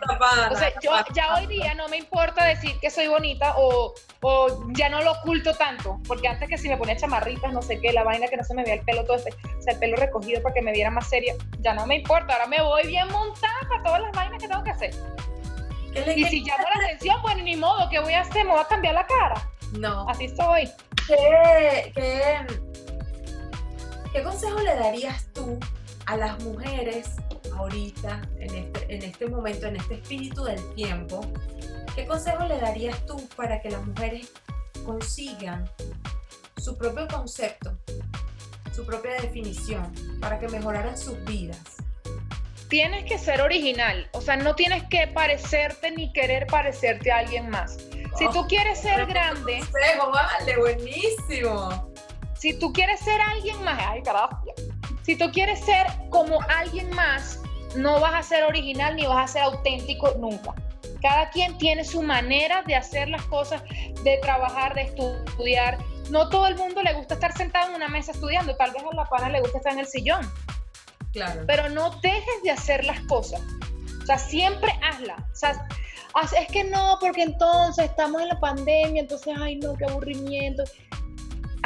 o 0.50 0.56
sea, 0.56 0.72
yo 0.80 0.92
ya 1.12 1.34
hoy 1.34 1.46
día 1.46 1.74
no 1.74 1.88
me 1.88 1.96
importa 1.96 2.44
decir 2.44 2.78
que 2.80 2.90
soy 2.90 3.08
bonita 3.08 3.54
o, 3.56 3.94
o, 4.22 4.66
ya 4.72 4.88
no 4.88 5.02
lo 5.02 5.12
oculto 5.12 5.54
tanto, 5.54 5.98
porque 6.06 6.28
antes 6.28 6.48
que 6.48 6.58
si 6.58 6.68
me 6.68 6.76
ponía 6.76 6.96
chamarritas, 6.96 7.52
no 7.52 7.62
sé 7.62 7.80
qué, 7.80 7.92
la 7.92 8.04
vaina 8.04 8.28
que 8.28 8.36
no 8.36 8.44
se 8.44 8.54
me 8.54 8.62
veía 8.62 8.74
el 8.74 8.82
pelo 8.82 9.04
todo 9.04 9.16
este, 9.16 9.30
o 9.30 9.62
sea, 9.62 9.74
el 9.74 9.78
pelo 9.78 9.96
recogido 9.96 10.42
para 10.42 10.54
que 10.54 10.62
me 10.62 10.72
viera 10.72 10.90
más 10.90 11.08
seria, 11.08 11.34
ya 11.60 11.74
no 11.74 11.86
me 11.86 11.96
importa, 11.96 12.34
ahora 12.34 12.46
me 12.46 12.62
voy 12.62 12.86
bien 12.86 13.08
montada 13.10 13.54
para 13.68 13.82
todas 13.82 14.00
las 14.02 14.12
vainas 14.12 14.40
que 14.40 14.48
tengo 14.48 14.62
que 14.62 14.70
hacer. 14.70 14.94
Y 16.14 16.24
si 16.26 16.40
llamo 16.40 16.64
la 16.74 16.84
atención, 16.84 17.22
bueno, 17.22 17.42
ni 17.42 17.56
modo, 17.56 17.88
¿qué 17.88 17.98
voy 18.00 18.12
a 18.12 18.20
hacer? 18.20 18.44
¿Me 18.44 18.52
voy 18.52 18.60
a 18.60 18.68
cambiar 18.68 18.94
la 18.94 19.06
cara? 19.06 19.50
No. 19.78 20.06
Así 20.10 20.28
soy. 20.28 20.70
¿Qué, 21.06 21.90
qué, 21.94 22.46
qué 24.12 24.22
consejo 24.22 24.60
le 24.60 24.74
darías 24.76 25.26
tú 25.32 25.58
a 26.06 26.16
las 26.16 26.42
mujeres 26.44 27.10
ahorita, 27.56 28.22
en 28.38 28.54
este, 28.54 28.94
en 28.94 29.02
este 29.02 29.28
momento, 29.28 29.66
en 29.66 29.76
este 29.76 29.94
espíritu 29.94 30.44
del 30.44 30.74
tiempo, 30.74 31.20
¿qué 31.94 32.06
consejo 32.06 32.44
le 32.44 32.58
darías 32.58 33.04
tú 33.06 33.28
para 33.36 33.60
que 33.60 33.70
las 33.70 33.84
mujeres 33.84 34.32
consigan 34.84 35.68
su 36.58 36.76
propio 36.76 37.08
concepto, 37.08 37.76
su 38.72 38.84
propia 38.86 39.12
definición, 39.20 39.92
para 40.20 40.38
que 40.38 40.48
mejoraran 40.48 40.96
sus 40.96 41.22
vidas? 41.24 41.60
Tienes 42.68 43.04
que 43.04 43.18
ser 43.18 43.40
original, 43.40 44.08
o 44.12 44.20
sea, 44.20 44.36
no 44.36 44.54
tienes 44.54 44.84
que 44.84 45.06
parecerte 45.08 45.92
ni 45.92 46.12
querer 46.12 46.46
parecerte 46.46 47.12
a 47.12 47.18
alguien 47.18 47.48
más. 47.50 47.78
Si 48.18 48.28
tú 48.30 48.40
oh, 48.40 48.46
quieres 48.46 48.80
ser 48.80 49.06
grande... 49.06 49.58
Consejo, 49.58 50.10
vale, 50.10 50.56
buenísimo. 50.56 51.92
Si 52.34 52.58
tú 52.58 52.72
quieres 52.72 53.00
ser 53.00 53.20
alguien 53.20 53.62
más, 53.62 53.78
ay 53.80 54.02
carajo, 54.02 54.42
si 55.06 55.14
tú 55.14 55.30
quieres 55.30 55.60
ser 55.60 55.86
como 56.10 56.40
alguien 56.48 56.90
más, 56.90 57.40
no 57.76 58.00
vas 58.00 58.14
a 58.14 58.22
ser 58.24 58.42
original 58.42 58.96
ni 58.96 59.06
vas 59.06 59.30
a 59.30 59.32
ser 59.32 59.42
auténtico 59.42 60.12
nunca. 60.18 60.52
Cada 61.00 61.30
quien 61.30 61.56
tiene 61.58 61.84
su 61.84 62.02
manera 62.02 62.62
de 62.66 62.74
hacer 62.74 63.08
las 63.08 63.22
cosas, 63.26 63.62
de 64.02 64.18
trabajar, 64.20 64.74
de 64.74 64.82
estudiar. 64.82 65.78
No 66.10 66.28
todo 66.28 66.48
el 66.48 66.56
mundo 66.56 66.82
le 66.82 66.92
gusta 66.94 67.14
estar 67.14 67.32
sentado 67.36 67.70
en 67.70 67.76
una 67.76 67.86
mesa 67.86 68.10
estudiando, 68.10 68.56
tal 68.56 68.72
vez 68.72 68.82
a 68.82 68.96
la 68.96 69.04
pana 69.04 69.28
le 69.28 69.40
gusta 69.40 69.58
estar 69.58 69.72
en 69.74 69.78
el 69.78 69.86
sillón. 69.86 70.28
Claro. 71.12 71.44
Pero 71.46 71.68
no 71.68 71.90
dejes 72.00 72.42
de 72.42 72.50
hacer 72.50 72.84
las 72.84 72.98
cosas. 73.02 73.40
O 74.02 74.06
sea, 74.06 74.18
siempre 74.18 74.72
hazla. 74.82 75.24
O 75.32 75.36
sea, 75.36 75.68
es 76.40 76.48
que 76.48 76.64
no, 76.64 76.98
porque 77.00 77.22
entonces 77.22 77.84
estamos 77.84 78.22
en 78.22 78.28
la 78.28 78.40
pandemia, 78.40 79.02
entonces, 79.02 79.32
ay, 79.40 79.56
no, 79.56 79.76
qué 79.76 79.84
aburrimiento. 79.84 80.64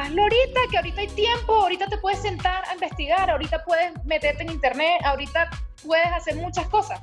Hazlo 0.00 0.22
ahorita, 0.22 0.60
que 0.70 0.76
ahorita 0.78 1.00
hay 1.02 1.08
tiempo, 1.08 1.52
ahorita 1.52 1.86
te 1.86 1.98
puedes 1.98 2.22
sentar 2.22 2.64
a 2.66 2.72
investigar, 2.72 3.28
ahorita 3.28 3.62
puedes 3.64 3.92
meterte 4.06 4.44
en 4.44 4.50
internet, 4.50 4.98
ahorita 5.04 5.50
puedes 5.84 6.10
hacer 6.12 6.36
muchas 6.36 6.66
cosas. 6.68 6.98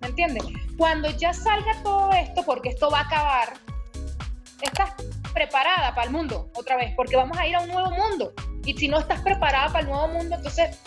¿Me 0.00 0.08
entiendes? 0.08 0.42
Cuando 0.76 1.08
ya 1.10 1.32
salga 1.32 1.80
todo 1.84 2.10
esto, 2.10 2.42
porque 2.44 2.70
esto 2.70 2.90
va 2.90 2.98
a 2.98 3.02
acabar, 3.02 3.52
estás 4.60 4.92
preparada 5.32 5.94
para 5.94 6.08
el 6.08 6.12
mundo 6.12 6.50
otra 6.56 6.76
vez, 6.76 6.92
porque 6.96 7.14
vamos 7.14 7.38
a 7.38 7.46
ir 7.46 7.54
a 7.54 7.60
un 7.60 7.68
nuevo 7.68 7.90
mundo. 7.90 8.32
Y 8.64 8.76
si 8.76 8.88
no 8.88 8.98
estás 8.98 9.20
preparada 9.20 9.68
para 9.68 9.80
el 9.80 9.86
nuevo 9.86 10.08
mundo, 10.08 10.34
entonces 10.34 10.80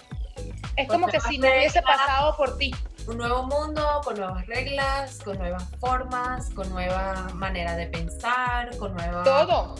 es 0.76 0.88
como 0.90 1.08
que 1.08 1.22
si 1.22 1.38
no 1.38 1.48
hubiese 1.48 1.82
pasado 1.82 2.36
por 2.36 2.58
ti. 2.58 2.76
Un 3.08 3.18
nuevo 3.18 3.44
mundo, 3.44 4.02
con 4.04 4.18
nuevas 4.18 4.46
reglas, 4.48 5.20
con 5.24 5.38
nuevas 5.38 5.64
formas, 5.80 6.50
con 6.50 6.70
nueva 6.70 7.30
manera 7.34 7.78
de 7.78 7.88
pensar, 7.88 8.76
con 8.78 8.94
nueva... 8.94 9.24
Todo. 9.24 9.76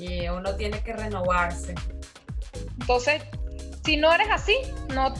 Y 0.00 0.28
uno 0.28 0.54
tiene 0.56 0.82
que 0.82 0.94
renovarse. 0.94 1.74
Entonces, 2.80 3.22
si 3.84 3.96
no 3.96 4.12
eres 4.12 4.28
así, 4.30 4.56
no, 4.94 5.14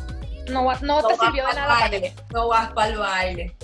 no, 0.49 0.74
no 0.81 1.07
te 1.07 1.16
sirvió 1.16 1.47
de 1.47 1.55
nada. 1.55 1.81
baile. 1.81 2.14
No 2.33 2.49
vas 2.49 2.72
para 2.72 2.89
el 2.89 2.99
baile. 2.99 3.57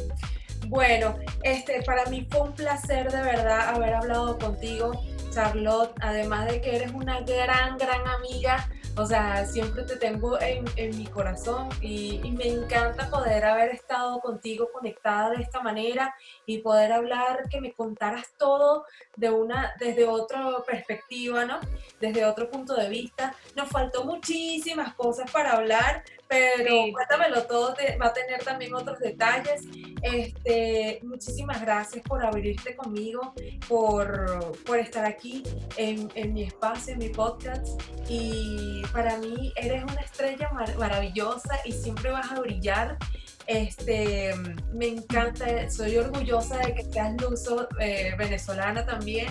Bueno, 0.67 1.17
este, 1.43 1.83
para 1.83 2.05
mí 2.07 2.27
fue 2.31 2.41
un 2.43 2.53
placer 2.53 3.11
de 3.11 3.23
verdad 3.23 3.75
haber 3.75 3.95
hablado 3.95 4.39
contigo, 4.39 4.93
Charlotte. 5.33 5.93
Además 6.01 6.47
de 6.47 6.61
que 6.61 6.77
eres 6.77 6.93
una 6.93 7.21
gran, 7.21 7.79
gran 7.79 8.07
amiga. 8.07 8.69
O 8.99 9.05
sea, 9.05 9.45
siempre 9.45 9.83
te 9.83 9.97
tengo 9.97 10.41
en, 10.41 10.65
en 10.77 10.97
mi 10.97 11.07
corazón 11.07 11.69
y, 11.83 12.19
me 12.37 12.49
encanta 12.49 13.11
poder 13.11 13.45
haber 13.45 13.71
estado 13.71 14.21
contigo 14.21 14.71
conectada 14.73 15.31
de 15.31 15.43
esta 15.43 15.61
manera 15.61 16.15
y 16.47 16.59
poder 16.59 16.93
hablar, 16.93 17.49
que 17.51 17.61
me 17.61 17.73
contaras 17.73 18.33
todo 18.39 18.87
de 19.17 19.31
una, 19.31 19.75
desde 19.79 20.07
otra 20.07 20.63
perspectiva, 20.67 21.45
¿no? 21.45 21.61
Desde 22.01 22.25
otro 22.25 22.51
punto 22.51 22.75
de 22.75 22.89
vista. 22.89 23.35
Nos 23.55 23.69
faltó 23.69 24.05
muchísimas 24.05 24.95
cosas 24.95 25.31
para 25.31 25.53
hablar, 25.53 26.03
pero 26.29 26.85
Sí. 26.85 26.93
cuéntamelo 26.93 27.43
todo, 27.45 27.75
te- 27.75 27.97
va 27.97 28.07
a 28.07 28.13
tener 28.13 28.43
también 28.43 28.75
otros 28.75 28.99
detalles. 28.99 29.63
Este, 30.03 31.01
muchísimas 31.03 31.61
gracias 31.61 32.03
por 32.03 32.25
abrirte 32.25 32.75
conmigo, 32.77 33.35
por, 33.69 34.57
por 34.65 34.79
estar 34.79 35.05
aquí 35.05 35.43
en, 35.77 36.11
en 36.15 36.33
mi 36.35 36.45
espacio, 36.45 36.93
en 36.95 36.99
mi 37.01 37.09
podcast. 37.09 37.81
Y 38.09 38.83
para 38.93 39.17
mí 39.19 39.53
eres 39.57 39.83
una 39.85 40.01
estrella 40.01 40.51
mar- 40.53 40.77
maravillosa 40.79 41.61
y 41.65 41.73
siempre 41.73 42.11
vas 42.11 42.31
a 42.33 42.41
brillar. 42.41 42.99
Este, 43.47 44.35
me 44.73 44.89
encanta, 44.89 45.71
soy 45.71 45.97
orgullosa 45.97 46.59
de 46.59 46.75
que 46.75 46.85
seas 46.85 47.15
luso 47.21 47.69
eh, 47.81 48.15
venezolana 48.19 48.85
también 48.85 49.29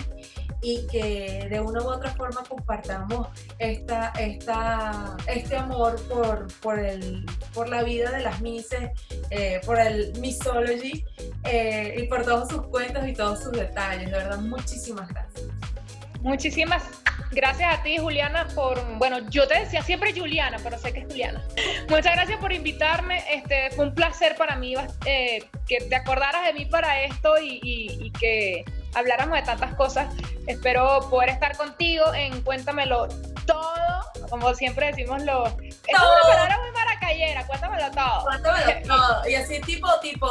y 0.62 0.86
que 0.86 1.46
de 1.50 1.60
una 1.60 1.82
u 1.82 1.88
otra 1.88 2.10
forma 2.14 2.42
compartamos 2.48 3.28
esta, 3.58 4.08
esta, 4.18 5.16
este 5.26 5.56
amor 5.56 6.00
por, 6.08 6.46
por, 6.60 6.78
el, 6.78 7.26
por 7.52 7.68
la 7.68 7.82
vida 7.82 8.10
de 8.10 8.22
las 8.22 8.40
Mises, 8.40 8.90
eh, 9.30 9.60
por 9.66 9.78
el 9.78 10.18
Misology 10.18 11.04
eh, 11.44 11.94
y 11.98 12.08
por 12.08 12.24
todos 12.24 12.48
sus 12.48 12.62
cuentos 12.68 13.06
y 13.06 13.12
todos 13.12 13.42
sus 13.42 13.52
detalles. 13.52 14.06
De 14.10 14.16
verdad, 14.16 14.38
muchísimas 14.38 15.08
gracias. 15.08 15.45
Muchísimas 16.26 16.82
gracias 17.30 17.78
a 17.78 17.82
ti, 17.84 17.98
Juliana, 17.98 18.48
por, 18.54 18.82
bueno, 18.98 19.18
yo 19.30 19.46
te 19.46 19.60
decía 19.60 19.80
siempre 19.82 20.12
Juliana, 20.12 20.56
pero 20.62 20.76
sé 20.76 20.92
que 20.92 21.00
es 21.00 21.06
Juliana. 21.06 21.40
Muchas 21.88 22.14
gracias 22.16 22.38
por 22.40 22.52
invitarme. 22.52 23.22
Este, 23.32 23.70
fue 23.70 23.86
un 23.86 23.94
placer 23.94 24.34
para 24.36 24.56
mí 24.56 24.74
eh, 25.04 25.48
que 25.68 25.78
te 25.88 25.94
acordaras 25.94 26.44
de 26.46 26.52
mí 26.52 26.66
para 26.66 27.00
esto 27.02 27.38
y, 27.38 27.60
y- 27.62 28.06
y 28.06 28.10
que 28.10 28.64
habláramos 28.94 29.36
de 29.38 29.44
tantas 29.44 29.74
cosas. 29.76 30.12
Espero 30.48 31.08
poder 31.10 31.28
estar 31.30 31.56
contigo 31.56 32.12
en 32.12 32.40
Cuéntamelo 32.42 33.06
todo, 33.46 34.02
como 34.28 34.52
siempre 34.54 34.86
decimos 34.88 35.22
lo... 35.22 35.46
Es 35.46 35.76
una 35.88 36.22
palabra 36.22 36.58
muy 36.60 36.72
maracayera, 36.72 37.46
cuéntamelo 37.46 37.88
todo. 37.92 38.24
Cuéntamelo 38.24 38.82
todo. 38.88 39.28
Y 39.28 39.34
así 39.36 39.60
tipo, 39.60 39.88
tipo, 40.00 40.28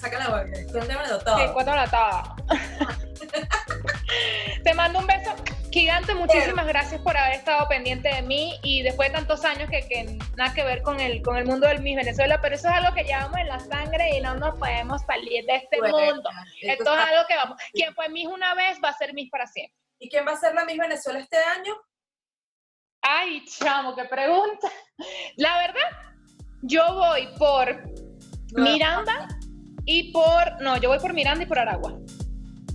saca 0.00 0.18
la 0.18 0.28
boca, 0.28 0.46
cuéntamelo 0.72 1.18
todo. 1.18 1.38
Sí, 1.38 1.44
cuéntamelo 1.52 1.90
todo. 1.90 2.36
Te 4.64 4.74
mando 4.74 4.98
un 4.98 5.06
beso 5.06 5.34
gigante, 5.70 6.14
muchísimas 6.14 6.66
gracias 6.66 7.00
por 7.02 7.16
haber 7.16 7.34
estado 7.34 7.68
pendiente 7.68 8.08
de 8.08 8.22
mí 8.22 8.58
y 8.62 8.82
después 8.82 9.10
de 9.10 9.14
tantos 9.18 9.44
años 9.44 9.68
que, 9.68 9.86
que 9.86 10.18
nada 10.36 10.54
que 10.54 10.64
ver 10.64 10.80
con 10.82 10.98
el, 11.00 11.20
con 11.22 11.36
el 11.36 11.44
mundo 11.44 11.66
del 11.68 11.82
Miss 11.82 11.96
Venezuela, 11.96 12.40
pero 12.40 12.54
eso 12.54 12.68
es 12.68 12.74
algo 12.74 12.94
que 12.94 13.04
llevamos 13.04 13.38
en 13.38 13.48
la 13.48 13.60
sangre 13.60 14.16
y 14.16 14.20
no 14.22 14.34
nos 14.36 14.58
podemos 14.58 15.02
salir 15.02 15.44
de 15.44 15.56
este 15.56 15.78
Bueno, 15.78 15.98
mundo. 15.98 16.30
esto 16.62 16.82
Esto 16.82 16.94
es 16.94 17.00
algo 17.00 17.26
que 17.28 17.36
vamos. 17.36 17.60
Quien 17.72 17.94
fue 17.94 18.08
Miss 18.08 18.26
una 18.26 18.54
vez 18.54 18.78
va 18.82 18.88
a 18.88 18.96
ser 18.96 19.12
Miss 19.12 19.30
para 19.30 19.46
siempre. 19.46 19.76
¿Y 19.98 20.08
quién 20.08 20.26
va 20.26 20.32
a 20.32 20.36
ser 20.36 20.54
la 20.54 20.64
Miss 20.64 20.78
Venezuela 20.78 21.18
este 21.18 21.36
año? 21.36 21.74
Ay, 23.02 23.44
chamo, 23.44 23.94
qué 23.94 24.04
pregunta. 24.04 24.68
La 25.36 25.58
verdad, 25.58 25.90
yo 26.62 26.94
voy 26.94 27.28
por 27.38 27.84
Miranda 28.54 29.28
y 29.84 30.10
por. 30.12 30.60
No, 30.60 30.76
yo 30.78 30.88
voy 30.88 30.98
por 30.98 31.12
Miranda 31.12 31.44
y 31.44 31.46
por 31.46 31.58
Aragua. 31.58 31.98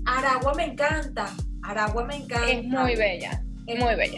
Aragua 0.06 0.54
me 0.56 0.66
encanta. 0.66 1.28
Aragua 1.64 2.04
me 2.06 2.16
encanta. 2.18 2.50
Es 2.52 2.64
muy 2.64 2.96
bella. 2.96 3.42
Es 3.68 3.80
muy 3.80 3.96
bella. 3.96 4.18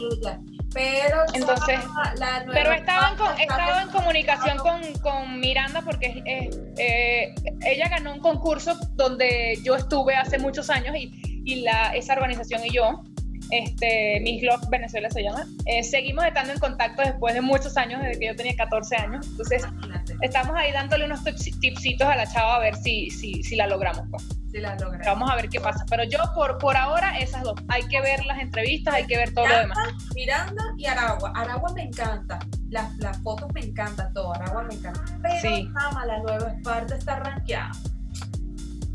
Pero 0.73 1.17
Entonces, 1.33 1.79
la- 2.17 2.43
Pero 2.51 2.71
estaba 2.71 3.09
en, 3.11 3.17
con- 3.17 3.39
estaba 3.39 3.81
en 3.83 3.89
comunicación 3.89 4.57
con, 4.57 4.81
con 5.01 5.39
Miranda 5.39 5.81
porque 5.83 6.23
eh, 6.25 6.49
eh, 6.77 7.35
ella 7.65 7.89
ganó 7.89 8.13
un 8.13 8.19
concurso 8.19 8.75
donde 8.95 9.59
yo 9.63 9.75
estuve 9.75 10.15
hace 10.15 10.39
muchos 10.39 10.71
años 10.71 10.95
y, 10.97 11.11
y 11.45 11.61
la, 11.61 11.93
esa 11.93 12.13
organización 12.13 12.65
y 12.65 12.71
yo, 12.73 13.03
este, 13.51 14.19
Miss 14.21 14.41
Love 14.41 14.67
Venezuela 14.69 15.11
se 15.11 15.21
llama, 15.21 15.45
eh, 15.67 15.83
seguimos 15.83 16.25
estando 16.25 16.53
en 16.53 16.59
contacto 16.59 17.03
después 17.03 17.35
de 17.35 17.41
muchos 17.41 17.77
años, 17.77 18.01
desde 18.01 18.19
que 18.19 18.25
yo 18.27 18.35
tenía 18.35 18.55
14 18.55 18.95
años. 18.95 19.27
Entonces, 19.27 19.61
Imagínate, 19.63 20.15
estamos 20.21 20.55
ahí 20.57 20.71
dándole 20.71 21.05
unos 21.05 21.23
tips- 21.23 21.59
tipsitos 21.59 22.07
a 22.07 22.15
la 22.15 22.25
chava 22.25 22.55
a 22.55 22.59
ver 22.59 22.75
si, 22.77 23.11
si, 23.11 23.43
si 23.43 23.55
la 23.55 23.67
logramos. 23.67 24.05
pues. 24.09 24.23
Vamos 25.05 25.31
a 25.31 25.35
ver 25.35 25.49
qué 25.49 25.59
pasa. 25.59 25.83
Pero 25.89 26.03
yo, 26.03 26.19
por, 26.35 26.57
por 26.57 26.77
ahora, 26.77 27.17
esas 27.19 27.43
dos. 27.43 27.55
Hay 27.69 27.83
que 27.87 27.99
ver 28.01 28.23
las 28.25 28.39
entrevistas, 28.39 28.93
hay 28.93 29.07
que 29.07 29.17
ver 29.17 29.33
todo 29.33 29.47
lo 29.47 29.57
demás. 29.57 29.77
Miranda 30.15 30.63
y 30.77 30.85
Aragua. 30.85 31.31
Aragua 31.35 31.73
me 31.73 31.83
encanta. 31.83 32.39
Las, 32.69 32.95
las 32.97 33.17
fotos 33.21 33.47
me 33.53 33.61
encantan, 33.61 34.13
todo. 34.13 34.33
Aragua 34.33 34.63
me 34.63 34.75
encanta. 34.75 35.01
Pero 35.21 35.39
Sí. 35.41 35.69
Sama, 35.73 36.05
la 36.05 36.19
nueva 36.19 36.51
Esparta 36.51 36.95
está 36.95 37.15
rankeada. 37.19 37.71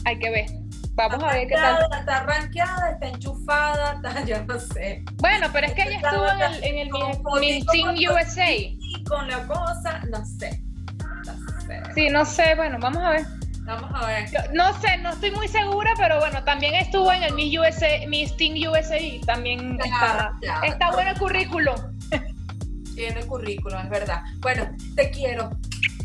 Hay 0.05 0.19
que 0.19 0.31
ver. 0.31 0.47
Vamos 0.95 1.23
a 1.23 1.29
ver 1.29 1.47
qué 1.47 1.55
tal. 1.55 1.87
Está 1.97 2.23
rankeada, 2.25 2.91
está 2.91 3.07
enchufada, 3.07 3.93
está, 3.95 4.25
yo 4.27 4.45
no 4.47 4.59
sé. 4.59 5.05
Bueno, 5.19 5.47
pero 5.53 5.67
es 5.69 5.75
que 5.75 5.83
ella 5.83 5.97
estuvo 5.99 6.29
en 6.29 6.41
el, 6.41 6.65
en 6.65 6.79
el 6.79 6.91
Miss 6.91 7.19
fotico 7.23 7.73
Teen 7.73 7.87
con- 7.87 8.17
USA. 8.17 8.51
Y 8.53 9.05
con 9.05 9.29
la 9.29 9.47
cosa, 9.47 10.01
no 10.11 10.25
sé. 10.25 10.63
No 11.25 11.61
sé. 11.67 11.83
Sí, 11.95 12.09
no 12.11 12.25
sé, 12.25 12.55
bueno, 12.57 12.79
vamos 12.81 13.03
a 13.05 13.11
ver. 13.11 13.27
Vamos 13.69 13.91
a 13.95 14.07
ver. 14.07 14.31
Yo- 14.31 14.39
No 14.55 14.73
sé, 14.81 14.97
no 14.99 15.11
estoy 15.11 15.31
muy 15.31 15.47
segura, 15.47 15.93
pero 15.99 16.19
bueno, 16.19 16.43
también 16.43 16.75
estuvo 16.75 17.13
en 17.13 17.23
el 17.23 17.35
Miss 17.35 17.59
USA, 17.59 18.07
Miss 18.09 18.35
y 18.39 19.21
también 19.27 19.79
está, 19.85 20.33
Ya, 20.43 20.61
está 20.65 20.91
bueno 20.93 21.11
el 21.11 21.19
currículum. 21.19 21.77
Tiene 22.95 23.27
currículum, 23.27 23.79
es 23.81 23.91
verdad. 23.91 24.23
Bueno, 24.41 24.69
te 24.97 25.11
quiero. 25.11 25.51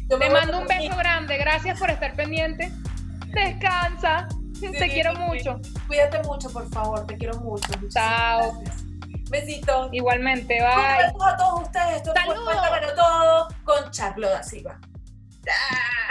Yo 0.09 0.19
Te 0.19 0.29
mando 0.29 0.59
un 0.59 0.67
beso 0.67 0.95
grande, 0.97 1.37
gracias 1.37 1.79
por 1.79 1.89
estar 1.89 2.13
pendiente. 2.15 2.69
Descansa, 3.27 4.27
te 4.59 4.67
Sí, 4.79 4.89
quiero 4.89 5.13
sí. 5.13 5.21
mucho. 5.21 5.59
Cuídate 5.87 6.21
mucho, 6.23 6.49
por 6.51 6.69
favor. 6.69 7.07
Te 7.07 7.17
quiero 7.17 7.39
mucho. 7.39 7.71
Chao. 7.89 8.61
Besitos. 9.31 9.89
Igualmente, 9.93 10.59
Un 10.61 10.67
bye. 10.67 11.05
beso 11.07 11.25
a 11.25 11.37
todos 11.37 11.61
ustedes. 11.63 11.95
Esto 11.95 12.11
fue 12.11 12.21
Saludos. 12.21 12.43
Cuéntamelo 12.43 12.93
todo 12.93 13.47
con 13.63 13.89
Charlotte 13.91 14.43
Silva. 14.43 14.77
Ah. 15.49 16.02